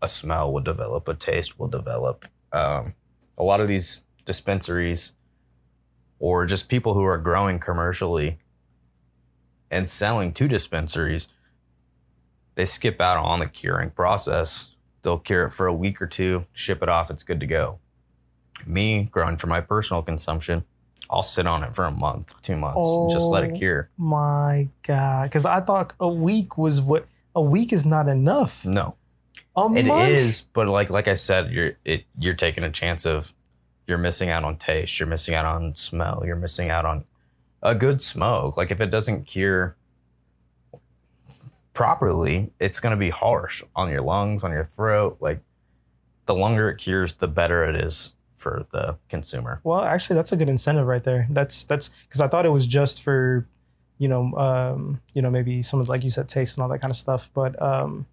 a 0.00 0.08
smell 0.08 0.52
will 0.52 0.62
develop, 0.62 1.08
a 1.08 1.14
taste 1.14 1.58
will 1.58 1.68
develop. 1.68 2.24
Um, 2.52 2.94
a 3.36 3.42
lot 3.42 3.60
of 3.60 3.68
these 3.68 4.04
dispensaries 4.24 5.12
or 6.18 6.46
just 6.46 6.68
people 6.68 6.94
who 6.94 7.02
are 7.02 7.18
growing 7.18 7.58
commercially 7.58 8.38
and 9.72 9.88
selling 9.88 10.32
to 10.34 10.46
dispensaries, 10.46 11.28
they 12.54 12.64
skip 12.64 13.00
out 13.00 13.22
on 13.22 13.40
the 13.40 13.48
curing 13.48 13.90
process. 13.90 14.76
They'll 15.02 15.18
cure 15.18 15.46
it 15.46 15.50
for 15.50 15.66
a 15.66 15.74
week 15.74 16.00
or 16.00 16.06
two, 16.06 16.46
ship 16.52 16.80
it 16.80 16.88
off, 16.88 17.10
it's 17.10 17.24
good 17.24 17.40
to 17.40 17.46
go. 17.46 17.80
Me, 18.66 19.02
growing 19.02 19.36
for 19.36 19.48
my 19.48 19.60
personal 19.60 20.02
consumption, 20.02 20.64
I'll 21.08 21.22
sit 21.22 21.46
on 21.46 21.62
it 21.62 21.74
for 21.74 21.84
a 21.84 21.90
month, 21.90 22.34
two 22.42 22.56
months, 22.56 22.94
and 22.96 23.10
just 23.10 23.30
let 23.30 23.44
it 23.44 23.52
Oh. 23.54 23.58
cure. 23.58 23.90
my 23.96 24.68
god, 24.82 25.24
because 25.24 25.44
I 25.44 25.60
thought 25.60 25.92
a 26.00 26.08
week 26.08 26.58
was 26.58 26.80
what 26.80 27.06
a 27.34 27.40
week 27.42 27.72
is 27.72 27.84
not 27.86 28.08
enough. 28.08 28.64
No, 28.64 28.96
A 29.56 29.66
it 29.76 29.86
month? 29.86 30.08
is, 30.10 30.42
but 30.52 30.66
like 30.68 30.90
like 30.90 31.06
I 31.08 31.14
said, 31.14 31.52
you're 31.52 31.72
it 31.84 32.04
you're 32.18 32.34
taking 32.34 32.64
a 32.64 32.70
chance 32.70 33.06
of 33.06 33.32
you're 33.86 33.98
missing 33.98 34.30
out 34.30 34.42
on 34.42 34.56
taste, 34.56 34.98
you're 34.98 35.06
missing 35.08 35.34
out 35.34 35.44
on 35.44 35.74
smell, 35.76 36.22
you're 36.26 36.34
missing 36.34 36.70
out 36.70 36.84
on 36.84 37.04
a 37.62 37.74
good 37.74 38.02
smoke. 38.02 38.56
Like 38.56 38.72
if 38.72 38.80
it 38.80 38.90
doesn't 38.90 39.26
cure 39.26 39.76
properly, 41.72 42.50
it's 42.58 42.80
gonna 42.80 42.96
be 42.96 43.10
harsh 43.10 43.62
on 43.76 43.90
your 43.90 44.00
lungs, 44.02 44.42
on 44.42 44.50
your 44.50 44.64
throat. 44.64 45.18
Like 45.20 45.40
the 46.24 46.34
longer 46.34 46.68
it 46.70 46.78
cures, 46.78 47.14
the 47.14 47.28
better 47.28 47.62
it 47.64 47.76
is 47.76 48.14
for 48.36 48.66
the 48.70 48.96
consumer. 49.08 49.60
Well, 49.64 49.80
actually, 49.80 50.16
that's 50.16 50.32
a 50.32 50.36
good 50.36 50.48
incentive 50.48 50.86
right 50.86 51.02
there. 51.02 51.26
That's 51.30 51.64
that's 51.64 51.88
because 51.88 52.20
I 52.20 52.28
thought 52.28 52.46
it 52.46 52.50
was 52.50 52.66
just 52.66 53.02
for, 53.02 53.46
you 53.98 54.08
know, 54.08 54.32
um, 54.36 55.00
you 55.14 55.22
know, 55.22 55.30
maybe 55.30 55.62
some 55.62 55.80
of 55.80 55.88
like 55.88 56.04
you 56.04 56.10
said, 56.10 56.28
taste 56.28 56.56
and 56.56 56.62
all 56.62 56.68
that 56.68 56.80
kind 56.80 56.90
of 56.90 56.96
stuff. 56.96 57.30
But 57.34 57.60
um, 57.60 58.06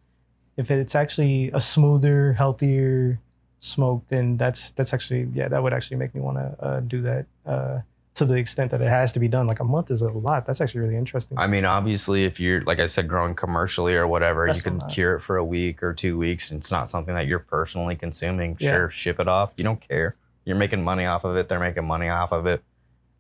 if 0.58 0.72
it's 0.72 0.96
actually 0.96 1.52
a 1.54 1.60
smoother, 1.60 2.34
healthier 2.34 3.20
smoke, 3.60 4.04
then 4.10 4.38
that's 4.38 4.72
that's 4.72 4.94
actually 4.94 5.30
yeah, 5.34 5.48
that 5.48 5.62
would 5.62 5.74
actually 5.74 5.98
make 5.98 6.14
me 6.16 6.22
want 6.22 6.38
to 6.38 6.64
uh, 6.64 6.80
do 6.82 7.02
that 7.02 7.26
uh, 7.46 7.80
to 8.16 8.26
the 8.26 8.36
extent 8.36 8.72
that 8.72 8.82
it 8.82 8.90
has 8.90 9.12
to 9.14 9.20
be 9.20 9.28
done. 9.28 9.48
Like 9.48 9.60
a 9.60 9.64
month 9.64 9.90
is 9.90 10.02
a 10.02 10.10
lot. 10.10 10.46
That's 10.46 10.62
actually 10.62 10.82
really 10.82 10.98
interesting. 10.98 11.38
I 11.38 11.48
mean, 11.48 11.66
obviously, 11.66 12.26
if 12.26 12.40
you're 12.40 12.62
like 12.62 12.80
I 12.80 12.86
said, 12.86 13.08
growing 13.08 13.34
commercially 13.34 13.96
or 13.96 14.08
whatever, 14.08 14.46
That's 14.46 14.64
you 14.64 14.72
can 14.72 14.82
cure 14.90 15.16
it 15.16 15.22
for 15.22 15.38
a 15.38 15.44
week 15.44 15.82
or 15.82 15.94
two 15.94 16.18
weeks. 16.18 16.52
And 16.52 16.60
it's 16.60 16.72
not 16.72 16.90
something 16.90 17.16
that 17.16 17.28
you're 17.28 17.40
personally 17.40 17.96
consuming. 17.96 18.58
Yeah. 18.60 18.72
Sure, 18.72 18.90
ship 18.90 19.20
it 19.20 19.28
off. 19.28 19.54
You 19.58 19.64
don't 19.64 19.82
care. 19.82 20.16
You're 20.46 20.58
making 20.58 20.84
money 20.84 21.06
off 21.06 21.24
of 21.24 21.36
it. 21.38 21.50
They're 21.50 21.60
making 21.60 21.86
money 21.86 22.10
off 22.10 22.32
of 22.32 22.46
it. 22.46 22.64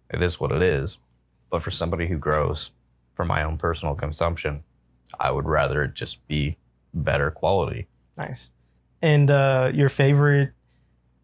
It 0.10 0.22
is 0.22 0.40
what 0.40 0.52
it 0.52 0.62
is. 0.62 1.00
But 1.50 1.64
for 1.64 1.72
somebody 1.72 2.08
who 2.08 2.18
grows 2.18 2.72
for 3.16 3.26
my 3.26 3.44
own 3.44 3.58
personal 3.58 3.96
consumption, 3.96 4.64
I 5.20 5.32
would 5.32 5.46
rather 5.46 5.84
it 5.84 5.94
just 5.94 6.28
be 6.28 6.58
better 6.94 7.32
quality. 7.32 7.88
Nice. 8.18 8.52
And 9.02 9.30
uh, 9.32 9.72
your 9.74 9.90
favorite? 9.90 10.52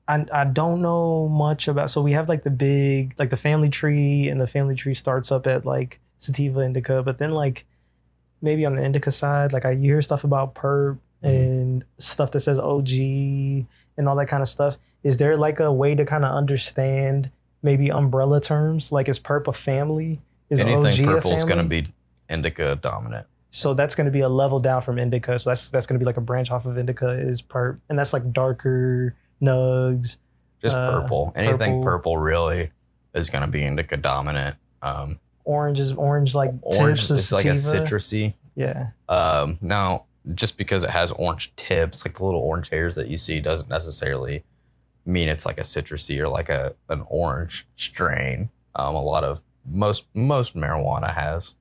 I 0.10 0.26
I 0.34 0.44
don't 0.44 0.82
know 0.82 1.30
much 1.30 1.68
about. 1.68 1.92
So 1.92 2.02
we 2.02 2.12
have 2.14 2.28
like 2.28 2.44
the 2.44 2.50
big 2.50 3.14
like 3.20 3.30
the 3.30 3.38
family 3.38 3.70
tree, 3.70 4.28
and 4.28 4.42
the 4.42 4.48
family 4.48 4.76
tree 4.76 4.96
starts 4.96 5.32
up 5.32 5.48
at 5.48 5.66
like 5.66 6.00
sativa 6.18 6.62
indica, 6.62 7.04
but 7.04 7.20
then 7.20 7.32
like 7.32 7.66
maybe 8.42 8.66
on 8.66 8.76
the 8.76 8.84
indica 8.84 9.12
side, 9.12 9.54
like 9.54 9.66
I 9.66 9.76
hear 9.76 10.02
stuff 10.02 10.24
about 10.24 10.56
perp 10.56 10.98
mm-hmm. 11.24 11.28
and 11.28 11.86
stuff 12.00 12.32
that 12.32 12.40
says 12.42 12.60
OG 12.60 12.90
and 12.90 14.08
all 14.08 14.16
that 14.16 14.28
kind 14.28 14.42
of 14.42 14.50
stuff. 14.50 14.78
Is 15.04 15.18
there 15.18 15.38
like 15.38 15.60
a 15.60 15.72
way 15.72 15.94
to 15.96 16.06
kind 16.06 16.26
of 16.26 16.36
understand 16.36 17.30
maybe 17.62 17.90
umbrella 17.90 18.42
terms? 18.42 18.92
Like 18.92 19.08
is 19.08 19.20
perp 19.20 19.48
a 19.48 19.54
family? 19.54 20.20
Is 20.50 20.62
Anything 20.62 21.08
OG 21.08 21.16
purple 21.16 21.34
is 21.34 21.44
going 21.44 21.60
to 21.60 21.64
be 21.64 21.88
indica 22.30 22.76
dominant. 22.76 23.28
So 23.52 23.74
that's 23.74 23.96
going 23.96 24.06
to 24.06 24.12
be 24.12 24.22
a 24.22 24.30
level 24.30 24.60
down 24.60 24.82
from 24.82 24.98
indica. 24.98 25.38
So 25.38 25.52
that's 25.52 25.70
that's 25.70 25.86
going 25.86 26.00
to 26.00 26.04
be 26.04 26.06
like 26.06 26.18
a 26.18 26.22
branch 26.22 26.52
off 26.52 26.66
of 26.66 26.78
indica 26.78 27.10
is 27.10 27.42
perp, 27.42 27.80
and 27.90 27.98
that's 27.98 28.14
like 28.14 28.32
darker 28.32 29.16
nugs. 29.42 30.18
Just 30.62 30.76
Uh, 30.76 30.92
purple. 31.02 31.32
Anything 31.36 31.82
purple. 31.82 31.84
purple 31.84 32.18
really 32.18 32.72
is 33.14 33.30
going 33.30 33.42
to 33.42 33.48
be 33.48 33.64
indica 33.64 33.98
dominant. 33.98 34.58
Um, 34.82 35.20
Orange 35.46 35.80
is 35.80 35.94
orange 35.94 36.36
like 36.36 36.52
orange 36.62 37.00
tips 37.00 37.12
is 37.12 37.32
like 37.32 37.46
a 37.46 37.50
citrusy. 37.54 38.34
Yeah, 38.56 38.88
Um, 39.08 39.58
now, 39.62 40.04
just 40.36 40.58
because 40.58 40.84
it 40.84 40.90
has 40.92 41.12
orange 41.14 41.56
tips, 41.56 42.06
like 42.06 42.18
the 42.18 42.26
little 42.26 42.42
orange 42.42 42.70
hairs 42.70 42.96
that 42.96 43.08
you 43.08 43.18
see, 43.18 43.40
doesn't 43.40 43.70
necessarily 43.70 44.44
mean 45.06 45.28
it's 45.30 45.46
like 45.46 45.58
a 45.58 45.62
citrusy 45.64 46.20
or 46.20 46.28
like 46.28 46.50
a 46.50 46.76
an 46.90 47.04
orange 47.08 47.68
strain. 47.78 48.50
Um, 48.76 48.94
a 48.96 49.02
lot 49.02 49.24
of 49.24 49.42
most 49.66 50.06
most 50.14 50.56
marijuana 50.56 51.16
has 51.16 51.56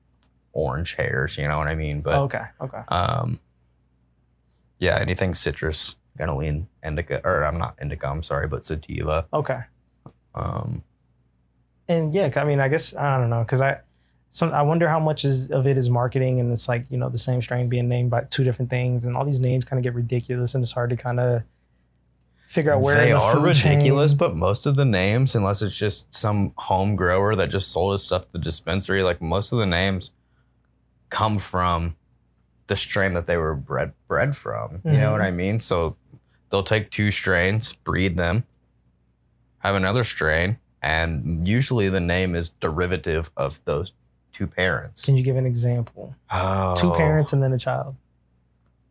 orange 0.53 0.95
hairs. 0.95 1.37
You 1.37 1.47
know 1.47 1.57
what 1.57 1.67
I 1.67 1.75
mean? 1.75 2.01
But 2.01 2.15
okay, 2.23 2.43
okay. 2.61 2.81
um, 2.89 3.39
yeah, 4.77 4.97
anything 4.99 5.33
citrus 5.33 5.95
gonna 6.17 6.35
lean 6.37 6.67
indica, 6.83 7.21
or 7.23 7.43
I'm 7.45 7.57
not 7.57 7.77
indica. 7.81 8.07
I'm 8.07 8.23
sorry, 8.23 8.47
but 8.47 8.65
sativa. 8.65 9.25
Okay. 9.33 9.59
Um, 10.35 10.83
And 11.87 12.13
yeah, 12.13 12.29
I 12.35 12.43
mean, 12.43 12.59
I 12.59 12.67
guess 12.67 12.95
I 12.95 13.17
don't 13.17 13.29
know 13.29 13.39
because 13.43 13.61
I, 13.61 13.79
some 14.31 14.51
I 14.51 14.61
wonder 14.61 14.87
how 14.87 14.99
much 14.99 15.25
is 15.25 15.49
of 15.49 15.65
it 15.65 15.77
is 15.77 15.89
marketing, 15.89 16.39
and 16.39 16.51
it's 16.51 16.67
like 16.69 16.85
you 16.91 16.97
know 16.97 17.09
the 17.09 17.17
same 17.17 17.41
strain 17.41 17.67
being 17.69 17.87
named 17.89 18.11
by 18.11 18.25
two 18.29 18.43
different 18.43 18.69
things, 18.69 19.05
and 19.05 19.15
all 19.17 19.25
these 19.25 19.39
names 19.39 19.65
kind 19.65 19.79
of 19.79 19.83
get 19.83 19.93
ridiculous, 19.95 20.53
and 20.55 20.63
it's 20.63 20.71
hard 20.71 20.89
to 20.91 20.95
kind 20.95 21.19
of 21.19 21.41
figure 22.47 22.71
out 22.73 22.81
where 22.81 22.95
they 22.95 23.11
the 23.11 23.17
are 23.17 23.39
ridiculous, 23.39 24.11
chain- 24.11 24.17
but 24.17 24.35
most 24.35 24.65
of 24.65 24.75
the 24.75 24.85
names, 24.85 25.35
unless 25.35 25.61
it's 25.61 25.77
just 25.77 26.13
some 26.13 26.51
home 26.57 26.95
grower 26.95 27.35
that 27.35 27.49
just 27.49 27.71
sold 27.71 27.93
his 27.93 28.03
stuff 28.03 28.23
to 28.25 28.31
the 28.33 28.39
dispensary, 28.39 29.01
like 29.03 29.21
most 29.21 29.51
of 29.51 29.59
the 29.59 29.65
names 29.67 30.11
come 31.09 31.39
from 31.39 31.95
the 32.69 32.77
strain 32.77 33.13
that 33.15 33.27
they 33.27 33.35
were 33.35 33.55
bred 33.55 33.93
bred 34.07 34.35
from. 34.35 34.81
You 34.85 34.91
know 34.91 35.11
what 35.11 35.21
mm-hmm. 35.21 35.27
I 35.27 35.31
mean? 35.31 35.59
So 35.59 35.97
they'll 36.49 36.63
take 36.63 36.91
two 36.91 37.11
strains, 37.11 37.73
breed 37.73 38.15
them, 38.15 38.45
have 39.59 39.75
another 39.75 40.03
strain, 40.03 40.59
and 40.81 41.47
usually 41.47 41.89
the 41.89 41.99
name 41.99 42.35
is 42.35 42.51
derivative 42.51 43.31
of 43.35 43.59
those 43.65 43.91
two 44.31 44.47
parents. 44.47 45.03
Can 45.03 45.17
you 45.17 45.23
give 45.23 45.35
an 45.35 45.47
example? 45.47 46.15
oh, 46.31 46.75
Two 46.77 46.93
parents 46.93 47.33
and 47.33 47.41
then 47.41 47.51
a 47.51 47.57
child. 47.57 47.95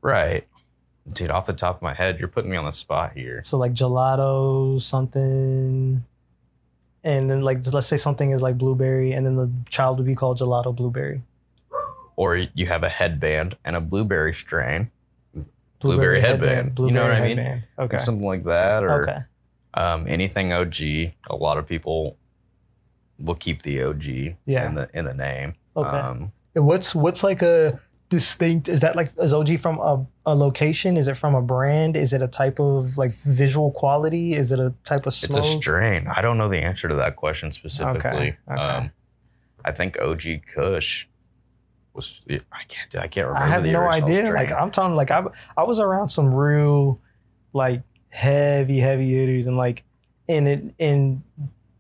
Right. 0.03 0.47
Dude, 1.11 1.31
off 1.31 1.47
the 1.47 1.53
top 1.53 1.76
of 1.76 1.83
my 1.83 1.95
head, 1.95 2.18
you're 2.18 2.29
putting 2.29 2.51
me 2.51 2.57
on 2.57 2.66
the 2.66 2.72
spot 2.72 3.12
here. 3.14 3.43
So 3.45 3.57
like 3.57 3.72
gelato, 3.72 4.81
something, 4.83 6.05
and 7.05 7.31
then 7.31 7.43
like 7.43 7.59
let's 7.72 7.87
say 7.87 7.97
something 7.97 8.33
is 8.33 8.43
like 8.43 8.59
blueberry, 8.59 9.12
and 9.12 9.24
then 9.24 9.37
the 9.37 9.51
child 9.70 9.99
would 9.99 10.07
be 10.07 10.16
called 10.16 10.39
gelato 10.39 10.74
blueberry. 10.74 11.22
Or 12.19 12.37
you 12.37 12.66
have 12.66 12.83
a 12.83 12.89
headband 12.89 13.57
and 13.64 13.77
a 13.77 13.81
blueberry 13.81 14.35
strain, 14.35 14.91
Blueberry 15.79 16.21
headband. 16.21 16.77
You 16.77 16.91
know 16.91 17.03
what 17.03 17.12
I 17.12 17.35
mean? 17.35 17.62
Okay. 17.79 17.99
something 17.99 18.27
like 18.27 18.43
that, 18.43 18.83
or 18.83 19.03
okay. 19.03 19.19
um, 19.75 20.05
anything 20.09 20.53
OG. 20.53 20.81
A 21.31 21.37
lot 21.37 21.59
of 21.59 21.66
people 21.69 22.16
will 23.21 23.37
keep 23.37 23.62
the 23.62 23.85
OG 23.85 24.35
Yeah. 24.47 24.66
in 24.69 24.75
the 24.75 24.91
in 24.95 25.05
the 25.05 25.14
name. 25.14 25.55
Okay. 25.77 25.89
Um, 25.97 26.33
And 26.57 26.66
what's 26.66 26.93
what's 26.93 27.23
like 27.23 27.41
a 27.41 27.81
distinct? 28.09 28.69
Is 28.69 28.81
that 28.81 28.97
like 28.97 29.12
is 29.19 29.33
OG 29.33 29.59
from 29.61 29.79
a, 29.79 30.05
a 30.27 30.35
location? 30.35 30.97
Is 30.97 31.07
it 31.07 31.14
from 31.16 31.37
a 31.37 31.43
brand? 31.43 31.97
Is 31.97 32.12
it 32.12 32.21
a 32.21 32.27
type 32.27 32.59
of 32.59 32.99
like 32.99 33.12
visual 33.12 33.71
quality? 33.71 34.35
Is 34.35 34.51
it 34.51 34.59
a 34.59 34.75
type 34.83 35.03
of 35.07 35.14
it's 35.23 35.37
a 35.37 35.45
strain. 35.45 36.09
I 36.09 36.21
don't 36.21 36.37
know 36.37 36.49
the 36.49 36.59
answer 36.64 36.89
to 36.89 36.97
that 36.97 37.14
question 37.14 37.53
specifically. 37.53 38.37
okay. 38.51 38.61
Um, 38.61 38.91
I 39.64 39.71
think 39.71 39.97
OG 40.01 40.43
Kush 40.53 41.07
was. 41.99 42.20
I 42.30 42.62
can't. 42.68 42.96
I 42.96 43.09
can't 43.09 43.26
remember. 43.26 43.46
I 43.46 43.51
have 43.51 43.66
no 43.66 43.88
idea. 43.88 44.26
strain. 44.26 44.34
Like 44.34 44.53
I'm 44.53 44.70
talking 44.70 44.94
like 44.94 45.11
I 45.11 45.24
I 45.57 45.64
was 45.64 45.80
around 45.80 46.09
some 46.09 46.32
real, 46.32 47.01
like 47.53 47.82
heavy 48.11 48.78
heavy 48.78 49.11
hitters, 49.11 49.46
and 49.46 49.57
like, 49.57 49.84
and 50.28 50.49
it 50.49 50.74
and 50.78 51.22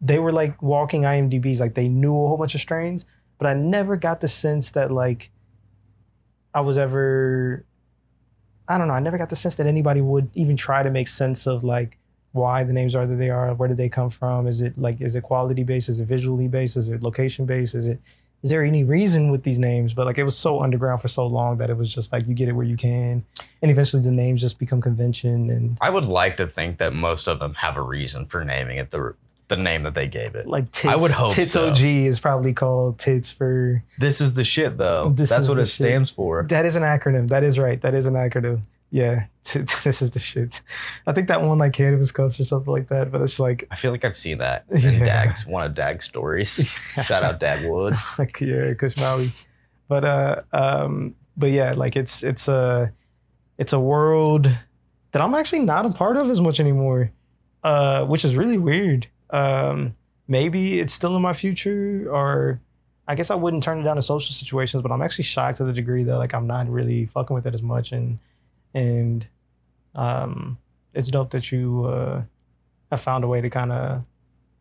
they 0.00 0.18
were 0.18 0.32
like 0.32 0.60
walking 0.60 1.02
IMDb's. 1.02 1.60
Like 1.60 1.74
they 1.74 1.88
knew 1.88 2.12
a 2.12 2.28
whole 2.28 2.36
bunch 2.36 2.54
of 2.54 2.60
strains, 2.60 3.06
but 3.38 3.46
I 3.46 3.54
never 3.54 3.96
got 3.96 4.20
the 4.20 4.28
sense 4.28 4.70
that 4.72 4.90
like 4.90 5.30
I 6.54 6.60
was 6.60 6.76
ever. 6.76 7.64
I 8.68 8.76
don't 8.76 8.88
know. 8.88 8.94
I 8.94 9.00
never 9.00 9.16
got 9.16 9.30
the 9.30 9.36
sense 9.36 9.54
that 9.54 9.66
anybody 9.66 10.02
would 10.02 10.28
even 10.34 10.56
try 10.56 10.82
to 10.82 10.90
make 10.90 11.08
sense 11.08 11.46
of 11.46 11.64
like 11.64 11.96
why 12.32 12.64
the 12.64 12.72
names 12.72 12.94
are 12.94 13.06
that 13.06 13.16
they 13.16 13.30
are. 13.30 13.54
Where 13.54 13.68
did 13.68 13.78
they 13.78 13.88
come 13.88 14.10
from? 14.10 14.46
Is 14.46 14.60
it 14.60 14.76
like 14.76 15.00
is 15.00 15.16
it 15.16 15.22
quality 15.22 15.62
based? 15.62 15.88
Is 15.88 16.00
it 16.00 16.06
visually 16.06 16.48
based? 16.48 16.76
Is 16.76 16.88
it 16.88 17.02
location 17.02 17.46
based? 17.46 17.74
Is 17.74 17.86
it 17.86 18.00
is 18.42 18.50
there 18.50 18.62
any 18.62 18.84
reason 18.84 19.30
with 19.30 19.42
these 19.42 19.58
names? 19.58 19.94
But 19.94 20.06
like 20.06 20.18
it 20.18 20.24
was 20.24 20.36
so 20.36 20.60
underground 20.60 21.00
for 21.00 21.08
so 21.08 21.26
long 21.26 21.58
that 21.58 21.70
it 21.70 21.76
was 21.76 21.92
just 21.92 22.12
like 22.12 22.26
you 22.26 22.34
get 22.34 22.48
it 22.48 22.52
where 22.52 22.66
you 22.66 22.76
can, 22.76 23.24
and 23.62 23.70
eventually 23.70 24.02
the 24.02 24.10
names 24.12 24.40
just 24.40 24.58
become 24.58 24.80
convention 24.80 25.50
and 25.50 25.76
I 25.80 25.90
would 25.90 26.04
like 26.04 26.36
to 26.38 26.46
think 26.46 26.78
that 26.78 26.92
most 26.92 27.26
of 27.28 27.38
them 27.40 27.54
have 27.54 27.76
a 27.76 27.82
reason 27.82 28.24
for 28.24 28.44
naming 28.44 28.78
it 28.78 28.90
the 28.90 29.14
the 29.48 29.56
name 29.56 29.82
that 29.84 29.94
they 29.94 30.06
gave 30.06 30.34
it. 30.34 30.46
like 30.46 30.70
tits. 30.70 30.92
I 30.92 30.96
would 30.96 31.10
hope 31.10 31.32
tits 31.32 31.52
so. 31.52 31.70
OG 31.70 31.80
is 31.80 32.20
probably 32.20 32.52
called 32.52 32.98
tits 32.98 33.32
for. 33.32 33.82
This 33.98 34.20
is 34.20 34.34
the 34.34 34.44
shit, 34.44 34.76
though. 34.76 35.08
That's 35.08 35.48
what 35.48 35.58
it 35.58 35.64
shit. 35.64 35.86
stands 35.86 36.10
for. 36.10 36.44
That 36.44 36.66
is 36.66 36.76
an 36.76 36.82
acronym. 36.82 37.28
That 37.28 37.42
is 37.44 37.58
right. 37.58 37.80
That 37.80 37.94
is 37.94 38.04
an 38.06 38.14
acronym. 38.14 38.60
Yeah, 38.90 39.18
this 39.52 40.00
is 40.00 40.12
the 40.12 40.18
shit. 40.18 40.62
I 41.06 41.12
think 41.12 41.28
that 41.28 41.42
one 41.42 41.58
like 41.58 41.74
cannabis 41.74 42.10
cups 42.10 42.40
or 42.40 42.44
something 42.44 42.72
like 42.72 42.88
that. 42.88 43.10
But 43.12 43.20
it's 43.20 43.38
like, 43.38 43.66
I 43.70 43.76
feel 43.76 43.90
like 43.90 44.04
I've 44.04 44.16
seen 44.16 44.38
that 44.38 44.64
in 44.70 44.80
Yeah. 44.80 45.04
Dag's 45.04 45.46
one 45.46 45.64
of 45.66 45.74
Dag's 45.74 46.04
stories. 46.06 46.54
Shout 47.04 47.22
out 47.22 47.38
Dagwood. 47.40 47.96
like 48.18 48.40
yeah, 48.40 48.72
Kush 48.74 48.96
Maui. 48.96 49.28
But 49.88 50.04
uh 50.04 50.42
um 50.52 51.14
but 51.36 51.50
yeah, 51.50 51.72
like 51.72 51.96
it's 51.96 52.22
it's 52.22 52.48
a 52.48 52.92
it's 53.58 53.72
a 53.72 53.80
world 53.80 54.50
that 55.12 55.22
I'm 55.22 55.34
actually 55.34 55.60
not 55.60 55.84
a 55.86 55.90
part 55.90 56.16
of 56.16 56.30
as 56.30 56.40
much 56.40 56.58
anymore. 56.60 57.10
Uh 57.62 58.04
which 58.06 58.24
is 58.24 58.36
really 58.36 58.58
weird. 58.58 59.06
Um 59.30 59.94
maybe 60.28 60.80
it's 60.80 60.92
still 60.94 61.14
in 61.16 61.22
my 61.22 61.32
future 61.32 62.06
or 62.10 62.60
I 63.06 63.14
guess 63.14 63.30
I 63.30 63.34
wouldn't 63.34 63.62
turn 63.62 63.80
it 63.80 63.84
down 63.84 63.96
in 63.96 64.02
social 64.02 64.32
situations, 64.32 64.82
but 64.82 64.92
I'm 64.92 65.00
actually 65.00 65.24
shocked 65.24 65.56
to 65.58 65.64
the 65.64 65.72
degree 65.72 66.04
that 66.04 66.16
like 66.18 66.34
I'm 66.34 66.46
not 66.46 66.68
really 66.70 67.06
fucking 67.06 67.34
with 67.34 67.46
it 67.46 67.54
as 67.54 67.62
much 67.62 67.92
and 67.92 68.18
and 68.74 69.26
um 69.94 70.58
it's 70.94 71.08
dope 71.08 71.30
that 71.30 71.50
you 71.52 71.84
uh 71.84 72.22
have 72.90 73.00
found 73.00 73.24
a 73.24 73.26
way 73.26 73.40
to 73.40 73.50
kind 73.50 73.72
of 73.72 74.04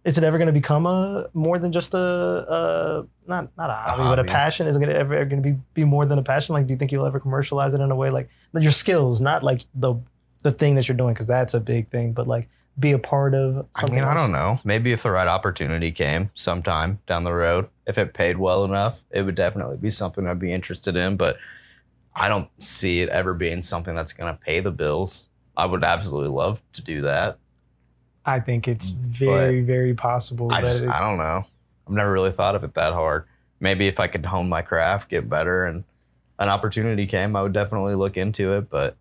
is 0.04 0.18
it 0.18 0.24
ever 0.24 0.38
going 0.38 0.48
to 0.48 0.54
become 0.54 0.86
a 0.86 1.30
more 1.34 1.60
than 1.60 1.74
just 1.74 1.94
a, 1.94 1.98
a 1.98 3.06
not 3.28 3.50
not 3.58 3.70
a 3.70 3.74
hobby, 3.74 4.04
but 4.04 4.14
a 4.14 4.16
hobby. 4.22 4.28
passion? 4.30 4.66
passion? 4.66 4.68
Is 4.68 4.78
it 4.78 4.80
gonna 4.80 4.94
ever 4.94 5.26
going 5.26 5.44
to 5.44 5.50
be 5.52 5.60
be 5.74 5.84
more 5.84 6.06
than 6.06 6.18
a 6.18 6.24
passion? 6.24 6.54
Like, 6.54 6.66
do 6.66 6.72
you 6.72 6.78
think 6.78 6.94
you'll 6.94 7.06
ever 7.06 7.20
commercialize 7.20 7.74
it 7.74 7.82
in 7.82 7.92
a 7.92 7.96
way 7.96 8.10
like 8.10 8.30
your 8.54 8.72
skills, 8.72 9.20
not 9.20 9.44
like 9.44 9.62
the 9.76 9.96
the 10.44 10.52
thing 10.54 10.76
that 10.76 10.88
you're 10.88 10.96
doing, 10.96 11.14
because 11.14 11.28
that's 11.28 11.54
a 11.54 11.60
big 11.60 11.90
thing, 11.90 12.14
but 12.14 12.26
like 12.26 12.48
be 12.80 12.94
a 12.94 13.00
part 13.00 13.34
of 13.34 13.66
I 13.76 13.82
something. 13.82 14.00
mean, 14.00 14.08
I 14.08 14.14
don't 14.14 14.32
know. 14.32 14.60
Maybe 14.64 14.92
if 14.92 15.04
the 15.04 15.12
right 15.12 15.28
opportunity 15.28 15.92
came 15.92 16.30
sometime 16.36 17.00
down 17.06 17.24
the 17.24 17.34
road, 17.34 17.68
if 17.86 17.98
it 17.98 18.14
paid 18.14 18.38
well 18.38 18.64
enough, 18.64 19.04
it 19.12 19.24
would 19.24 19.36
definitely 19.36 19.78
be 19.78 19.90
something 19.90 20.26
I'd 20.26 20.40
be 20.40 20.54
interested 20.54 20.96
in. 20.96 21.18
But 21.18 21.38
I 22.20 22.30
don't 22.30 22.50
see 22.62 23.02
it 23.02 23.10
ever 23.10 23.34
being 23.36 23.62
something 23.62 23.94
that's 23.94 24.12
going 24.12 24.34
to 24.34 24.40
pay 24.40 24.60
the 24.60 24.72
bills. 24.72 25.30
I 25.56 25.68
would 25.68 25.84
absolutely 25.84 26.30
love 26.30 26.62
to 26.74 26.82
do 26.82 27.02
that. 27.02 27.38
I 28.26 28.40
think 28.40 28.68
it's 28.68 28.92
mm, 28.92 28.98
very 29.06 29.62
very 29.62 29.94
possible. 29.94 30.52
I 30.52 30.62
just, 30.62 30.84
it- 30.84 30.90
I 30.90 31.00
don't 31.00 31.18
know. 31.20 31.44
I've 31.88 31.94
never 31.94 32.12
really 32.12 32.32
thought 32.32 32.56
of 32.56 32.64
it 32.64 32.74
that 32.74 32.94
hard. 32.94 33.26
Maybe 33.60 33.88
if 33.88 34.00
I 34.00 34.08
could 34.08 34.26
hone 34.26 34.50
my 34.50 34.62
craft, 34.62 35.10
get 35.10 35.30
better, 35.30 35.66
and 35.66 35.84
an 36.40 36.50
opportunity 36.50 37.06
came, 37.08 37.36
I 37.36 37.42
would 37.44 37.54
definitely 37.54 37.96
look 37.96 38.18
into 38.18 38.54
it. 38.58 38.70
But 38.70 38.98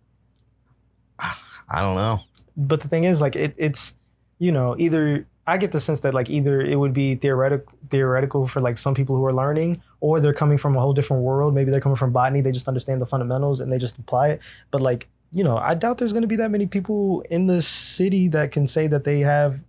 I 1.19 1.81
don't 1.81 1.95
know. 1.95 2.19
but 2.55 2.81
the 2.81 2.87
thing 2.87 3.03
is 3.03 3.19
like 3.21 3.35
it, 3.35 3.53
it's 3.57 3.93
you 4.39 4.51
know 4.51 4.75
either 4.77 5.25
i 5.47 5.57
get 5.57 5.71
the 5.71 5.79
sense 5.79 5.99
that 6.01 6.13
like 6.13 6.29
either 6.29 6.61
it 6.61 6.75
would 6.77 6.93
be 6.93 7.15
theoretical 7.15 7.73
theoretical 7.89 8.45
for 8.47 8.59
like 8.61 8.77
some 8.77 8.93
people 8.95 9.15
who 9.15 9.25
are 9.25 9.33
learning 9.33 9.81
or 9.99 10.19
they're 10.19 10.33
coming 10.33 10.57
from 10.57 10.75
a 10.75 10.79
whole 10.79 10.93
different 10.93 11.23
world 11.23 11.53
maybe 11.53 11.71
they're 11.71 11.81
coming 11.81 11.95
from 11.95 12.11
botany 12.11 12.41
they 12.41 12.51
just 12.51 12.67
understand 12.67 12.99
the 13.01 13.05
fundamentals 13.05 13.59
and 13.59 13.71
they 13.71 13.77
just 13.77 13.97
apply 13.97 14.29
it 14.29 14.39
but 14.71 14.81
like 14.81 15.07
you 15.31 15.43
know 15.43 15.57
i 15.57 15.73
doubt 15.75 15.97
there's 15.97 16.13
going 16.13 16.21
to 16.21 16.27
be 16.27 16.35
that 16.37 16.51
many 16.51 16.65
people 16.67 17.21
in 17.29 17.47
this 17.47 17.67
city 17.67 18.27
that 18.27 18.51
can 18.51 18.65
say 18.67 18.87
that 18.87 19.03
they 19.03 19.19
have 19.19 19.59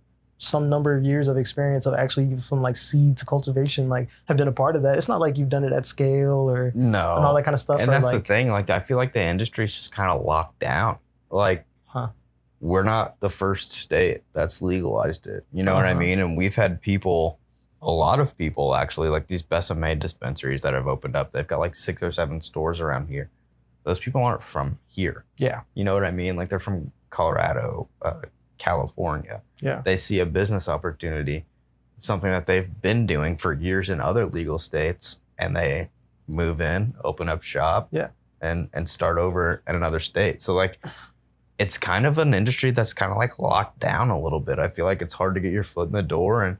some 0.41 0.69
number 0.69 0.95
of 0.95 1.03
years 1.03 1.27
of 1.27 1.35
experience 1.35 1.85
of 1.85 1.93
actually 1.93 2.37
from 2.37 2.61
like 2.61 2.77
seed 2.77 3.17
to 3.17 3.25
cultivation 3.25 3.89
like 3.89 4.07
have 4.29 4.37
been 4.37 4.47
a 4.47 4.51
part 4.53 4.77
of 4.77 4.83
that 4.83 4.97
it's 4.97 5.09
not 5.09 5.19
like 5.19 5.37
you've 5.37 5.49
done 5.49 5.65
it 5.65 5.73
at 5.73 5.85
scale 5.85 6.49
or 6.49 6.71
No. 6.73 7.17
and 7.17 7.25
all 7.25 7.33
that 7.35 7.43
kind 7.43 7.53
of 7.53 7.59
stuff 7.59 7.81
and 7.81 7.89
or, 7.89 7.91
that's 7.91 8.05
like 8.05 8.13
the 8.13 8.21
thing. 8.21 8.47
Like, 8.47 8.69
I 8.69 8.79
feel 8.79 8.95
like 8.95 9.11
the 9.11 9.21
industry's 9.21 9.75
just 9.75 9.91
kind 9.91 10.09
of 10.09 10.23
locked 10.23 10.59
down. 10.59 10.97
Like, 11.29 11.65
Huh. 11.87 12.11
we're 12.61 12.83
not 12.83 13.19
the 13.19 13.29
first 13.29 13.73
state 13.73 14.21
that's 14.31 14.61
legalized 14.61 15.27
it. 15.27 15.45
You 15.51 15.63
know 15.63 15.73
what 15.75 15.85
I 15.85 15.91
Uh-huh. 15.91 15.99
mean? 15.99 16.19
And 16.19 16.37
we've 16.37 16.55
had 16.55 16.79
people, 16.79 17.37
a 17.81 17.91
lot 17.91 18.19
of 18.19 18.37
people 18.37 18.75
actually, 18.75 19.09
like 19.09 19.27
these 19.27 19.43
Besame 19.43 19.97
dispensaries 19.97 20.61
that 20.63 20.73
have 20.73 20.87
opened 20.87 21.15
up. 21.15 21.31
They've 21.31 21.47
got 21.47 21.59
like 21.59 21.75
six 21.75 22.03
or 22.03 22.11
seven 22.11 22.41
stores 22.41 22.79
around 22.81 23.07
here. 23.07 23.29
Those 23.83 23.99
people 23.99 24.21
aren't 24.21 24.43
from 24.43 24.79
here. 24.87 25.23
yeah 25.37 25.61
You 25.73 25.83
know 25.85 25.93
what 25.93 26.03
I 26.03 26.11
mean? 26.11 26.35
Like, 26.35 26.49
they're 26.49 26.59
from 26.59 26.91
Colorado, 27.09 27.87
uh, 28.01 28.21
California. 28.57 29.41
Yeah. 29.61 29.81
They 29.83 29.95
see 29.97 30.19
a 30.19 30.25
business 30.25 30.67
opportunity, 30.67 31.45
something 31.99 32.29
that 32.29 32.45
they've 32.45 32.81
been 32.81 33.05
doing 33.07 33.37
for 33.37 33.53
years 33.53 33.89
in 33.89 34.01
other 34.01 34.25
legal 34.25 34.59
states, 34.59 35.21
and 35.37 35.55
they 35.55 35.89
move 36.27 36.59
in, 36.61 36.93
open 37.03 37.29
up 37.29 37.41
shop, 37.41 37.87
Yeah. 37.91 38.09
and 38.41 38.69
and 38.73 38.87
start 38.89 39.17
over 39.17 39.63
in 39.67 39.75
another 39.75 39.99
state. 40.01 40.41
So 40.41 40.53
like, 40.53 40.77
it's 41.57 41.77
kind 41.77 42.05
of 42.05 42.17
an 42.17 42.33
industry 42.33 42.71
that's 42.71 42.93
kind 42.93 43.11
of 43.11 43.17
like 43.17 43.39
locked 43.39 43.79
down 43.79 44.09
a 44.09 44.19
little 44.19 44.39
bit. 44.41 44.59
I 44.59 44.67
feel 44.67 44.85
like 44.85 45.01
it's 45.01 45.13
hard 45.15 45.33
to 45.35 45.41
get 45.41 45.51
your 45.53 45.63
foot 45.63 45.87
in 45.87 45.93
the 45.93 46.03
door, 46.03 46.43
and 46.43 46.57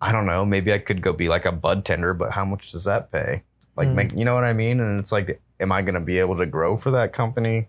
I 0.00 0.12
don't 0.12 0.26
know. 0.26 0.44
Maybe 0.44 0.72
I 0.72 0.78
could 0.78 1.02
go 1.02 1.12
be 1.12 1.28
like 1.28 1.44
a 1.44 1.52
bud 1.52 1.84
tender, 1.84 2.14
but 2.14 2.30
how 2.30 2.44
much 2.44 2.70
does 2.72 2.84
that 2.84 3.10
pay? 3.12 3.42
Like, 3.76 3.88
Mm. 3.88 3.94
make 3.94 4.12
you 4.14 4.24
know 4.24 4.34
what 4.34 4.44
I 4.44 4.52
mean? 4.52 4.80
And 4.80 5.00
it's 5.00 5.10
like, 5.12 5.40
am 5.60 5.72
I 5.72 5.82
going 5.82 5.94
to 5.94 6.00
be 6.00 6.18
able 6.18 6.36
to 6.38 6.46
grow 6.46 6.76
for 6.76 6.90
that 6.92 7.12
company? 7.12 7.68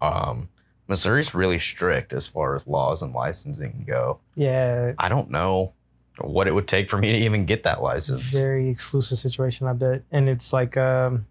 Um, 0.00 0.48
Missouri's 0.88 1.34
really 1.34 1.58
strict 1.58 2.12
as 2.12 2.26
far 2.28 2.54
as 2.54 2.66
laws 2.66 3.02
and 3.02 3.12
licensing 3.12 3.84
go. 3.86 4.18
yeah 4.36 4.92
I 4.98 5.08
don't 5.08 5.30
know 5.30 5.72
what 6.20 6.46
it 6.46 6.54
would 6.54 6.66
take 6.68 6.88
for 6.88 6.96
me 6.96 7.12
to 7.12 7.18
even 7.18 7.44
get 7.44 7.62
that 7.64 7.82
license. 7.82 8.22
very 8.22 8.68
exclusive 8.70 9.18
situation, 9.18 9.66
I 9.66 9.72
bet. 9.74 10.02
And 10.10 10.28
it's 10.28 10.52
like, 10.52 10.76
um, 10.76 11.26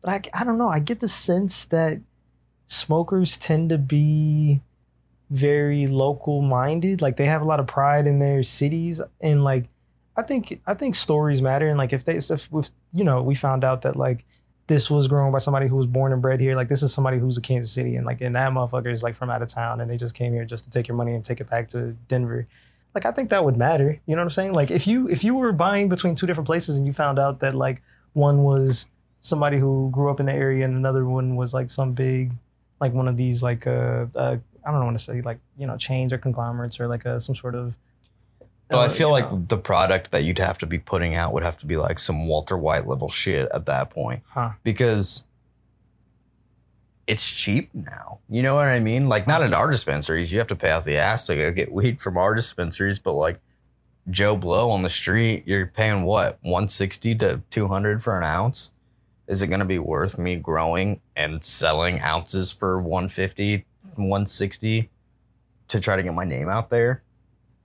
but 0.00 0.10
I, 0.34 0.40
I 0.40 0.44
don't 0.44 0.56
know. 0.58 0.68
I 0.68 0.78
get 0.78 1.00
the 1.00 1.08
sense 1.08 1.64
that 1.66 2.00
smokers 2.68 3.36
tend 3.36 3.68
to 3.70 3.78
be 3.78 4.60
very 5.30 5.86
local 5.86 6.42
minded. 6.42 7.00
Like 7.00 7.16
they 7.16 7.26
have 7.26 7.42
a 7.42 7.44
lot 7.44 7.60
of 7.60 7.66
pride 7.66 8.06
in 8.06 8.18
their 8.18 8.42
cities, 8.42 9.00
and 9.20 9.44
like 9.44 9.68
I 10.16 10.22
think 10.22 10.60
I 10.66 10.74
think 10.74 10.94
stories 10.94 11.40
matter. 11.40 11.68
And 11.68 11.78
like 11.78 11.92
if 11.92 12.04
they 12.04 12.16
if, 12.16 12.48
you 12.92 13.04
know 13.04 13.22
we 13.22 13.34
found 13.34 13.64
out 13.64 13.82
that 13.82 13.96
like 13.96 14.24
this 14.66 14.90
was 14.90 15.08
grown 15.08 15.32
by 15.32 15.38
somebody 15.38 15.66
who 15.66 15.76
was 15.76 15.86
born 15.86 16.12
and 16.12 16.22
bred 16.22 16.40
here, 16.40 16.54
like 16.54 16.68
this 16.68 16.82
is 16.82 16.92
somebody 16.92 17.18
who's 17.18 17.38
a 17.38 17.40
Kansas 17.40 17.72
City, 17.72 17.96
and 17.96 18.06
like 18.06 18.20
and 18.20 18.34
that 18.36 18.52
motherfucker 18.52 18.92
is 18.92 19.02
like 19.02 19.14
from 19.14 19.30
out 19.30 19.42
of 19.42 19.48
town, 19.48 19.80
and 19.80 19.90
they 19.90 19.96
just 19.96 20.14
came 20.14 20.32
here 20.32 20.44
just 20.44 20.64
to 20.64 20.70
take 20.70 20.88
your 20.88 20.96
money 20.96 21.14
and 21.14 21.24
take 21.24 21.40
it 21.40 21.48
back 21.48 21.68
to 21.68 21.92
Denver 22.08 22.46
like 22.94 23.06
I 23.06 23.12
think 23.12 23.30
that 23.30 23.44
would 23.44 23.56
matter. 23.56 24.00
You 24.06 24.16
know 24.16 24.20
what 24.20 24.26
I'm 24.26 24.30
saying? 24.30 24.52
Like 24.52 24.70
if 24.70 24.86
you 24.86 25.08
if 25.08 25.22
you 25.22 25.34
were 25.34 25.52
buying 25.52 25.88
between 25.88 26.14
two 26.14 26.26
different 26.26 26.46
places 26.46 26.76
and 26.76 26.86
you 26.86 26.92
found 26.92 27.18
out 27.18 27.40
that 27.40 27.54
like 27.54 27.82
one 28.12 28.42
was 28.42 28.86
somebody 29.20 29.58
who 29.58 29.90
grew 29.92 30.10
up 30.10 30.20
in 30.20 30.26
the 30.26 30.32
area, 30.32 30.64
and 30.64 30.76
another 30.76 31.04
one 31.04 31.36
was 31.36 31.54
like 31.54 31.70
some 31.70 31.92
big, 31.92 32.32
like 32.80 32.92
one 32.92 33.08
of 33.08 33.16
these 33.16 33.42
like 33.42 33.66
uh, 33.66 34.06
uh 34.14 34.36
I 34.64 34.70
don't 34.70 34.84
want 34.84 34.98
to 34.98 35.02
say 35.02 35.20
like 35.22 35.38
you 35.56 35.66
know 35.66 35.76
chains 35.76 36.12
or 36.12 36.18
conglomerates 36.18 36.80
or 36.80 36.88
like 36.88 37.04
a 37.04 37.20
some 37.20 37.34
sort 37.34 37.54
of. 37.54 37.76
Well, 38.70 38.80
I 38.80 38.86
uh, 38.86 38.88
feel 38.88 39.10
like 39.10 39.30
know, 39.30 39.44
the 39.48 39.58
product 39.58 40.12
that 40.12 40.22
you'd 40.22 40.38
have 40.38 40.56
to 40.58 40.66
be 40.66 40.78
putting 40.78 41.16
out 41.16 41.32
would 41.32 41.42
have 41.42 41.56
to 41.58 41.66
be 41.66 41.76
like 41.76 41.98
some 41.98 42.28
Walter 42.28 42.56
White 42.56 42.86
level 42.86 43.08
shit 43.08 43.48
at 43.52 43.66
that 43.66 43.90
point 43.90 44.22
huh? 44.28 44.50
because 44.62 45.26
it's 47.08 47.28
cheap 47.28 47.70
now. 47.74 48.20
You 48.28 48.42
know 48.42 48.54
what 48.54 48.68
I 48.68 48.78
mean? 48.78 49.08
Like 49.08 49.26
not 49.26 49.42
at 49.42 49.52
our 49.52 49.68
dispensaries. 49.68 50.30
You 50.30 50.38
have 50.38 50.46
to 50.48 50.56
pay 50.56 50.70
out 50.70 50.84
the 50.84 50.96
ass 50.96 51.26
to 51.26 51.34
go 51.34 51.50
get 51.50 51.72
weed 51.72 52.00
from 52.00 52.16
our 52.16 52.36
dispensaries, 52.36 53.00
but 53.00 53.14
like 53.14 53.40
Joe 54.08 54.36
Blow 54.36 54.70
on 54.70 54.82
the 54.82 54.90
street, 54.90 55.42
you're 55.46 55.66
paying 55.66 56.04
what, 56.04 56.38
160 56.42 57.16
to 57.16 57.42
200 57.50 58.02
for 58.02 58.16
an 58.16 58.22
ounce? 58.22 58.72
Is 59.26 59.42
it 59.42 59.48
going 59.48 59.60
to 59.60 59.66
be 59.66 59.78
worth 59.78 60.18
me 60.18 60.36
growing 60.36 61.00
and 61.16 61.42
selling 61.44 62.00
ounces 62.00 62.52
for 62.52 62.80
150, 62.80 63.64
160 63.98 64.90
to 65.68 65.80
try 65.80 65.96
to 65.96 66.02
get 66.02 66.14
my 66.14 66.24
name 66.24 66.48
out 66.48 66.70
there? 66.70 67.02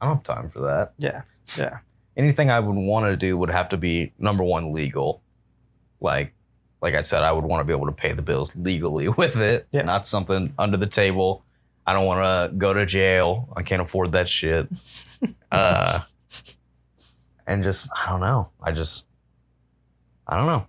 I 0.01 0.05
don't 0.07 0.15
have 0.17 0.23
time 0.23 0.49
for 0.49 0.59
that. 0.61 0.93
Yeah, 0.97 1.21
yeah. 1.57 1.79
Anything 2.17 2.49
I 2.49 2.59
would 2.59 2.75
want 2.75 3.05
to 3.07 3.17
do 3.17 3.37
would 3.37 3.49
have 3.49 3.69
to 3.69 3.77
be 3.77 4.13
number 4.17 4.43
one 4.43 4.71
legal. 4.73 5.21
Like 5.99 6.33
like 6.81 6.93
I 6.93 7.01
said, 7.01 7.23
I 7.23 7.31
would 7.31 7.45
want 7.45 7.61
to 7.61 7.63
be 7.65 7.73
able 7.73 7.87
to 7.87 7.91
pay 7.91 8.13
the 8.13 8.21
bills 8.21 8.55
legally 8.55 9.07
with 9.21 9.37
it, 9.37 9.67
Yeah. 9.71 9.81
not 9.83 10.05
something 10.07 10.53
under 10.59 10.77
the 10.77 10.85
table. 10.87 11.43
I 11.87 11.93
don't 11.93 12.05
want 12.05 12.23
to 12.51 12.55
go 12.57 12.73
to 12.73 12.85
jail. 12.85 13.47
I 13.55 13.63
can't 13.63 13.81
afford 13.81 14.11
that 14.13 14.27
shit. 14.29 14.67
uh, 15.51 15.99
and 17.47 17.63
just 17.63 17.89
I 17.95 18.09
don't 18.09 18.21
know. 18.21 18.49
I 18.61 18.71
just 18.71 19.05
I 20.27 20.35
don't 20.37 20.47
know. 20.47 20.67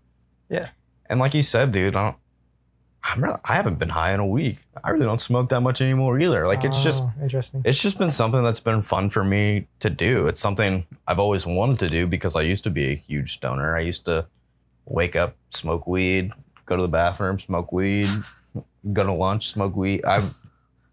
Yeah. 0.49 0.69
And 1.09 1.19
like 1.21 1.35
you 1.35 1.43
said, 1.43 1.71
dude, 1.73 1.97
I 1.97 2.05
don't. 2.05 2.17
I'm 3.09 3.25
I 3.45 3.55
haven't 3.55 3.79
been 3.79 3.89
high 3.89 4.13
in 4.13 4.21
a 4.21 4.27
week. 4.27 4.59
I 4.83 4.91
really 4.91 5.05
don't 5.07 5.21
smoke 5.21 5.49
that 5.51 5.61
much 5.61 5.81
anymore 5.81 6.19
either. 6.19 6.47
Like 6.47 6.65
it's 6.65 6.83
just 6.83 7.03
Oh, 7.05 7.13
interesting. 7.23 7.63
it's 7.65 7.81
just 7.81 7.99
been 7.99 8.11
something 8.11 8.43
that's 8.43 8.61
been 8.61 8.83
fun 8.83 9.11
for 9.11 9.23
me 9.25 9.69
to 9.81 9.91
do. 9.91 10.27
It's 10.27 10.41
something 10.41 10.85
I've 11.07 11.19
always 11.19 11.47
wanted 11.47 11.79
to 11.81 11.89
do 11.89 12.07
because 12.07 12.37
I 12.37 12.43
used 12.43 12.65
to 12.65 12.71
be 12.71 12.91
a 12.91 12.95
huge 12.95 13.33
stoner. 13.35 13.77
I 13.77 13.81
used 13.81 14.05
to 14.07 14.27
wake 14.87 15.15
up, 15.17 15.37
smoke 15.51 15.87
weed, 15.87 16.33
go 16.67 16.77
to 16.77 16.83
the 16.83 16.89
bathroom, 16.89 17.39
smoke 17.39 17.73
weed, 17.73 18.09
go 18.93 19.05
to 19.05 19.13
lunch, 19.13 19.49
smoke 19.51 19.77
weed. 19.77 20.05
I 20.05 20.29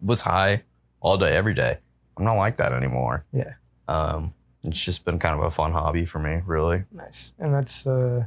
was 0.02 0.22
high 0.22 0.64
all 1.02 1.18
day, 1.18 1.36
every 1.36 1.54
day. 1.54 1.78
I'm 2.18 2.26
not 2.26 2.34
like 2.38 2.58
that 2.58 2.74
anymore. 2.74 3.26
Yeah. 3.34 3.54
Um, 3.88 4.34
it's 4.64 4.84
just 4.84 5.04
been 5.04 5.20
kind 5.20 5.38
of 5.40 5.44
a 5.46 5.52
fun 5.52 5.72
hobby 5.74 6.06
for 6.06 6.20
me, 6.20 6.42
really. 6.46 6.84
Nice, 6.92 7.34
and 7.40 7.54
that's 7.54 7.86
uh, 7.86 8.26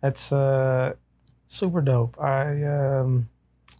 that's 0.00 0.32
uh, 0.32 0.94
super 1.50 1.80
dope. 1.82 2.18
I 2.20 2.62
um, 2.62 3.28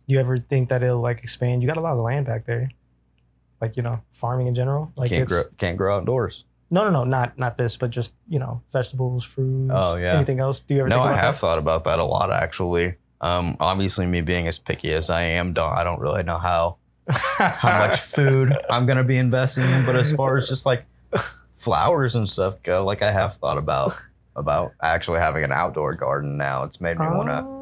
do 0.07 0.13
you 0.15 0.21
ever 0.21 0.37
think 0.37 0.69
that 0.69 0.83
it'll 0.83 1.01
like 1.01 1.21
expand? 1.21 1.63
You 1.63 1.69
got 1.69 1.77
a 1.77 1.81
lot 1.81 1.93
of 1.97 2.01
land 2.01 2.27
back 2.27 2.45
there, 2.45 2.71
like 3.61 3.77
you 3.77 3.83
know, 3.83 4.03
farming 4.13 4.49
in 4.49 4.55
general. 4.55 4.93
Like 4.97 5.11
can't 5.11 5.29
grow, 5.29 5.43
can't 5.57 5.79
grow 5.79 5.97
outdoors. 5.97 6.45
no, 6.71 6.85
no, 6.85 6.91
no, 6.91 7.05
not 7.05 7.39
not 7.39 7.57
this, 7.57 7.77
but 7.77 7.91
just 7.91 8.15
you 8.29 8.39
know, 8.39 8.61
vegetables, 8.73 9.25
fruits. 9.25 9.73
Oh, 9.75 9.97
yeah. 9.97 10.15
Anything 10.15 10.41
else? 10.41 10.63
Do 10.63 10.75
you 10.75 10.81
ever? 10.81 10.89
No, 10.89 11.01
I 11.01 11.15
have 11.15 11.37
thought 11.37 11.59
about 11.59 11.85
that 11.85 11.99
a 11.99 12.05
lot 12.05 12.31
actually. 12.31 12.97
Um, 13.23 13.57
obviously, 13.61 14.07
me 14.07 14.21
being 14.23 14.49
as 14.49 14.59
picky 14.59 14.93
as 14.93 15.09
I 15.11 15.23
am, 15.23 15.53
don't 15.53 15.73
I 15.73 15.85
don't 15.85 16.01
really 16.01 16.23
know 16.23 16.39
how 16.39 16.77
how 17.09 17.87
much 17.87 18.01
food 18.17 18.53
I'm 18.69 18.87
gonna 18.87 19.05
be 19.05 19.17
investing 19.17 19.65
in. 19.65 19.87
But 19.87 19.97
as 19.97 20.13
far 20.13 20.37
as 20.37 20.49
just 20.49 20.67
like 20.67 20.87
flowers 21.53 22.15
and 22.15 22.29
stuff 22.29 22.63
go, 22.63 22.85
like 22.85 23.03
I 23.03 23.13
have 23.13 23.35
thought 23.37 23.59
about 23.59 23.93
about 24.37 24.73
actually 24.83 25.19
having 25.21 25.45
an 25.45 25.53
outdoor 25.53 25.93
garden 25.95 26.37
now. 26.37 26.63
It's 26.63 26.81
made 26.81 26.99
me 26.99 27.07
want 27.07 27.29
to 27.29 27.45
Oh, 27.45 27.60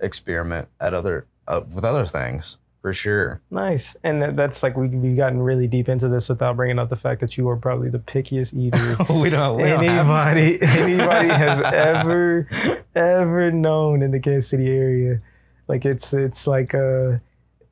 experiment 0.00 0.68
at 0.80 0.94
other 0.94 1.26
uh, 1.46 1.60
with 1.72 1.84
other 1.84 2.06
things 2.06 2.58
for 2.80 2.92
sure. 2.92 3.40
nice, 3.50 3.96
and 4.04 4.38
that's 4.38 4.62
like 4.62 4.76
we 4.76 4.88
we've 4.88 5.16
gotten 5.16 5.42
really 5.42 5.66
deep 5.66 5.88
into 5.88 6.08
this 6.08 6.28
without 6.28 6.56
bringing 6.56 6.78
up 6.78 6.88
the 6.88 6.96
fact 6.96 7.20
that 7.20 7.36
you 7.36 7.48
are 7.48 7.56
probably 7.56 7.90
the 7.90 7.98
pickiest 7.98 8.54
eater 8.54 8.96
we 9.20 9.30
don't. 9.30 9.56
We 9.56 9.64
don't 9.64 9.82
anybody 9.82 10.58
anybody 10.62 11.28
has 11.28 11.60
ever 11.74 12.48
ever 12.94 13.50
known 13.50 14.02
in 14.02 14.10
the 14.10 14.20
Kansas 14.20 14.48
City 14.48 14.68
area. 14.68 15.20
Like 15.66 15.84
it's 15.84 16.12
it's 16.12 16.46
like 16.46 16.74
uh 16.74 17.18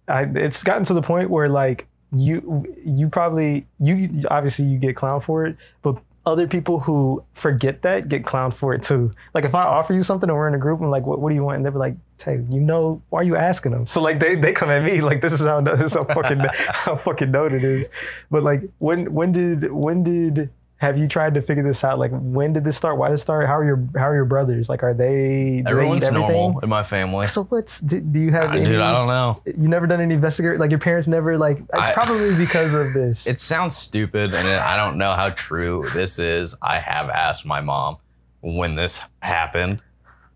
I 0.08 0.22
it's 0.34 0.62
gotten 0.64 0.84
to 0.84 0.94
the 0.94 1.02
point 1.02 1.30
where 1.30 1.48
like 1.48 1.86
you 2.12 2.66
you 2.84 3.08
probably 3.08 3.66
you 3.78 4.22
obviously 4.28 4.64
you 4.64 4.78
get 4.78 4.96
clown 4.96 5.20
for 5.20 5.46
it, 5.46 5.56
but 5.82 5.96
other 6.26 6.48
people 6.48 6.80
who 6.80 7.22
forget 7.34 7.82
that 7.82 8.08
get 8.08 8.24
clowned 8.24 8.52
for 8.52 8.74
it 8.74 8.82
too. 8.82 9.12
Like 9.32 9.44
if 9.44 9.54
I 9.54 9.62
offer 9.62 9.94
you 9.94 10.02
something 10.02 10.28
and 10.28 10.36
we're 10.36 10.48
in 10.48 10.54
a 10.54 10.58
group, 10.58 10.80
I'm 10.80 10.90
like, 10.90 11.06
what, 11.06 11.20
what 11.20 11.28
do 11.28 11.36
you 11.36 11.44
want? 11.44 11.56
And 11.56 11.64
they're 11.64 11.72
like, 11.72 11.94
hey, 12.22 12.44
you 12.50 12.60
know, 12.60 13.00
why 13.10 13.20
are 13.20 13.24
you 13.24 13.36
asking 13.36 13.72
them? 13.72 13.86
So 13.86 14.02
like 14.02 14.18
they, 14.18 14.34
they 14.34 14.52
come 14.52 14.68
at 14.68 14.82
me 14.82 15.00
like 15.00 15.20
this 15.22 15.32
is 15.32 15.40
how 15.40 15.60
this 15.60 15.80
is 15.80 15.94
how 15.94 16.04
fucking 16.04 16.40
how 16.56 16.96
fucking 16.96 17.30
known 17.30 17.54
it 17.54 17.62
is. 17.62 17.88
But 18.28 18.42
like 18.42 18.62
when 18.78 19.12
when 19.14 19.30
did 19.30 19.70
when 19.70 20.02
did 20.02 20.50
have 20.78 20.98
you 20.98 21.08
tried 21.08 21.32
to 21.34 21.42
figure 21.42 21.62
this 21.62 21.82
out? 21.84 21.98
Like 21.98 22.10
when 22.12 22.52
did 22.52 22.64
this 22.64 22.76
start? 22.76 22.98
Why 22.98 23.08
did 23.08 23.14
it 23.14 23.18
start? 23.18 23.46
How 23.46 23.56
are 23.58 23.64
your 23.64 23.88
how 23.96 24.08
are 24.08 24.14
your 24.14 24.26
brothers? 24.26 24.68
Like 24.68 24.82
are 24.82 24.92
they 24.92 25.58
do 25.58 25.62
they 25.64 25.70
Everyone's 25.70 26.04
eat 26.04 26.12
normal 26.12 26.60
in 26.60 26.68
my 26.68 26.82
family. 26.82 27.26
So 27.28 27.44
what's 27.44 27.80
do, 27.80 28.00
do 28.00 28.20
you 28.20 28.30
have? 28.32 28.50
Uh, 28.50 28.56
any, 28.56 28.66
Dude, 28.66 28.80
I 28.80 28.92
don't 28.92 29.06
know. 29.06 29.42
You 29.46 29.68
never 29.68 29.86
done 29.86 30.00
any 30.00 30.14
investigate? 30.14 30.58
Like 30.60 30.70
your 30.70 30.78
parents 30.78 31.08
never 31.08 31.38
like? 31.38 31.58
It's 31.58 31.68
I- 31.72 31.92
probably 31.94 32.36
because 32.44 32.74
of 32.74 32.92
this. 32.92 33.26
It 33.26 33.40
sounds 33.40 33.76
stupid, 33.76 34.34
and 34.34 34.46
it, 34.46 34.60
I 34.60 34.76
don't 34.76 34.98
know 34.98 35.14
how 35.14 35.30
true 35.30 35.82
this 35.94 36.18
is. 36.18 36.54
I 36.60 36.78
have 36.78 37.08
asked 37.08 37.46
my 37.46 37.62
mom 37.62 37.96
when 38.42 38.74
this 38.74 39.00
happened 39.20 39.82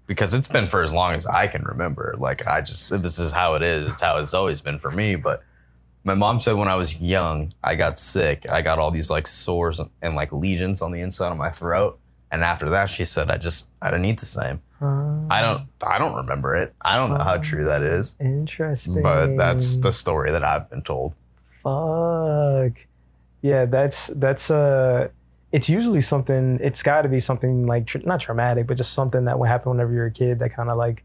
because 0.07 0.35
it's 0.35 0.49
been 0.49 0.67
for 0.67 0.83
as 0.83 0.93
long 0.95 1.13
as 1.15 1.27
I 1.27 1.47
can 1.49 1.63
remember. 1.65 2.15
Like 2.19 2.47
I 2.47 2.63
just 2.63 2.91
this 3.03 3.19
is 3.19 3.31
how 3.31 3.57
it 3.57 3.63
is. 3.63 3.87
It's 3.87 4.01
how 4.01 4.19
it's 4.19 4.33
always 4.33 4.63
been 4.63 4.79
for 4.79 4.91
me. 4.91 5.17
But 5.17 5.43
my 6.05 6.15
mom 6.15 6.41
said 6.41 6.57
when 6.57 6.69
I 6.69 6.77
was 6.77 7.01
young, 7.01 7.53
I 7.63 7.77
got 7.77 7.99
sick. 7.99 8.47
I 8.49 8.63
got 8.63 8.79
all 8.79 8.91
these 8.91 9.11
like 9.11 9.27
sores 9.27 9.81
and, 9.81 9.91
and 10.03 10.15
like 10.15 10.33
lesions 10.33 10.83
on 10.83 10.93
the 10.93 11.01
inside 11.01 11.31
of 11.31 11.39
my 11.39 11.51
throat. 11.51 11.99
And 12.33 12.43
after 12.43 12.71
that, 12.71 12.89
she 12.91 13.05
said 13.05 13.31
I 13.31 13.37
just 13.37 13.69
I 13.83 13.91
didn't 13.91 14.07
eat 14.07 14.21
the 14.21 14.27
same. 14.27 14.63
Uh, 14.81 15.27
I 15.29 15.43
don't 15.43 15.67
I 15.87 15.99
don't 15.99 16.15
remember 16.17 16.55
it. 16.57 16.75
I 16.81 16.97
don't 16.97 17.11
know 17.11 17.23
how 17.23 17.37
true 17.37 17.65
that 17.65 17.83
is. 17.83 18.17
Interesting. 18.21 19.03
But 19.03 19.37
that's 19.37 19.77
the 19.77 19.93
story 19.93 20.31
that 20.31 20.45
I've 20.45 20.71
been 20.71 20.83
told. 20.83 21.15
fuck. 21.63 22.87
Yeah, 23.43 23.65
that's 23.65 24.09
that's 24.09 24.51
uh 24.51 25.09
it's 25.53 25.69
usually 25.69 26.01
something. 26.01 26.59
It's 26.63 26.83
got 26.83 27.03
to 27.03 27.09
be 27.09 27.19
something 27.19 27.67
like 27.67 27.91
not 28.07 28.21
traumatic, 28.21 28.67
but 28.67 28.77
just 28.77 28.93
something 28.93 29.25
that 29.25 29.39
would 29.39 29.49
happen 29.49 29.71
whenever 29.71 29.93
you're 29.93 30.07
a 30.07 30.11
kid. 30.11 30.39
That 30.39 30.51
kind 30.55 30.71
of 30.71 30.77
like 30.79 31.03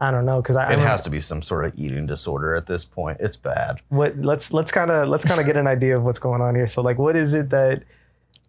I 0.00 0.10
don't 0.10 0.26
know 0.26 0.42
because 0.42 0.56
I, 0.56 0.64
I 0.68 0.72
It 0.72 0.76
don't- 0.76 0.86
has 0.86 1.00
to 1.02 1.10
be 1.10 1.20
some 1.20 1.40
sort 1.42 1.64
of 1.64 1.72
eating 1.76 2.06
disorder 2.06 2.54
at 2.54 2.66
this 2.66 2.84
point. 2.84 3.18
It's 3.20 3.36
bad. 3.36 3.80
what 3.88 4.18
let's 4.18 4.52
let's 4.52 4.70
kind 4.72 4.90
of 4.90 5.08
let's 5.08 5.24
kind 5.26 5.40
of 5.40 5.46
get 5.46 5.56
an 5.56 5.66
idea 5.66 5.96
of 5.96 6.04
what's 6.04 6.18
going 6.18 6.42
on 6.42 6.54
here. 6.54 6.66
So 6.66 6.82
like, 6.82 6.98
what 6.98 7.16
is 7.16 7.32
it 7.34 7.50
that 7.50 7.82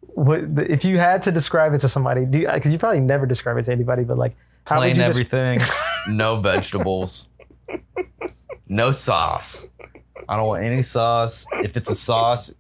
what 0.02 0.42
if 0.70 0.84
you 0.86 0.98
had 0.98 1.22
to 1.24 1.32
describe 1.32 1.74
it 1.74 1.80
to 1.82 1.90
somebody? 1.90 2.26
Do 2.26 2.48
because 2.52 2.72
you, 2.72 2.80
probably 2.80 3.00
never 3.02 3.26
describe 3.26 3.58
it 3.58 3.66
to 3.66 3.72
anybody, 3.72 4.04
but 4.04 4.18
like 4.18 4.36
how 4.66 4.76
would 4.78 4.82
Plain 4.82 4.96
you 4.96 5.02
des- 5.04 5.08
everything, 5.10 5.60
no 6.10 6.38
vegetables, 6.38 7.30
no 8.68 8.92
sauce. 8.92 9.70
I 10.28 10.38
don't 10.38 10.48
want 10.48 10.64
any 10.64 10.82
sauce. 10.82 11.46
If 11.54 11.78
it's 11.78 11.90
a 11.90 11.96
sauce, 11.96 12.56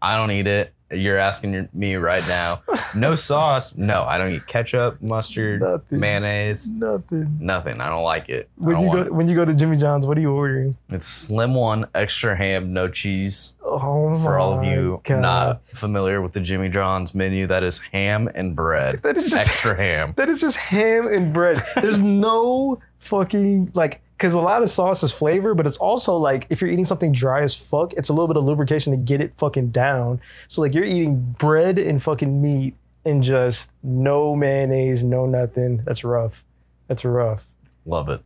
I 0.00 0.16
don't 0.16 0.30
eat 0.30 0.46
it. 0.46 0.72
You're 0.92 1.16
asking 1.18 1.68
me 1.72 1.96
right 1.96 2.22
now. 2.28 2.62
No 2.94 3.14
sauce? 3.28 3.76
No, 3.76 4.04
I 4.04 4.18
don't 4.18 4.32
eat 4.32 4.46
ketchup, 4.46 5.00
mustard, 5.02 5.60
Nothing. 5.60 6.00
mayonnaise, 6.00 6.68
nothing. 6.68 7.36
nothing. 7.40 7.80
I 7.80 7.88
don't 7.88 8.02
like 8.04 8.28
it. 8.28 8.48
When 8.56 8.78
you 8.80 8.92
go 8.92 9.04
when 9.12 9.28
you 9.28 9.34
go 9.34 9.44
to 9.44 9.54
Jimmy 9.54 9.76
John's, 9.76 10.06
what 10.06 10.18
are 10.18 10.20
you 10.20 10.32
ordering? 10.32 10.76
It's 10.90 11.06
slim 11.06 11.54
one, 11.54 11.86
extra 11.94 12.36
ham, 12.36 12.72
no 12.72 12.88
cheese. 12.88 13.56
Oh 13.64 14.14
For 14.22 14.38
all 14.38 14.58
of 14.58 14.64
you 14.64 15.00
God. 15.04 15.20
not 15.20 15.62
familiar 15.74 16.20
with 16.20 16.32
the 16.32 16.40
Jimmy 16.40 16.68
John's 16.68 17.14
menu, 17.14 17.46
that 17.46 17.62
is 17.62 17.78
ham 17.78 18.28
and 18.34 18.54
bread. 18.54 19.00
That 19.02 19.16
is 19.16 19.30
just 19.30 19.48
Extra 19.48 19.76
ham. 19.76 20.12
That 20.16 20.28
is 20.28 20.40
just 20.40 20.56
ham 20.58 21.06
and 21.06 21.32
bread. 21.32 21.62
There's 21.76 22.00
no 22.00 22.80
fucking 22.98 23.72
like 23.74 24.02
because 24.22 24.34
a 24.34 24.40
lot 24.40 24.62
of 24.62 24.70
sauce 24.70 25.02
is 25.02 25.12
flavor, 25.12 25.52
but 25.52 25.66
it's 25.66 25.78
also 25.78 26.16
like 26.16 26.46
if 26.48 26.60
you're 26.60 26.70
eating 26.70 26.84
something 26.84 27.10
dry 27.10 27.42
as 27.42 27.56
fuck, 27.56 27.92
it's 27.94 28.08
a 28.08 28.12
little 28.12 28.28
bit 28.28 28.36
of 28.36 28.44
lubrication 28.44 28.92
to 28.92 28.96
get 28.96 29.20
it 29.20 29.34
fucking 29.34 29.70
down. 29.70 30.20
So 30.46 30.60
like 30.60 30.74
you're 30.74 30.84
eating 30.84 31.34
bread 31.40 31.76
and 31.76 32.00
fucking 32.00 32.40
meat 32.40 32.76
and 33.04 33.20
just 33.20 33.72
no 33.82 34.36
mayonnaise, 34.36 35.02
no 35.02 35.26
nothing. 35.26 35.78
That's 35.78 36.04
rough. 36.04 36.44
That's 36.86 37.04
rough. 37.04 37.48
Love 37.84 38.10
it. 38.10 38.22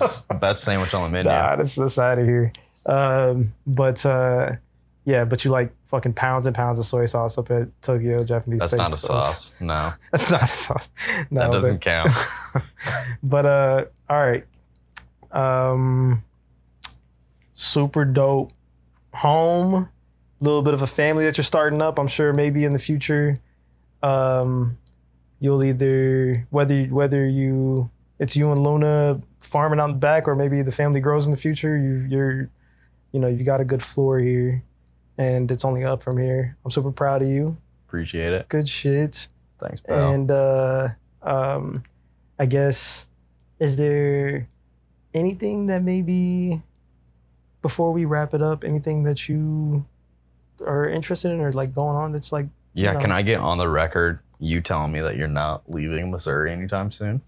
It's 0.00 0.20
the 0.30 0.34
best 0.34 0.62
sandwich 0.62 0.94
on 0.94 1.02
the 1.02 1.08
menu. 1.08 1.32
Nah, 1.32 1.56
that's 1.56 1.74
that's 1.74 1.98
out 1.98 2.20
of 2.20 2.24
here. 2.24 2.52
Um, 2.86 3.52
but 3.66 4.06
uh, 4.06 4.52
yeah, 5.06 5.24
but 5.24 5.44
you 5.44 5.50
like 5.50 5.72
fucking 5.86 6.12
pounds 6.12 6.46
and 6.46 6.54
pounds 6.54 6.78
of 6.78 6.86
soy 6.86 7.06
sauce 7.06 7.36
up 7.36 7.50
at 7.50 7.66
Tokyo 7.82 8.22
Japanese. 8.22 8.60
That's 8.60 8.76
not 8.76 8.92
a 8.92 8.96
sauce. 8.96 9.60
No, 9.60 9.90
That's 10.12 10.30
not 10.30 10.44
a 10.44 10.46
sauce. 10.46 10.88
No, 11.32 11.40
that 11.40 11.50
doesn't 11.50 11.80
count. 11.80 12.10
but 13.24 13.44
uh 13.44 13.84
all 14.08 14.24
right 14.24 14.44
um 15.32 16.22
super 17.52 18.04
dope 18.04 18.52
home 19.14 19.74
a 19.74 20.44
little 20.44 20.62
bit 20.62 20.74
of 20.74 20.82
a 20.82 20.86
family 20.86 21.24
that 21.24 21.36
you're 21.36 21.44
starting 21.44 21.82
up 21.82 21.98
i'm 21.98 22.08
sure 22.08 22.32
maybe 22.32 22.64
in 22.64 22.72
the 22.72 22.78
future 22.78 23.40
um 24.02 24.78
you'll 25.40 25.62
either 25.62 26.46
whether 26.50 26.84
whether 26.84 27.26
you 27.26 27.90
it's 28.20 28.36
you 28.36 28.52
and 28.52 28.62
Luna 28.62 29.20
farming 29.40 29.80
out 29.80 29.88
the 29.88 29.94
back, 29.94 30.28
or 30.28 30.36
maybe 30.36 30.62
the 30.62 30.70
family 30.70 31.00
grows 31.00 31.24
in 31.26 31.32
the 31.32 31.38
future. 31.38 31.76
You 31.76 32.06
you're 32.08 32.50
you 33.12 33.18
know 33.18 33.26
you've 33.26 33.46
got 33.46 33.60
a 33.60 33.64
good 33.64 33.82
floor 33.82 34.20
here, 34.20 34.62
and 35.18 35.50
it's 35.50 35.64
only 35.64 35.82
up 35.82 36.02
from 36.02 36.18
here. 36.18 36.56
I'm 36.64 36.70
super 36.70 36.92
proud 36.92 37.22
of 37.22 37.28
you. 37.28 37.56
Appreciate 37.88 38.32
it. 38.32 38.48
Good 38.48 38.68
shit. 38.68 39.26
Thanks, 39.58 39.80
pal. 39.80 40.12
And 40.12 40.30
uh, 40.30 40.88
um, 41.22 41.82
I 42.38 42.46
guess 42.46 43.06
is 43.58 43.78
there 43.78 44.46
anything 45.14 45.66
that 45.66 45.82
maybe 45.82 46.62
before 47.62 47.92
we 47.92 48.04
wrap 48.04 48.34
it 48.34 48.42
up, 48.42 48.64
anything 48.64 49.04
that 49.04 49.28
you 49.28 49.84
are 50.66 50.88
interested 50.88 51.30
in 51.30 51.40
or 51.40 51.52
like 51.52 51.74
going 51.74 51.96
on 51.96 52.12
that's 52.12 52.32
like 52.32 52.46
yeah, 52.74 52.92
no. 52.92 53.00
can 53.00 53.12
I 53.12 53.22
get 53.22 53.40
on 53.40 53.58
the 53.58 53.68
record 53.68 54.20
you 54.38 54.60
telling 54.60 54.92
me 54.92 55.00
that 55.00 55.16
you're 55.16 55.28
not 55.28 55.62
leaving 55.68 56.10
Missouri 56.10 56.52
anytime 56.52 56.90
soon? 56.90 57.22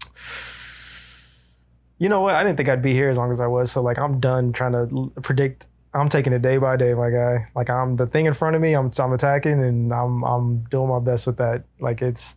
you 2.03 2.09
know 2.09 2.19
what? 2.19 2.35
I 2.35 2.43
didn't 2.43 2.57
think 2.57 2.67
I'd 2.67 2.81
be 2.81 2.93
here 2.93 3.09
as 3.09 3.17
long 3.17 3.31
as 3.31 3.39
I 3.39 3.47
was. 3.47 3.71
So 3.71 3.81
like 3.81 3.97
I'm 3.97 4.19
done 4.19 4.51
trying 4.51 4.73
to 4.73 4.89
l- 4.93 5.13
predict. 5.21 5.67
I'm 5.93 6.09
taking 6.09 6.33
it 6.33 6.41
day 6.41 6.57
by 6.57 6.75
day, 6.75 6.93
my 6.93 7.09
guy. 7.09 7.47
Like 7.55 7.69
I'm 7.69 7.95
the 7.95 8.07
thing 8.07 8.25
in 8.25 8.33
front 8.33 8.57
of 8.57 8.61
me. 8.61 8.73
I'm 8.73 8.91
I'm 8.99 9.13
attacking 9.13 9.63
and 9.63 9.93
I'm 9.93 10.21
I'm 10.23 10.63
doing 10.65 10.89
my 10.89 10.99
best 10.99 11.27
with 11.27 11.37
that. 11.37 11.63
Like 11.79 12.01
it's 12.01 12.35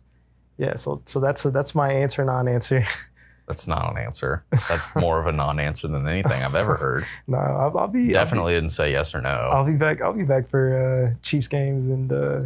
yeah. 0.57 0.75
So 0.75 1.01
so 1.05 1.19
that's 1.19 1.43
that's 1.43 1.75
my 1.75 1.91
answer, 1.91 2.23
non-answer. 2.23 2.85
That's 3.47 3.65
not 3.65 3.89
an 3.91 3.97
answer. 3.97 4.43
That's 4.67 4.93
more 4.95 5.19
of 5.19 5.27
a 5.27 5.31
non-answer 5.31 5.87
than 5.87 6.05
anything 6.07 6.43
I've 6.43 6.53
ever 6.55 6.75
heard. 6.75 7.05
no, 7.27 7.37
I'll, 7.37 7.77
I'll 7.77 7.87
be 7.87 8.09
Definitely 8.11 8.53
didn't 8.53 8.71
say 8.71 8.91
yes 8.91 9.15
or 9.15 9.21
no. 9.21 9.29
I'll 9.29 9.65
be, 9.65 9.73
back. 9.75 10.01
I'll 10.01 10.11
be 10.13 10.23
back 10.25 10.49
for 10.49 11.13
uh, 11.15 11.19
Chiefs 11.21 11.47
games 11.47 11.87
and 11.87 12.11
uh, 12.11 12.41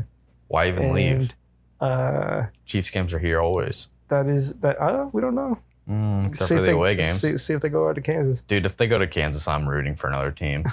Why 0.47 0.67
even 0.67 0.83
and 0.83 0.93
leave? 0.93 1.33
uh, 1.79 2.43
Chiefs 2.67 2.91
games 2.91 3.13
are 3.15 3.19
here 3.19 3.41
always, 3.41 3.87
that 4.09 4.27
is 4.27 4.53
that. 4.55 4.79
Uh, 4.79 5.09
we 5.11 5.21
don't 5.21 5.33
know. 5.33 5.57
mm, 5.89 6.27
except 6.27 6.49
See 6.49 6.55
for 6.55 6.61
the 6.61 6.67
they- 6.67 6.73
away 6.73 6.95
games. 6.95 7.19
See, 7.19 7.35
see 7.37 7.53
if 7.53 7.61
they 7.61 7.69
go 7.69 7.89
out 7.89 7.95
to 7.95 8.01
Kansas. 8.01 8.43
Dude, 8.43 8.65
if 8.67 8.77
they 8.77 8.85
go 8.87 8.99
to 8.99 9.07
Kansas, 9.07 9.47
I'm 9.47 9.67
rooting 9.67 9.95
for 9.95 10.07
another 10.07 10.29
team. 10.31 10.63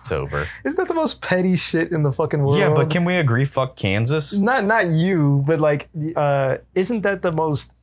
It's 0.00 0.10
over. 0.10 0.44
Isn't 0.64 0.76
that 0.76 0.88
the 0.88 0.94
most 0.94 1.22
petty 1.22 1.54
shit 1.54 1.92
in 1.92 2.02
the 2.02 2.10
fucking 2.10 2.42
world? 2.42 2.58
yeah, 2.58 2.70
but 2.70 2.90
can 2.90 3.04
we 3.04 3.16
agree? 3.16 3.44
Fuck 3.44 3.76
Kansas. 3.76 4.36
not 4.36 4.64
not 4.64 4.86
you, 4.88 5.44
but 5.46 5.60
like, 5.60 5.88
uh, 6.16 6.56
isn't 6.74 7.02
that 7.02 7.22
the 7.22 7.30
most? 7.30 7.74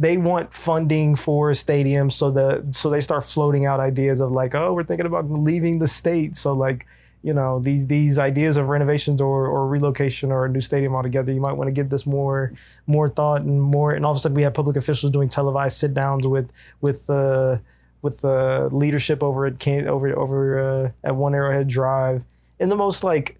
They 0.00 0.16
want 0.16 0.54
funding 0.54 1.14
for 1.14 1.50
a 1.50 1.54
stadium, 1.54 2.10
so 2.10 2.30
the 2.30 2.66
so 2.70 2.88
they 2.88 3.02
start 3.02 3.22
floating 3.22 3.66
out 3.66 3.80
ideas 3.80 4.20
of 4.20 4.30
like, 4.32 4.54
oh, 4.54 4.72
we're 4.72 4.82
thinking 4.82 5.06
about 5.06 5.30
leaving 5.30 5.78
the 5.78 5.86
state, 5.86 6.34
so 6.36 6.54
like, 6.54 6.86
you 7.22 7.34
know, 7.34 7.60
these 7.60 7.86
these 7.86 8.18
ideas 8.18 8.56
of 8.56 8.68
renovations 8.68 9.20
or 9.20 9.46
or 9.46 9.68
relocation 9.68 10.32
or 10.32 10.46
a 10.46 10.48
new 10.48 10.62
stadium 10.62 10.94
altogether, 10.94 11.32
you 11.32 11.40
might 11.40 11.52
want 11.52 11.68
to 11.68 11.74
give 11.74 11.90
this 11.90 12.06
more 12.06 12.52
more 12.86 13.10
thought 13.10 13.42
and 13.42 13.60
more. 13.60 13.92
And 13.92 14.06
all 14.06 14.12
of 14.12 14.16
a 14.16 14.20
sudden, 14.20 14.36
we 14.36 14.42
have 14.42 14.54
public 14.54 14.78
officials 14.78 15.12
doing 15.12 15.28
televised 15.28 15.76
sit 15.76 15.92
downs 15.92 16.26
with 16.26 16.50
with 16.80 17.06
the 17.06 17.60
with 18.00 18.22
the 18.22 18.70
leadership 18.72 19.22
over 19.22 19.44
at 19.44 19.58
Can 19.58 19.86
over 19.86 20.18
over 20.18 20.58
uh, 20.58 20.90
at 21.04 21.14
One 21.14 21.34
Arrowhead 21.34 21.68
Drive 21.68 22.24
in 22.58 22.70
the 22.70 22.76
most 22.76 23.04
like 23.04 23.36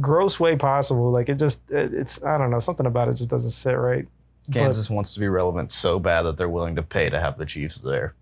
gross 0.00 0.40
way 0.40 0.56
possible. 0.56 1.12
Like 1.12 1.28
it 1.28 1.36
just, 1.36 1.70
it, 1.70 1.94
it's 1.94 2.22
I 2.24 2.38
don't 2.38 2.50
know, 2.50 2.58
something 2.58 2.86
about 2.86 3.06
it 3.06 3.14
just 3.14 3.30
doesn't 3.30 3.52
sit 3.52 3.78
right. 3.78 4.08
Kansas 4.52 4.90
wants 4.90 5.14
to 5.14 5.20
be 5.20 5.28
relevant 5.28 5.72
so 5.72 5.98
bad 5.98 6.22
that 6.22 6.36
they're 6.36 6.48
willing 6.48 6.76
to 6.76 6.82
pay 6.82 7.08
to 7.08 7.18
have 7.18 7.38
the 7.38 7.46
Chiefs 7.46 7.78
there. 7.78 8.14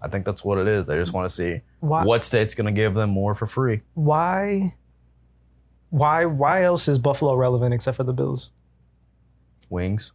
I 0.00 0.08
think 0.08 0.24
that's 0.24 0.44
what 0.44 0.58
it 0.58 0.66
is. 0.66 0.86
They 0.86 0.96
just 0.96 1.12
want 1.12 1.28
to 1.28 1.34
see 1.34 1.60
Why? 1.80 2.04
what 2.04 2.24
state's 2.24 2.54
going 2.54 2.66
to 2.66 2.72
give 2.72 2.94
them 2.94 3.10
more 3.10 3.34
for 3.34 3.46
free. 3.46 3.82
Why? 3.94 4.74
Why? 5.90 6.24
Why 6.26 6.62
else 6.62 6.88
is 6.88 6.98
Buffalo 6.98 7.36
relevant 7.36 7.72
except 7.72 7.96
for 7.96 8.04
the 8.04 8.12
Bills? 8.12 8.50
Wings. 9.70 10.12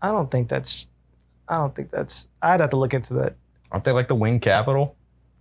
I 0.00 0.10
don't 0.10 0.30
think 0.30 0.48
that's. 0.48 0.86
I 1.48 1.56
don't 1.56 1.74
think 1.74 1.90
that's. 1.90 2.28
I'd 2.42 2.60
have 2.60 2.70
to 2.70 2.76
look 2.76 2.94
into 2.94 3.14
that. 3.14 3.34
Aren't 3.72 3.84
they 3.84 3.92
like 3.92 4.08
the 4.08 4.14
wing 4.14 4.40
capital? 4.40 4.96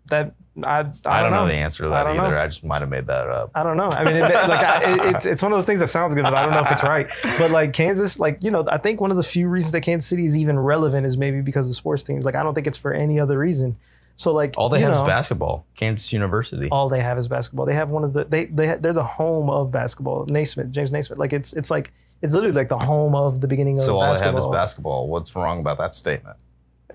That 0.09 0.33
I. 0.63 0.79
I, 0.79 0.83
I, 1.05 1.21
don't 1.21 1.31
know. 1.31 1.41
know 1.41 1.47
the 1.47 1.53
answer 1.53 1.83
to 1.83 1.89
that 1.89 2.03
don't 2.03 2.17
either. 2.17 2.35
know. 2.35 2.41
I 2.41 2.47
just 2.47 2.63
might 2.63 2.79
have 2.81 2.89
made 2.89 3.07
that 3.07 3.29
up. 3.29 3.51
I 3.55 3.63
don't 3.63 3.77
know. 3.77 3.89
I 3.89 4.03
mean, 4.03 4.15
it, 4.15 4.21
like 4.21 4.31
I, 4.33 4.93
it, 4.93 5.15
it's 5.15 5.25
it's 5.25 5.41
one 5.43 5.51
of 5.51 5.57
those 5.57 5.65
things 5.65 5.79
that 5.79 5.87
sounds 5.87 6.15
good, 6.15 6.23
but 6.23 6.33
I 6.33 6.43
don't 6.43 6.53
know 6.53 6.63
if 6.63 6.71
it's 6.71 6.83
right. 6.83 7.07
But 7.37 7.51
like 7.51 7.73
Kansas, 7.73 8.19
like 8.19 8.43
you 8.43 8.51
know, 8.51 8.65
I 8.69 8.77
think 8.77 9.01
one 9.01 9.11
of 9.11 9.17
the 9.17 9.23
few 9.23 9.49
reasons 9.49 9.71
that 9.73 9.81
Kansas 9.81 10.07
City 10.07 10.25
is 10.25 10.37
even 10.37 10.57
relevant 10.57 11.05
is 11.05 11.17
maybe 11.17 11.41
because 11.41 11.69
of 11.69 11.75
sports 11.75 12.03
teams. 12.03 12.25
Like 12.25 12.35
I 12.35 12.43
don't 12.43 12.53
think 12.53 12.67
it's 12.67 12.77
for 12.77 12.93
any 12.93 13.19
other 13.19 13.37
reason. 13.37 13.77
So 14.17 14.33
like 14.33 14.55
All 14.57 14.67
they 14.67 14.81
have 14.81 14.93
is 14.93 15.01
basketball. 15.01 15.67
Kansas 15.75 16.11
University. 16.11 16.67
all 16.71 16.89
they 16.89 17.01
have 17.01 17.19
is 17.19 17.27
basketball. 17.27 17.67
They 17.67 17.75
have 17.75 17.89
one 17.89 18.03
of 18.03 18.13
the 18.13 18.23
they 18.25 18.45
they 18.45 18.75
they're 18.77 18.93
the 18.93 19.03
home 19.03 19.49
of 19.49 19.71
basketball. 19.71 20.25
Naismith, 20.27 20.71
James 20.71 20.91
Naismith. 20.91 21.19
Like 21.19 21.33
it's 21.33 21.53
it's 21.53 21.69
like 21.69 21.93
it's 22.23 22.33
literally 22.33 22.55
like 22.55 22.69
the 22.69 22.79
home 22.79 23.13
of 23.13 23.41
the 23.41 23.47
beginning 23.47 23.77
of 23.77 23.85
So 23.85 23.99
all 23.99 24.13
they 24.13 24.25
have 24.25 24.35
is 24.35 24.45
basketball. 24.47 25.07
What's 25.07 25.35
wrong 25.35 25.59
about 25.59 25.77
that 25.77 25.93
statement? 25.93 26.35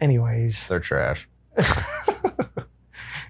Anyways, 0.01 0.67
They're 0.67 0.81
trash. 0.81 1.29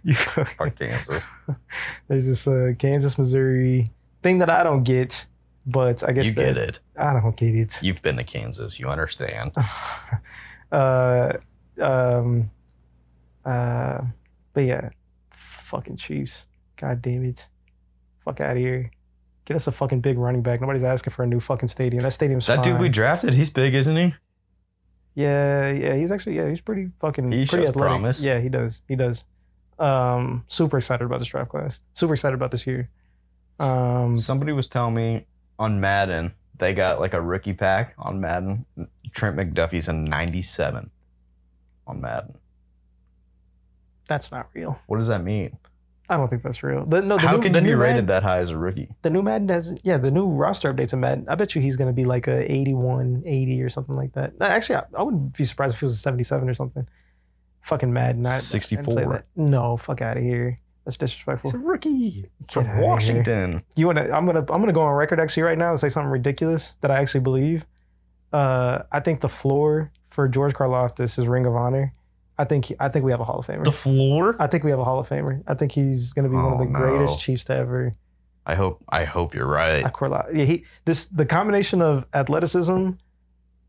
you, 0.04 0.14
Fuck 0.14 0.76
Kansas. 0.76 1.26
there's 2.08 2.26
this 2.26 2.46
uh, 2.46 2.72
Kansas 2.78 3.18
Missouri 3.18 3.90
thing 4.22 4.38
that 4.38 4.50
I 4.50 4.62
don't 4.62 4.82
get, 4.82 5.24
but 5.66 6.02
I 6.06 6.12
guess 6.12 6.26
You 6.26 6.32
that- 6.32 6.54
get 6.54 6.56
it. 6.56 6.80
I 6.96 7.12
don't 7.12 7.36
get 7.36 7.54
it. 7.54 7.78
You've 7.82 8.02
been 8.02 8.16
to 8.16 8.24
Kansas. 8.24 8.78
You 8.80 8.88
understand. 8.88 9.52
uh, 10.72 11.32
um, 11.80 12.50
uh, 13.44 14.00
but 14.52 14.60
yeah, 14.60 14.90
fucking 15.30 15.96
Chiefs. 15.96 16.46
God 16.76 17.00
damn 17.02 17.24
it. 17.24 17.48
Fuck 18.24 18.40
out 18.40 18.52
of 18.52 18.58
here. 18.58 18.90
Get 19.44 19.56
us 19.56 19.66
a 19.66 19.72
fucking 19.72 20.00
big 20.00 20.18
running 20.18 20.42
back. 20.42 20.60
Nobody's 20.60 20.84
asking 20.84 21.12
for 21.12 21.24
a 21.24 21.26
new 21.26 21.40
fucking 21.40 21.68
stadium. 21.68 22.02
That 22.02 22.12
stadium's 22.12 22.46
That 22.46 22.62
dude 22.62 22.78
we 22.80 22.88
drafted, 22.88 23.34
he's 23.34 23.50
big, 23.50 23.74
isn't 23.74 23.96
he? 23.96 24.14
Yeah, 25.14 25.70
yeah, 25.70 25.94
he's 25.96 26.10
actually 26.10 26.36
yeah, 26.36 26.48
he's 26.48 26.60
pretty 26.60 26.88
fucking 27.00 27.30
He 27.32 27.44
pretty 27.44 27.66
athletic. 27.66 27.88
promise. 27.88 28.22
Yeah, 28.22 28.38
he 28.40 28.48
does. 28.48 28.82
He 28.88 28.94
does. 28.96 29.24
Um, 29.82 30.44
super 30.46 30.78
excited 30.78 31.04
about 31.04 31.18
this 31.18 31.28
draft 31.28 31.50
class. 31.50 31.80
Super 31.94 32.14
excited 32.14 32.34
about 32.34 32.50
this 32.52 32.66
year. 32.66 32.88
Um, 33.58 34.16
Somebody 34.16 34.52
was 34.52 34.68
telling 34.68 34.94
me 34.94 35.26
on 35.58 35.80
Madden, 35.80 36.32
they 36.58 36.72
got 36.72 37.00
like 37.00 37.14
a 37.14 37.20
rookie 37.20 37.52
pack 37.52 37.94
on 37.98 38.20
Madden. 38.20 38.64
Trent 39.12 39.36
McDuffie's 39.36 39.88
a 39.88 39.92
97 39.92 40.90
on 41.86 42.00
Madden. 42.00 42.34
that's 44.06 44.30
not 44.30 44.48
real. 44.54 44.78
What 44.86 44.98
does 44.98 45.08
that 45.08 45.22
mean? 45.24 45.58
I 46.08 46.16
don't 46.16 46.28
think 46.28 46.42
that's 46.42 46.62
real. 46.62 46.84
The, 46.84 47.00
no, 47.00 47.16
the 47.16 47.22
How 47.22 47.36
new, 47.36 47.42
can 47.42 47.52
the 47.52 47.60
you 47.60 47.64
be 47.68 47.74
rated 47.74 47.94
Madden, 47.94 48.06
that 48.06 48.22
high 48.22 48.38
as 48.38 48.50
a 48.50 48.58
rookie? 48.58 48.88
The 49.02 49.10
new 49.10 49.22
Madden 49.22 49.48
has 49.48 49.78
yeah, 49.82 49.96
the 49.98 50.10
new 50.10 50.26
roster 50.26 50.72
updates 50.72 50.92
in 50.92 51.00
Madden. 51.00 51.26
I 51.28 51.34
bet 51.36 51.54
you 51.54 51.62
he's 51.62 51.76
gonna 51.76 51.92
be 51.92 52.04
like 52.04 52.26
a 52.28 52.50
81, 52.52 53.22
80 53.24 53.62
or 53.62 53.70
something 53.70 53.96
like 53.96 54.12
that. 54.12 54.38
No, 54.38 54.46
actually, 54.46 54.76
I, 54.76 54.84
I 54.98 55.02
wouldn't 55.02 55.36
be 55.36 55.44
surprised 55.44 55.74
if 55.74 55.80
he 55.80 55.86
was 55.86 55.94
a 55.94 55.98
77 55.98 56.48
or 56.48 56.54
something. 56.54 56.86
Fucking 57.62 57.92
Madden. 57.92 58.26
I- 58.26 58.34
I 58.34 58.38
64. 58.38 58.94
that. 59.12 59.24
No, 59.36 59.76
fuck 59.76 60.00
out 60.02 60.16
of 60.16 60.22
here. 60.22 60.58
That's 60.84 60.96
disrespectful. 60.96 61.50
He's 61.52 61.60
a 61.60 61.62
rookie 61.62 62.28
Get 62.48 62.50
from. 62.52 62.78
Washington. 62.80 63.62
You 63.76 63.86
wanna? 63.86 64.10
I'm 64.10 64.26
gonna. 64.26 64.40
I'm 64.40 64.60
gonna 64.60 64.72
go 64.72 64.80
on 64.82 64.94
record 64.94 65.20
actually 65.20 65.44
right 65.44 65.56
now 65.56 65.70
and 65.70 65.78
say 65.78 65.88
something 65.88 66.10
ridiculous 66.10 66.76
that 66.80 66.90
I 66.90 66.98
actually 67.00 67.20
believe. 67.20 67.64
Uh, 68.32 68.82
I 68.90 68.98
think 69.00 69.20
the 69.20 69.28
floor 69.28 69.92
for 70.08 70.26
George 70.26 70.54
Karlaftis 70.54 71.18
is 71.18 71.28
Ring 71.28 71.46
of 71.46 71.54
Honor. 71.54 71.92
I 72.36 72.44
think. 72.44 72.64
he- 72.64 72.76
I 72.80 72.88
think 72.88 73.04
we 73.04 73.12
have 73.12 73.20
a 73.20 73.24
Hall 73.24 73.38
of 73.38 73.46
Famer. 73.46 73.62
The 73.62 73.70
floor? 73.70 74.34
I 74.40 74.48
think 74.48 74.64
we 74.64 74.70
have 74.70 74.80
a 74.80 74.84
Hall 74.84 74.98
of 74.98 75.08
Famer. 75.08 75.42
I 75.46 75.54
think 75.54 75.70
he's 75.70 76.12
gonna 76.14 76.28
be 76.28 76.34
one 76.34 76.46
of 76.46 76.54
Oh, 76.54 76.64
the 76.64 76.66
greatest. 76.70 77.20
Chiefs 77.20 77.44
to 77.44 77.54
ever. 77.54 77.94
I 78.44 78.56
hope 78.56 78.82
I 78.88 79.04
hope 79.04 79.36
you're 79.36 79.46
right. 79.46 79.84
Yeah, 80.34 80.44
he. 80.46 80.64
This 80.84 81.04
the 81.06 81.26
combination 81.26 81.80
of 81.80 82.06
athleticism, 82.12 82.90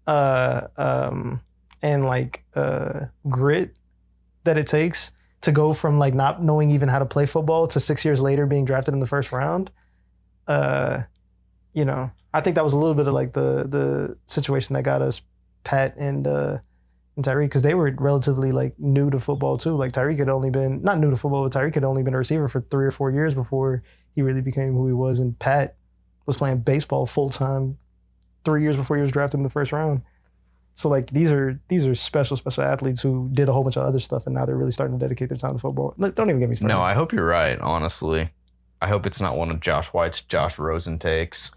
uh, 0.08 0.62
um, 0.78 1.42
and 1.84 2.06
like 2.06 2.44
uh 2.56 3.02
grit 3.30 3.76
that 4.44 4.58
it 4.58 4.68
takes 4.68 5.12
to 5.42 5.52
go 5.52 5.74
from 5.74 6.00
like 6.00 6.14
not 6.14 6.42
knowing 6.42 6.72
even 6.72 6.88
how 6.88 7.00
to 7.00 7.06
play 7.06 7.26
football 7.26 7.68
to 7.68 7.80
six 7.80 8.06
years 8.06 8.22
later 8.22 8.46
being 8.46 8.66
drafted 8.66 8.94
in 8.94 9.00
the 9.00 9.08
first 9.08 9.32
round. 9.32 9.72
Uh, 10.48 11.02
you 11.74 11.86
know, 11.86 12.12
I 12.34 12.42
think 12.42 12.56
that 12.56 12.64
was 12.64 12.74
a 12.74 12.78
little 12.78 12.94
bit 12.94 13.08
of 13.08 13.14
like 13.14 13.34
the 13.34 13.68
the 13.68 14.18
situation 14.26 14.74
that 14.74 14.84
got 14.84 15.02
us 15.02 15.22
Pat 15.64 15.96
and 15.98 16.28
uh 16.28 16.58
and 17.16 17.24
Tyreek 17.26 17.46
because 17.46 17.62
they 17.62 17.74
were 17.74 17.94
relatively 17.98 18.52
like 18.52 18.78
new 18.80 19.10
to 19.10 19.20
football 19.20 19.58
too. 19.58 19.76
Like 19.76 19.92
Tyreek 19.92 20.18
had 20.18 20.30
only 20.30 20.50
been 20.50 20.82
not 20.82 21.00
new 21.00 21.10
to 21.10 21.16
football, 21.16 21.48
but 21.48 21.52
Tyreek 21.52 21.76
had 21.76 21.84
only 21.84 22.04
been 22.04 22.14
a 22.14 22.18
receiver 22.18 22.48
for 22.48 22.62
three 22.62 22.86
or 22.86 22.92
four 22.92 23.12
years 23.12 23.36
before 23.36 23.84
he 24.16 24.22
really 24.22 24.42
became 24.42 24.74
who 24.74 24.88
he 24.88 24.94
was. 24.94 25.20
And 25.20 25.38
Pat 25.38 25.76
was 26.26 26.38
playing 26.38 26.60
baseball 26.60 27.06
full 27.06 27.30
time 27.30 27.78
three 28.46 28.64
years 28.64 28.78
before 28.78 28.96
he 28.98 29.02
was 29.02 29.12
drafted 29.12 29.40
in 29.40 29.44
the 29.44 29.50
first 29.50 29.72
round. 29.72 30.02
So 30.76 30.90
like 30.90 31.12
these 31.12 31.32
are 31.32 31.60
these 31.68 31.86
are 31.86 31.96
special 31.96 32.36
special 32.38 32.64
athletes 32.64 33.02
who 33.02 33.30
did 33.34 33.48
a 33.48 33.54
whole 33.54 33.64
bunch 33.64 33.78
of 33.78 33.84
other 33.84 34.00
stuff 34.00 34.26
and 34.26 34.36
now 34.36 34.46
they're 34.46 34.58
really 34.58 34.72
starting 34.72 34.98
to 34.98 35.04
dedicate 35.04 35.30
their 35.30 35.38
time 35.38 35.54
to 35.54 35.60
football. 35.60 35.94
Look, 35.98 36.16
don't 36.16 36.30
even 36.30 36.40
get 36.40 36.50
me 36.50 36.56
started. 36.56 36.74
No, 36.74 36.82
I 36.82 36.94
hope 36.94 37.14
you're 37.14 37.26
right, 37.26 37.60
honestly. 37.60 38.30
I 38.82 38.88
hope 38.88 39.06
it's 39.06 39.22
not 39.22 39.38
one 39.38 39.50
of 39.50 39.60
Josh 39.60 39.88
White's 39.88 40.22
Josh 40.22 40.60
Rosen 40.60 41.00
takes. 41.00 41.52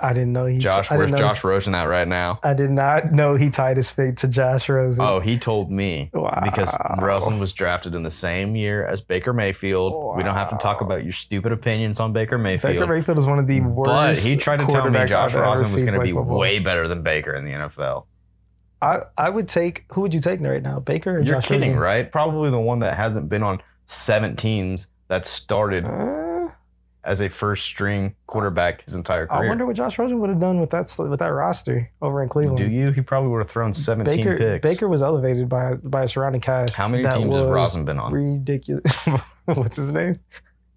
I 0.00 0.12
didn't 0.12 0.32
know 0.32 0.46
he. 0.46 0.58
Josh, 0.58 0.90
I 0.92 0.96
where's 0.96 1.10
Josh 1.10 1.42
Rosen 1.42 1.74
at 1.74 1.84
right 1.88 2.06
now? 2.06 2.38
I 2.42 2.54
did 2.54 2.70
not 2.70 3.12
know 3.12 3.34
he 3.34 3.50
tied 3.50 3.76
his 3.76 3.90
fate 3.90 4.16
to 4.18 4.28
Josh 4.28 4.68
Rosen. 4.68 5.04
Oh, 5.04 5.18
he 5.20 5.38
told 5.38 5.70
me 5.70 6.10
wow. 6.14 6.40
because 6.44 6.76
Rosen 7.00 7.38
was 7.40 7.52
drafted 7.52 7.94
in 7.94 8.02
the 8.04 8.10
same 8.10 8.54
year 8.54 8.84
as 8.84 9.00
Baker 9.00 9.32
Mayfield. 9.32 10.16
We 10.16 10.22
don't 10.22 10.34
have 10.36 10.50
to 10.50 10.56
talk 10.58 10.80
about 10.80 11.02
your 11.02 11.12
stupid 11.12 11.50
opinions 11.52 11.98
on 12.00 12.12
Baker 12.12 12.38
Mayfield. 12.38 12.74
Baker 12.74 12.86
Mayfield 12.86 13.18
is 13.18 13.26
one 13.26 13.38
of 13.38 13.46
the 13.46 13.60
worst. 13.60 13.90
but 13.90 14.18
he 14.18 14.36
tried 14.36 14.58
to 14.60 14.66
tell 14.66 14.88
me 14.88 15.04
Josh 15.04 15.34
Rosen 15.34 15.72
was 15.72 15.82
going 15.82 15.98
to 15.98 16.04
be 16.04 16.12
football. 16.12 16.38
way 16.38 16.58
better 16.60 16.86
than 16.86 17.02
Baker 17.02 17.34
in 17.34 17.44
the 17.44 17.52
NFL. 17.52 18.06
I, 18.80 19.00
I 19.16 19.28
would 19.30 19.48
take. 19.48 19.84
Who 19.92 20.02
would 20.02 20.14
you 20.14 20.20
take 20.20 20.40
right 20.40 20.62
now, 20.62 20.78
Baker 20.78 21.16
or 21.16 21.20
You're 21.20 21.34
Josh 21.34 21.48
kidding, 21.48 21.70
Rosen? 21.70 21.80
right? 21.82 22.12
Probably 22.12 22.50
the 22.50 22.60
one 22.60 22.78
that 22.78 22.96
hasn't 22.96 23.28
been 23.28 23.42
on 23.42 23.60
seven 23.86 24.36
teams 24.36 24.88
that 25.08 25.26
started 25.26 25.84
Uh, 25.84 26.17
as 27.08 27.22
a 27.22 27.28
first 27.28 27.64
string 27.64 28.14
quarterback 28.26 28.84
his 28.84 28.94
entire 28.94 29.26
career. 29.26 29.46
I 29.46 29.48
wonder 29.48 29.64
what 29.64 29.74
Josh 29.74 29.98
Rosen 29.98 30.20
would 30.20 30.28
have 30.28 30.38
done 30.40 30.60
with 30.60 30.70
that 30.70 30.94
with 30.98 31.18
that 31.20 31.28
roster 31.28 31.90
over 32.02 32.22
in 32.22 32.28
Cleveland. 32.28 32.58
Do 32.58 32.68
you? 32.70 32.90
He 32.90 33.00
probably 33.00 33.30
would 33.30 33.38
have 33.38 33.50
thrown 33.50 33.72
17 33.72 34.14
Baker 34.14 34.36
picks. 34.36 34.62
Baker 34.62 34.88
was 34.88 35.00
elevated 35.00 35.48
by 35.48 35.74
by 35.76 36.04
a 36.04 36.08
surrounding 36.08 36.42
cast. 36.42 36.76
How 36.76 36.86
many 36.86 37.02
teams 37.02 37.34
has 37.34 37.46
Rosen 37.46 37.86
been 37.86 37.98
on? 37.98 38.12
Ridiculous. 38.12 39.08
What's 39.46 39.78
his 39.78 39.90
name? 39.90 40.20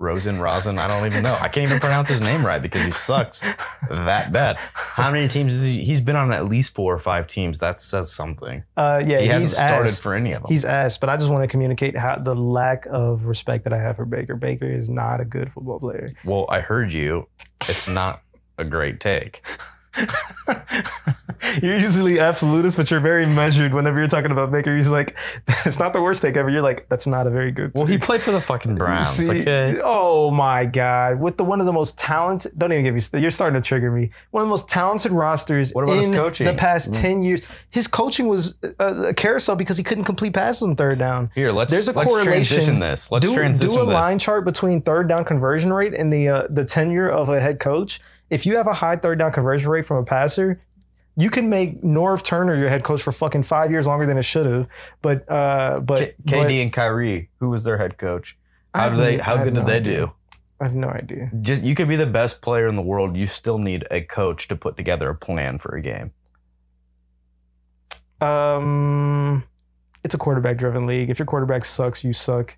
Rosen, 0.01 0.39
Rosen, 0.39 0.79
I 0.79 0.87
don't 0.87 1.05
even 1.05 1.21
know. 1.21 1.37
I 1.39 1.47
can't 1.47 1.67
even 1.67 1.79
pronounce 1.79 2.09
his 2.09 2.21
name 2.21 2.43
right 2.43 2.59
because 2.59 2.83
he 2.83 2.89
sucks 2.89 3.41
that 3.87 4.33
bad. 4.33 4.57
How 4.73 5.11
many 5.11 5.27
teams 5.27 5.53
is 5.53 5.67
he? 5.67 5.83
He's 5.83 6.01
been 6.01 6.15
on 6.15 6.33
at 6.33 6.45
least 6.45 6.73
four 6.73 6.91
or 6.93 6.97
five 6.97 7.27
teams. 7.27 7.59
That 7.59 7.79
says 7.79 8.11
something. 8.11 8.63
Uh, 8.75 9.03
yeah, 9.05 9.19
he 9.19 9.27
hasn't 9.27 9.51
he's 9.51 9.51
started 9.53 9.91
ass. 9.91 9.99
for 9.99 10.15
any 10.15 10.31
of 10.31 10.41
them. 10.41 10.49
He's 10.49 10.65
ass, 10.65 10.97
but 10.97 11.09
I 11.09 11.17
just 11.17 11.29
want 11.29 11.43
to 11.43 11.47
communicate 11.47 11.95
how 11.95 12.17
the 12.17 12.33
lack 12.33 12.87
of 12.89 13.25
respect 13.25 13.63
that 13.65 13.73
I 13.73 13.77
have 13.77 13.97
for 13.97 14.05
Baker. 14.05 14.35
Baker 14.35 14.65
is 14.65 14.89
not 14.89 15.21
a 15.21 15.25
good 15.25 15.51
football 15.51 15.79
player. 15.79 16.11
well, 16.25 16.47
I 16.49 16.61
heard 16.61 16.91
you. 16.91 17.27
It's 17.69 17.87
not 17.87 18.21
a 18.57 18.65
great 18.65 18.99
take. 18.99 19.45
you're 21.61 21.77
usually 21.77 22.19
absolutist, 22.19 22.77
but 22.77 22.89
you're 22.91 22.99
very 22.99 23.25
measured 23.25 23.73
whenever 23.73 23.99
you're 23.99 24.07
talking 24.07 24.31
about 24.31 24.51
Baker. 24.51 24.73
You're 24.75 24.89
like, 24.91 25.17
it's 25.65 25.79
not 25.79 25.93
the 25.93 26.01
worst 26.01 26.21
take 26.21 26.37
ever. 26.37 26.49
You're 26.49 26.61
like, 26.61 26.87
that's 26.89 27.07
not 27.07 27.27
a 27.27 27.29
very 27.29 27.51
good. 27.51 27.71
Well, 27.75 27.85
he 27.85 27.97
played 27.97 28.21
for 28.21 28.31
the 28.31 28.39
fucking 28.41 28.75
Browns. 28.75 29.09
See, 29.09 29.41
okay. 29.41 29.79
Oh 29.83 30.31
my 30.31 30.65
God! 30.65 31.19
With 31.19 31.37
the 31.37 31.43
one 31.43 31.59
of 31.59 31.65
the 31.65 31.73
most 31.73 31.97
talented, 31.99 32.53
don't 32.57 32.71
even 32.71 32.83
give 32.85 32.95
me. 33.13 33.19
You're 33.21 33.31
starting 33.31 33.61
to 33.61 33.65
trigger 33.67 33.91
me. 33.91 34.11
One 34.31 34.41
of 34.43 34.47
the 34.47 34.51
most 34.51 34.69
talented 34.69 35.11
rosters 35.11 35.71
What 35.73 35.83
about 35.83 35.97
his 35.97 36.07
in 36.07 36.13
coaching? 36.13 36.45
the 36.47 36.53
past 36.53 36.91
Mm. 36.91 36.99
ten 37.01 37.21
years. 37.21 37.41
His 37.69 37.87
coaching 37.87 38.27
was 38.27 38.57
a, 38.79 38.85
a 39.09 39.13
carousel 39.13 39.55
because 39.55 39.77
he 39.77 39.83
couldn't 39.83 40.03
complete 40.05 40.33
passes 40.33 40.63
on 40.63 40.75
third 40.75 40.99
down. 40.99 41.31
Here, 41.35 41.51
let's 41.51 41.71
There's 41.73 41.87
a 41.87 41.91
let's 41.91 42.09
correlation. 42.09 42.31
transition 42.33 42.79
this. 42.79 43.11
Let's 43.11 43.27
do, 43.27 43.33
transition 43.33 43.75
do 43.75 43.81
a 43.81 43.85
this. 43.85 43.93
line 43.93 44.19
chart 44.19 44.45
between 44.45 44.81
third 44.81 45.07
down 45.07 45.25
conversion 45.25 45.71
rate 45.73 45.93
and 45.93 46.11
the 46.11 46.29
uh, 46.29 46.47
the 46.49 46.65
tenure 46.65 47.09
of 47.09 47.29
a 47.29 47.39
head 47.39 47.59
coach. 47.59 47.99
If 48.31 48.45
you 48.45 48.55
have 48.55 48.65
a 48.65 48.73
high 48.73 48.95
third 48.95 49.19
down 49.19 49.31
conversion 49.31 49.69
rate 49.69 49.85
from 49.85 49.97
a 49.97 50.03
passer, 50.03 50.61
you 51.17 51.29
can 51.29 51.49
make 51.49 51.83
Norv 51.83 52.23
Turner 52.23 52.55
your 52.55 52.69
head 52.69 52.83
coach 52.83 53.03
for 53.03 53.11
fucking 53.11 53.43
five 53.43 53.69
years 53.69 53.85
longer 53.85 54.05
than 54.05 54.17
it 54.17 54.23
should 54.23 54.45
have. 54.45 54.67
But 55.01 55.29
uh, 55.29 55.81
but, 55.81 55.99
K- 55.99 56.15
but 56.25 56.33
KD 56.47 56.63
and 56.63 56.73
Kyrie, 56.73 57.29
who 57.39 57.49
was 57.49 57.65
their 57.65 57.77
head 57.77 57.97
coach? 57.97 58.37
How 58.73 58.89
do 58.89 58.95
they? 58.95 59.17
How 59.17 59.43
good 59.43 59.53
did 59.53 59.67
they 59.67 59.75
idea. 59.77 59.97
do? 59.97 60.11
I 60.61 60.63
have 60.63 60.75
no 60.75 60.87
idea. 60.87 61.29
Just 61.41 61.63
you 61.63 61.75
could 61.75 61.89
be 61.89 61.97
the 61.97 62.05
best 62.05 62.41
player 62.41 62.67
in 62.67 62.77
the 62.77 62.81
world. 62.81 63.17
You 63.17 63.27
still 63.27 63.57
need 63.57 63.85
a 63.91 64.01
coach 64.01 64.47
to 64.47 64.55
put 64.55 64.77
together 64.77 65.09
a 65.09 65.15
plan 65.15 65.57
for 65.57 65.75
a 65.75 65.81
game. 65.81 66.13
Um, 68.21 69.43
it's 70.03 70.13
a 70.13 70.17
quarterback 70.17 70.57
driven 70.57 70.85
league. 70.85 71.09
If 71.09 71.19
your 71.19 71.25
quarterback 71.25 71.65
sucks, 71.65 72.03
you 72.03 72.13
suck. 72.13 72.55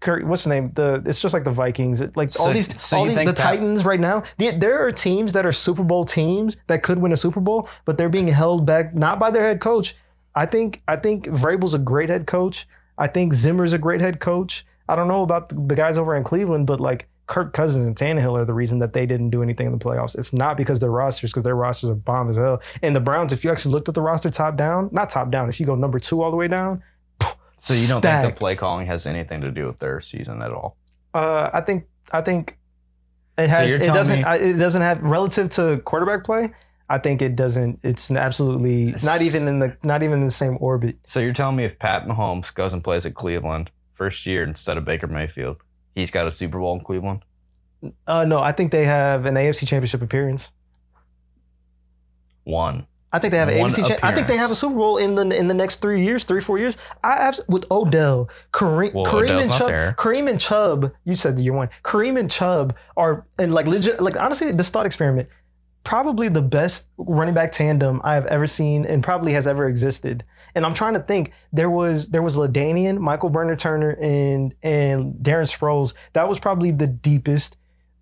Kurt, 0.00 0.24
what's 0.24 0.44
the 0.44 0.50
name? 0.50 0.72
The 0.74 1.02
it's 1.04 1.20
just 1.20 1.34
like 1.34 1.44
the 1.44 1.50
Vikings. 1.50 2.00
It, 2.00 2.16
like 2.16 2.30
all 2.40 2.52
these, 2.52 2.80
so 2.80 2.98
all 2.98 3.04
these 3.04 3.16
the 3.16 3.24
that- 3.24 3.36
Titans 3.36 3.84
right 3.84 4.00
now. 4.00 4.22
The, 4.38 4.50
there 4.52 4.84
are 4.84 4.90
teams 4.90 5.34
that 5.34 5.44
are 5.44 5.52
Super 5.52 5.82
Bowl 5.82 6.04
teams 6.04 6.56
that 6.68 6.82
could 6.82 6.98
win 6.98 7.12
a 7.12 7.16
Super 7.16 7.40
Bowl, 7.40 7.68
but 7.84 7.98
they're 7.98 8.08
being 8.08 8.28
held 8.28 8.64
back 8.64 8.94
not 8.94 9.18
by 9.18 9.30
their 9.30 9.42
head 9.42 9.60
coach. 9.60 9.94
I 10.34 10.46
think 10.46 10.82
I 10.88 10.96
think 10.96 11.26
Vrabel's 11.26 11.74
a 11.74 11.78
great 11.78 12.08
head 12.08 12.26
coach. 12.26 12.66
I 12.96 13.08
think 13.08 13.34
Zimmer's 13.34 13.72
a 13.72 13.78
great 13.78 14.00
head 14.00 14.20
coach. 14.20 14.64
I 14.88 14.96
don't 14.96 15.08
know 15.08 15.22
about 15.22 15.50
the, 15.50 15.54
the 15.54 15.74
guys 15.74 15.98
over 15.98 16.16
in 16.16 16.24
Cleveland, 16.24 16.66
but 16.66 16.80
like 16.80 17.06
Kirk 17.26 17.52
Cousins 17.52 17.84
and 17.84 17.94
Tannehill 17.94 18.36
are 18.38 18.44
the 18.44 18.54
reason 18.54 18.80
that 18.80 18.92
they 18.92 19.06
didn't 19.06 19.30
do 19.30 19.42
anything 19.42 19.66
in 19.66 19.72
the 19.72 19.78
playoffs. 19.78 20.18
It's 20.18 20.32
not 20.32 20.56
because 20.56 20.80
their 20.80 20.90
rosters, 20.90 21.30
because 21.30 21.44
their 21.44 21.54
rosters 21.54 21.88
are 21.90 21.94
bomb 21.94 22.28
as 22.28 22.36
hell. 22.36 22.60
And 22.82 22.94
the 22.94 23.00
Browns, 23.00 23.32
if 23.32 23.44
you 23.44 23.50
actually 23.52 23.72
looked 23.72 23.88
at 23.88 23.94
the 23.94 24.02
roster 24.02 24.30
top 24.30 24.56
down, 24.56 24.88
not 24.92 25.10
top 25.10 25.30
down, 25.30 25.48
if 25.48 25.60
you 25.60 25.66
go 25.66 25.76
number 25.76 26.00
two 26.00 26.22
all 26.22 26.32
the 26.32 26.36
way 26.36 26.48
down, 26.48 26.82
So 27.60 27.74
you 27.74 27.86
don't 27.86 28.00
think 28.00 28.10
Stacked. 28.10 28.36
the 28.36 28.40
play 28.40 28.56
calling 28.56 28.86
has 28.86 29.06
anything 29.06 29.42
to 29.42 29.50
do 29.50 29.66
with 29.66 29.80
their 29.80 30.00
season 30.00 30.40
at 30.40 30.50
all? 30.50 30.78
Uh, 31.12 31.50
I 31.52 31.60
think 31.60 31.84
I 32.10 32.22
think 32.22 32.58
it 33.36 33.50
has. 33.50 33.68
you're 33.68 33.78
it 33.78 33.86
doesn't. 33.86 34.20
me- 34.20 34.24
I, 34.24 34.36
it 34.36 34.54
doesn't 34.54 34.80
have 34.80 35.02
relative 35.02 35.50
to 35.50 35.78
quarterback 35.84 36.24
play. 36.24 36.52
I 36.88 36.96
think 36.98 37.20
it 37.20 37.36
doesn't. 37.36 37.78
It's 37.82 38.10
absolutely 38.10 38.94
not 39.04 39.20
even 39.20 39.46
in 39.46 39.58
the 39.58 39.76
not 39.82 40.02
even 40.02 40.20
in 40.20 40.26
the 40.26 40.32
same 40.32 40.56
orbit. 40.58 40.96
So 41.06 41.20
you're 41.20 41.34
telling 41.34 41.56
me 41.56 41.64
if 41.64 41.78
Pat 41.78 42.06
Mahomes 42.06 42.52
goes 42.52 42.72
and 42.72 42.82
plays 42.82 43.04
at 43.04 43.14
Cleveland 43.14 43.70
first 43.92 44.24
year 44.24 44.42
instead 44.42 44.78
of 44.78 44.86
Baker 44.86 45.06
Mayfield, 45.06 45.58
he's 45.94 46.10
got 46.10 46.26
a 46.26 46.30
Super 46.30 46.58
Bowl 46.58 46.74
in 46.74 46.82
Cleveland? 46.82 47.24
Uh, 48.06 48.24
no, 48.24 48.40
I 48.40 48.52
think 48.52 48.72
they 48.72 48.86
have 48.86 49.26
an 49.26 49.34
AFC 49.34 49.68
Championship 49.68 50.00
appearance. 50.00 50.50
One. 52.44 52.86
I 53.12 53.18
think 53.18 53.32
they 53.32 53.38
have 53.38 53.48
an 53.48 53.58
One 53.58 53.70
AFC. 53.70 53.88
Cha- 53.88 54.06
I 54.06 54.12
think 54.12 54.28
they 54.28 54.36
have 54.36 54.50
a 54.50 54.54
Super 54.54 54.76
Bowl 54.76 54.96
in 54.98 55.14
the 55.16 55.22
in 55.36 55.48
the 55.48 55.54
next 55.54 55.76
three 55.82 56.02
years, 56.04 56.24
three 56.24 56.40
four 56.40 56.58
years. 56.58 56.76
I 57.02 57.14
abs- 57.14 57.40
with 57.48 57.64
Odell, 57.70 58.28
Kareem, 58.52 58.94
Well, 58.94 59.04
Kareem 59.04 59.24
Odell's 59.24 59.44
and 59.46 59.52
Chubb. 59.54 59.96
Kareem 59.96 60.30
and 60.30 60.38
Chubb. 60.40 60.92
You 61.04 61.14
said 61.16 61.36
the 61.36 61.42
year 61.42 61.52
one. 61.52 61.70
Kareem 61.82 62.18
and 62.18 62.30
Chubb 62.30 62.76
are 62.96 63.26
and 63.38 63.52
like 63.52 63.66
legit. 63.66 64.00
Like 64.00 64.16
honestly, 64.16 64.52
this 64.52 64.70
thought 64.70 64.86
experiment, 64.86 65.28
probably 65.82 66.28
the 66.28 66.42
best 66.42 66.90
running 66.98 67.34
back 67.34 67.50
tandem 67.50 68.00
I 68.04 68.14
have 68.14 68.26
ever 68.26 68.46
seen 68.46 68.84
and 68.84 69.02
probably 69.02 69.32
has 69.32 69.46
ever 69.46 69.66
existed. 69.66 70.22
And 70.54 70.64
I'm 70.64 70.74
trying 70.74 70.94
to 70.94 71.00
think. 71.00 71.32
There 71.52 71.70
was 71.70 72.08
there 72.08 72.22
was 72.22 72.36
LaDainian, 72.36 72.98
Michael 72.98 73.30
Burner 73.30 73.56
Turner, 73.56 73.96
and 74.00 74.54
and 74.62 75.14
Darren 75.14 75.50
Sproles. 75.50 75.94
That 76.12 76.28
was 76.28 76.38
probably 76.38 76.70
the 76.70 76.86
deepest. 76.86 77.56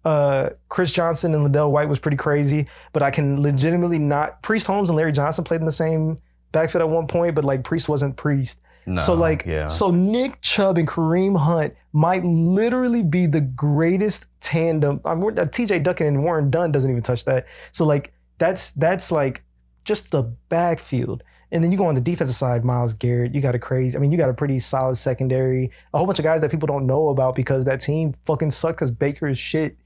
Uh, 0.05 0.51
Chris 0.69 0.93
Johnson 0.93 1.35
and 1.35 1.47
LenDale 1.47 1.71
White 1.71 1.89
was 1.89 1.99
pretty 1.99 2.17
crazy, 2.17 2.67
but 2.93 3.03
I 3.03 3.11
can 3.11 3.43
legitimately 3.43 3.99
not. 3.99 4.43
Priest 4.43 4.67
Holmes 4.67 4.91
and 4.91 4.97
Larry 4.97 5.13
Johnson 5.13 5.45
played 5.45 5.61
in 5.61 5.67
the 5.67 5.73
same 5.73 6.19
backfield 6.53 6.83
at 6.83 6.89
one 6.89 7.07
point, 7.07 7.35
but 7.35 7.45
like 7.45 7.65
Priest 7.65 7.89
wasn't 7.89 8.17
Priest. 8.17 8.61
No. 8.87 9.03
so 9.03 9.13
like, 9.15 9.45
yeah. 9.45 9.67
so 9.67 9.91
Nick 9.91 10.41
Chubb 10.41 10.79
and 10.79 10.89
Kareem 10.89 11.39
Hunt 11.39 11.75
might 11.93 12.25
literally 12.25 13.03
be 13.03 13.27
the 13.27 13.43
greatest 13.43 14.27
tandem. 14.41 15.01
I 15.05 15.15
mean, 15.15 15.37
T.J. 15.49 15.81
Duckett 15.81 16.07
and 16.07 16.25
Warrick 16.25 16.51
Dunn 16.51 16.73
doesn't 16.73 16.91
even 16.91 17.03
touch 17.03 17.25
that. 17.27 17.47
So 17.73 17.85
like, 17.85 18.15
that's 18.39 18.71
that's 18.73 19.13
like 19.13 19.43
just 19.85 20.11
the 20.11 20.23
backfield. 20.49 21.23
And 21.51 21.65
then 21.65 21.73
you 21.73 21.79
go 21.79 21.87
on 21.87 21.95
the 21.95 22.01
defensive 22.01 22.37
side, 22.37 22.65
Myles 22.65 22.95
Garrett. 22.95 23.35
You 23.35 23.41
got 23.41 23.55
a 23.55 23.59
crazy. 23.59 23.97
I 23.97 24.01
mean, 24.01 24.13
you 24.13 24.19
got 24.19 24.29
a 24.29 24.35
pretty 24.35 24.59
solid 24.59 24.97
secondary. 24.97 25.71
A 25.95 25.99
whole 25.99 26.07
bunch 26.07 26.19
of 26.19 26.25
guys 26.25 26.43
that 26.43 26.51
people 26.51 26.67
don't 26.67 26.87
know 26.87 27.09
about 27.09 27.35
because 27.35 27.65
that 27.65 27.81
team 27.81 28.15
fucking 28.27 28.51
sucked 28.51 28.79
because 28.79 28.91
Baker 28.91 29.29
is 29.29 29.39
shit. 29.39 29.77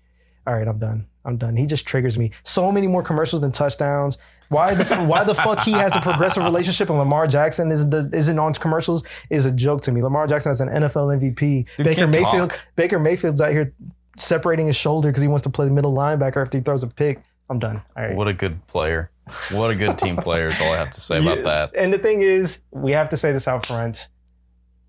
All 0.47 0.55
right, 0.55 0.67
I'm 0.67 0.79
done. 0.79 1.07
I'm 1.25 1.37
done. 1.37 1.57
He 1.57 1.67
just 1.67 1.87
triggers 1.87 2.19
me. 2.19 2.33
So 2.43 2.73
many 2.73 2.87
more 2.89 3.03
commercials 3.03 3.41
than 3.43 3.53
touchdowns. 3.53 4.19
Why 4.49 4.75
the 4.75 4.85
why 5.05 5.25
the 5.25 5.35
fuck 5.35 5.61
he 5.61 5.73
has 5.73 5.97
a 5.97 6.01
progressive 6.01 6.45
relationship 6.45 6.91
and 6.91 6.99
Lamar 6.99 7.27
Jackson 7.27 7.71
is 7.71 7.85
isn't 8.13 8.39
on 8.39 8.53
commercials 8.55 9.03
is 9.31 9.47
a 9.47 9.53
joke 9.53 9.81
to 9.83 9.93
me. 9.93 10.03
Lamar 10.03 10.27
Jackson 10.27 10.51
has 10.51 10.61
an 10.61 10.69
NFL 10.69 11.19
MVP. 11.21 11.67
Dude 11.77 11.85
Baker 11.87 12.07
Mayfield 12.07 12.51
talk. 12.51 12.61
Baker 12.77 12.99
Mayfield's 12.99 13.41
out 13.41 13.53
here 13.53 13.73
separating 14.19 14.67
his 14.67 14.77
shoulder 14.77 15.09
because 15.09 15.23
he 15.23 15.29
wants 15.29 15.43
to 15.45 15.49
play 15.51 15.71
middle 15.71 15.95
linebacker 15.95 16.43
after 16.43 16.59
he 16.59 16.63
throws 16.65 16.83
a 16.83 16.87
pick. 16.89 17.23
I'm 17.49 17.59
done. 17.59 17.81
All 17.97 18.03
right. 18.05 18.15
What 18.15 18.29
a 18.29 18.35
good 18.35 18.67
player. 18.67 19.11
What 19.53 19.71
a 19.71 19.75
good 19.75 19.97
team 19.97 20.17
player 20.17 20.49
is 20.49 20.61
all 20.61 20.73
I 20.73 20.77
have 20.79 20.91
to 20.91 21.01
say 21.01 21.19
about 21.19 21.39
Yeah. 21.39 21.45
that. 21.45 21.71
And 21.77 21.93
the 21.93 21.99
thing 21.99 22.21
is, 22.21 22.61
we 22.73 22.93
have 22.93 23.09
to 23.11 23.17
say 23.17 23.33
this 23.33 23.49
out 23.49 23.65
front. 23.65 24.09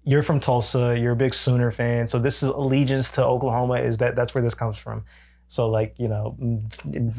You're 0.03 0.23
from 0.23 0.39
Tulsa. 0.41 0.97
You're 0.99 1.13
a 1.13 1.15
big 1.15 1.33
Sooner 1.33 1.71
fan, 1.71 2.07
so 2.07 2.19
this 2.19 2.43
is 2.43 2.49
allegiance 2.49 3.11
to 3.11 3.25
Oklahoma. 3.25 3.75
Is 3.75 3.99
that 3.99 4.15
that's 4.17 4.35
where 4.35 4.43
this 4.43 4.55
comes 4.55 4.77
from? 4.77 5.05
So 5.47 5.69
like 5.69 5.95
you 5.97 6.07
know, 6.07 6.35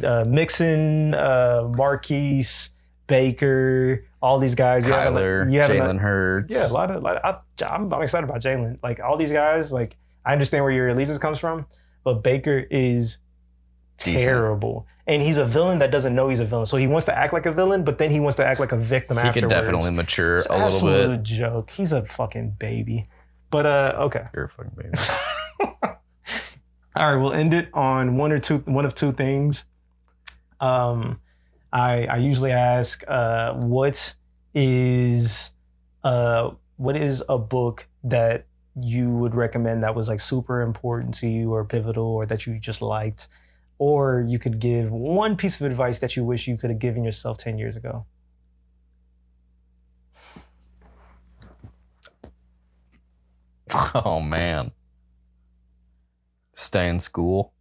uh, 0.05 0.25
Mixon, 0.27 1.14
uh, 1.14 1.70
Marquise, 1.77 2.70
Baker, 3.07 4.05
all 4.22 4.39
these 4.39 4.55
guys. 4.55 4.87
You 4.87 4.93
have 4.93 5.14
a- 5.14 5.18
Kyler, 5.18 5.53
you 5.53 5.61
have 5.61 5.70
Jalen 5.70 5.99
Hurts. 6.01 6.55
yeah, 6.55 6.68
a 6.68 6.72
lot 6.72 6.91
of. 6.91 7.03
Lot 7.03 7.16
of 7.16 7.41
I, 7.61 7.64
I'm, 7.66 7.93
I'm 7.93 8.03
excited 8.03 8.29
about 8.29 8.41
Jalen. 8.43 8.79
Like 8.83 9.01
all 9.01 9.16
these 9.16 9.33
guys. 9.33 9.72
Like 9.72 9.97
I 10.25 10.33
understand 10.33 10.64
where 10.64 10.72
your 10.72 10.89
allegiance 10.89 11.18
comes 11.18 11.39
from, 11.39 11.66
but 12.03 12.22
Baker 12.22 12.66
is 12.70 13.18
Decent. 13.99 14.25
terrible, 14.25 14.87
and 15.07 15.22
he's 15.22 15.39
a 15.39 15.45
villain 15.45 15.79
that 15.79 15.93
doesn't 15.93 16.14
know 16.16 16.29
he's 16.29 16.41
a 16.41 16.45
villain. 16.45 16.66
So 16.66 16.77
he 16.77 16.89
wants 16.89 17.05
to 17.07 17.16
act 17.16 17.33
like 17.33 17.47
a 17.47 17.53
villain, 17.53 17.85
but 17.85 17.99
then 17.99 18.11
he 18.11 18.18
wants 18.18 18.37
to 18.39 18.45
act 18.47 18.59
like 18.59 18.72
a 18.72 18.77
victim 18.77 19.16
He 19.18 19.22
afterwards. 19.22 19.55
definitely 19.55 19.91
mature 19.93 20.39
It's 20.39 20.47
a 20.47 20.53
little 20.53 20.64
bit 20.66 20.75
absolute 20.75 21.16
bit. 21.18 21.22
joke. 21.22 21.70
He's 21.70 21.93
a 21.93 22.05
fucking 22.05 22.57
baby. 22.59 23.07
But 23.51 23.66
uh, 23.66 23.95
okay. 24.01 24.25
You're 24.35 24.47
a 24.47 24.49
fucking 24.49 24.72
baby. 24.77 24.99
All 26.97 27.07
right, 27.13 27.21
we'll 27.21 27.33
end 27.33 27.55
it 27.55 27.69
on 27.75 28.17
one 28.17 28.31
or 28.33 28.39
two, 28.39 28.59
one 28.59 28.85
of 28.85 28.95
two 28.95 29.13
things. 29.13 29.65
Um, 30.61 31.21
I 31.73 32.07
I 32.07 32.17
usually 32.19 32.53
ask, 32.53 33.03
uh, 33.09 33.55
what 33.55 34.15
is, 34.55 35.51
uh, 36.05 36.51
what 36.77 36.97
is 36.97 37.23
a 37.29 37.39
book 37.39 37.89
that 38.05 38.47
you 38.81 39.11
would 39.11 39.35
recommend 39.35 39.83
that 39.83 39.95
was 39.95 40.09
like 40.09 40.21
super 40.21 40.63
important 40.63 41.15
to 41.15 41.29
you 41.29 41.53
or 41.53 41.65
pivotal 41.65 42.07
or 42.07 42.27
that 42.27 42.47
you 42.47 42.59
just 42.59 42.83
liked? 42.83 43.29
or 43.79 44.25
you 44.29 44.39
could 44.39 44.59
give 44.61 44.91
one 44.91 45.37
piece 45.37 45.61
of 45.61 45.67
advice 45.67 45.99
that 45.99 46.17
you 46.17 46.25
wish 46.25 46.47
you 46.47 46.57
could 46.57 46.71
have 46.71 46.79
given 46.79 47.05
yourself 47.05 47.39
10 47.39 47.59
years 47.59 47.77
ago. 47.77 48.07
Oh 53.95 54.21
man. 54.21 54.73
Stay 56.55 56.89
in 56.89 57.01
school 57.01 57.53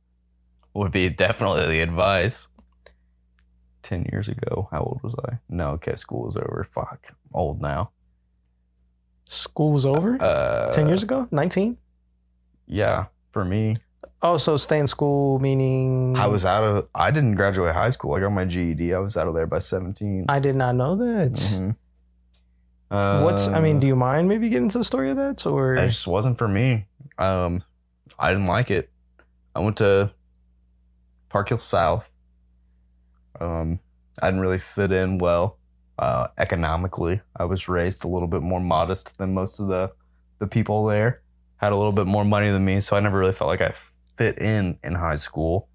would 0.74 0.92
be 0.92 1.10
definitely 1.10 1.66
the 1.68 1.82
advice. 1.82 2.48
10 3.84 4.08
years 4.14 4.30
ago, 4.30 4.70
how 4.72 4.80
old 4.80 5.02
was 5.04 5.14
I? 5.28 5.40
No, 5.50 5.72
okay, 5.72 5.96
school 5.96 6.24
was 6.24 6.38
over. 6.38 6.66
Fuck. 6.72 7.08
I'm 7.10 7.16
old 7.34 7.62
now. 7.62 7.92
School 9.26 9.72
was 9.74 9.86
over 9.86 10.18
Uh 10.22 10.72
10 10.72 10.88
years 10.88 11.04
ago? 11.04 11.28
19? 11.32 11.78
Yeah, 12.68 13.06
for 13.32 13.44
me. 13.44 13.78
Oh, 14.22 14.38
so 14.38 14.56
stay 14.56 14.80
in 14.80 14.88
school 14.88 15.38
meaning 15.40 16.16
I 16.16 16.28
was 16.28 16.46
out 16.46 16.64
of 16.64 16.88
I 16.96 17.12
didn't 17.12 17.36
graduate 17.36 17.74
high 17.74 17.90
school. 17.90 18.14
I 18.16 18.22
got 18.22 18.30
my 18.32 18.46
GED. 18.46 18.94
I 18.94 19.00
was 19.00 19.18
out 19.18 19.28
of 19.28 19.34
there 19.34 19.48
by 19.48 19.60
17. 19.60 20.26
I 20.30 20.40
did 20.40 20.56
not 20.56 20.76
know 20.76 20.96
that. 20.96 21.34
Mhm. 21.34 21.76
What's 23.24 23.48
I 23.48 23.60
mean, 23.60 23.78
Uh, 23.78 23.80
do 23.82 23.88
you 23.88 23.96
mind 23.98 24.28
maybe 24.30 24.48
getting 24.50 24.70
to 24.70 24.78
the 24.78 24.84
story 24.84 25.10
of 25.10 25.18
that 25.18 25.46
or 25.46 25.74
it 25.76 25.88
just 25.88 26.08
wasn't 26.08 26.38
for 26.38 26.48
me. 26.48 26.86
Um, 27.18 27.64
I 28.20 28.32
didn't 28.32 28.48
like 28.48 28.72
it. 28.72 28.90
I 29.56 29.60
went 29.60 29.78
to 29.78 30.14
Park 31.30 31.50
Hill 31.50 31.58
South. 31.58 32.12
Um, 33.40 33.80
I 34.22 34.28
didn't 34.28 34.42
really 34.42 34.60
fit 34.60 34.92
in 34.92 35.18
well 35.18 35.58
uh, 36.00 36.28
economically. 36.38 37.22
I 37.36 37.46
was 37.46 37.68
raised 37.68 38.04
a 38.04 38.08
little 38.08 38.28
bit 38.28 38.42
more 38.42 38.60
modest 38.60 39.18
than 39.18 39.34
most 39.34 39.60
of 39.60 39.68
the 39.68 39.92
the 40.40 40.48
people 40.48 40.86
there. 40.86 41.22
Had 41.58 41.72
a 41.72 41.78
little 41.78 41.94
bit 41.94 42.08
more 42.08 42.26
money 42.26 42.50
than 42.50 42.66
me, 42.66 42.80
so 42.80 42.98
I 42.98 43.00
never 43.00 43.18
really 43.18 43.34
felt 43.34 43.48
like 43.48 43.62
I 43.62 43.74
fit 44.18 44.38
in 44.38 44.78
in 44.84 44.96
high 44.96 45.16
school. 45.16 45.70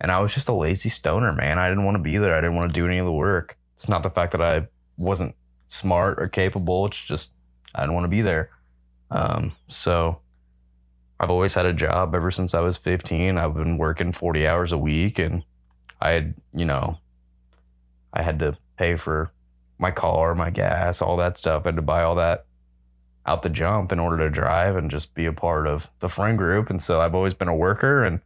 And 0.00 0.12
I 0.12 0.20
was 0.20 0.34
just 0.34 0.48
a 0.48 0.52
lazy 0.52 0.90
stoner, 0.90 1.32
man. 1.32 1.58
I 1.58 1.68
didn't 1.68 1.84
want 1.84 1.96
to 1.96 2.02
be 2.02 2.18
there. 2.18 2.34
I 2.34 2.40
didn't 2.40 2.56
want 2.56 2.72
to 2.72 2.80
do 2.80 2.86
any 2.86 2.98
of 2.98 3.06
the 3.06 3.12
work. 3.12 3.58
It's 3.74 3.88
not 3.88 4.02
the 4.02 4.10
fact 4.10 4.32
that 4.32 4.42
I 4.42 4.68
wasn't 4.96 5.34
smart 5.68 6.20
or 6.20 6.28
capable. 6.28 6.86
It's 6.86 7.02
just 7.02 7.32
I 7.74 7.80
didn't 7.80 7.94
want 7.94 8.04
to 8.04 8.08
be 8.08 8.22
there. 8.22 8.50
Um, 9.10 9.52
so 9.68 10.20
I've 11.18 11.30
always 11.30 11.54
had 11.54 11.66
a 11.66 11.72
job 11.72 12.14
ever 12.14 12.30
since 12.30 12.54
I 12.54 12.60
was 12.60 12.76
15. 12.76 13.38
I've 13.38 13.54
been 13.54 13.78
working 13.78 14.12
40 14.12 14.46
hours 14.46 14.72
a 14.72 14.78
week 14.78 15.18
and 15.18 15.44
I 16.00 16.10
had, 16.10 16.34
you 16.52 16.64
know, 16.64 16.98
I 18.12 18.22
had 18.22 18.38
to 18.40 18.58
pay 18.76 18.96
for 18.96 19.32
my 19.78 19.90
car, 19.90 20.34
my 20.34 20.50
gas, 20.50 21.00
all 21.00 21.16
that 21.16 21.38
stuff. 21.38 21.64
I 21.64 21.68
had 21.68 21.76
to 21.76 21.82
buy 21.82 22.02
all 22.02 22.14
that 22.16 22.46
out 23.24 23.42
the 23.42 23.48
jump 23.48 23.92
in 23.92 23.98
order 23.98 24.18
to 24.18 24.30
drive 24.30 24.76
and 24.76 24.90
just 24.90 25.14
be 25.14 25.26
a 25.26 25.32
part 25.32 25.66
of 25.66 25.90
the 25.98 26.08
friend 26.08 26.38
group. 26.38 26.70
And 26.70 26.82
so 26.82 27.00
I've 27.00 27.14
always 27.14 27.34
been 27.34 27.48
a 27.48 27.56
worker. 27.56 28.04
And 28.04 28.20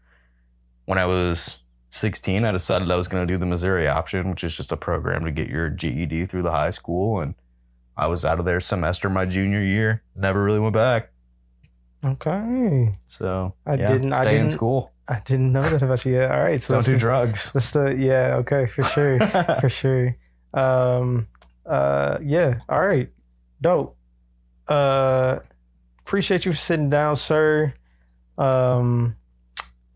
when 0.84 0.98
I 0.98 1.06
was 1.06 1.58
16, 1.90 2.44
I 2.44 2.52
decided 2.52 2.90
I 2.90 2.96
was 2.96 3.08
going 3.08 3.26
to 3.26 3.32
do 3.32 3.38
the 3.38 3.46
Missouri 3.46 3.88
option, 3.88 4.30
which 4.30 4.44
is 4.44 4.56
just 4.56 4.72
a 4.72 4.76
program 4.76 5.24
to 5.24 5.30
get 5.30 5.48
your 5.48 5.70
GED 5.70 6.26
through 6.26 6.42
the 6.42 6.50
high 6.50 6.70
school. 6.70 7.20
And 7.20 7.34
I 7.96 8.08
was 8.08 8.24
out 8.24 8.38
of 8.38 8.44
there 8.44 8.60
semester 8.60 9.08
my 9.08 9.26
junior 9.26 9.62
year. 9.62 10.02
Never 10.14 10.44
really 10.44 10.60
went 10.60 10.74
back. 10.74 11.10
Okay. 12.04 12.98
So 13.06 13.54
I 13.66 13.74
yeah, 13.74 13.86
didn't- 13.86 14.12
I 14.12 14.22
stay 14.22 14.36
in 14.36 14.42
didn't- 14.44 14.52
school. 14.52 14.92
I 15.08 15.18
didn't 15.24 15.50
know 15.52 15.62
that 15.62 15.82
about 15.82 16.04
you 16.06 16.12
yet. 16.12 16.30
All 16.30 16.38
right. 16.40 16.62
So 16.62 16.74
Don't 16.74 16.84
do 16.84 16.92
the, 16.92 16.98
drugs. 16.98 17.52
that's 17.52 17.72
the 17.72 17.96
yeah, 17.98 18.36
okay, 18.36 18.66
for 18.66 18.82
sure. 18.84 19.18
for 19.60 19.68
sure. 19.68 20.16
Um 20.54 21.26
uh 21.66 22.18
yeah, 22.22 22.60
all 22.68 22.80
right. 22.86 23.10
Dope. 23.60 23.96
Uh 24.68 25.40
appreciate 26.06 26.46
you 26.46 26.52
for 26.52 26.58
sitting 26.58 26.90
down, 26.90 27.16
sir. 27.16 27.74
Um 28.38 29.16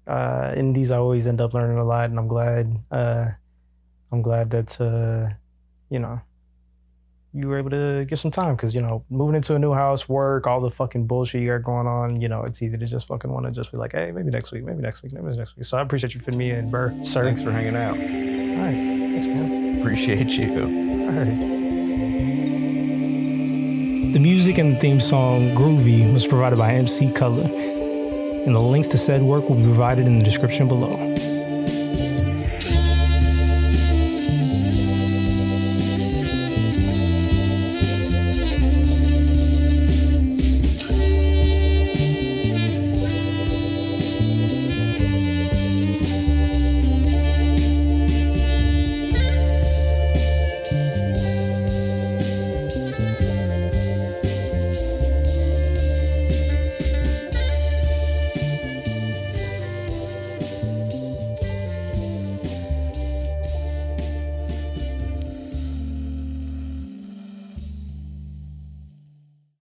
uh 0.08 0.52
in 0.56 0.72
these 0.72 0.90
I 0.90 0.96
always 0.98 1.26
end 1.28 1.40
up 1.40 1.54
learning 1.54 1.78
a 1.78 1.84
lot 1.84 2.10
and 2.10 2.18
I'm 2.18 2.28
glad 2.28 2.76
uh 2.90 3.26
I'm 4.12 4.20
glad 4.20 4.50
that 4.50 4.80
uh 4.80 5.32
you 5.90 6.00
know 6.00 6.20
you 7.34 7.48
were 7.48 7.58
able 7.58 7.70
to 7.70 8.04
get 8.04 8.18
some 8.20 8.30
time 8.30 8.54
because 8.54 8.74
you 8.74 8.80
know 8.80 9.04
moving 9.10 9.34
into 9.34 9.54
a 9.56 9.58
new 9.58 9.72
house, 9.72 10.08
work, 10.08 10.46
all 10.46 10.60
the 10.60 10.70
fucking 10.70 11.06
bullshit 11.06 11.42
you 11.42 11.48
got 11.48 11.64
going 11.64 11.86
on, 11.86 12.20
you 12.20 12.28
know, 12.28 12.44
it's 12.44 12.62
easy 12.62 12.78
to 12.78 12.86
just 12.86 13.08
fucking 13.08 13.30
want 13.30 13.44
to 13.44 13.52
just 13.52 13.72
be 13.72 13.78
like, 13.78 13.92
hey, 13.92 14.12
maybe 14.12 14.30
next 14.30 14.52
week, 14.52 14.64
maybe 14.64 14.80
next 14.80 15.02
week, 15.02 15.12
maybe 15.12 15.26
next 15.36 15.56
week. 15.56 15.64
So 15.64 15.76
I 15.76 15.82
appreciate 15.82 16.14
you 16.14 16.20
fitting 16.20 16.38
me 16.38 16.52
in, 16.52 16.70
Burr, 16.70 16.94
sir. 17.02 17.24
Thanks 17.24 17.42
for 17.42 17.50
hanging 17.50 17.74
out. 17.76 17.94
All 17.94 18.64
right, 18.64 18.76
thanks, 19.10 19.26
man. 19.26 19.80
Appreciate 19.80 20.38
you. 20.38 20.62
All 20.62 21.10
right. 21.10 21.34
The 24.14 24.20
music 24.20 24.58
and 24.58 24.76
the 24.76 24.78
theme 24.78 25.00
song 25.00 25.50
Groovy 25.56 26.12
was 26.12 26.24
provided 26.24 26.56
by 26.56 26.72
MC 26.74 27.08
Cullah, 27.08 27.46
and 28.46 28.54
the 28.54 28.60
links 28.60 28.86
to 28.88 28.98
said 28.98 29.22
work 29.22 29.48
will 29.48 29.56
be 29.56 29.64
provided 29.64 30.06
in 30.06 30.20
the 30.20 30.24
description 30.24 30.68
below. 30.68 30.94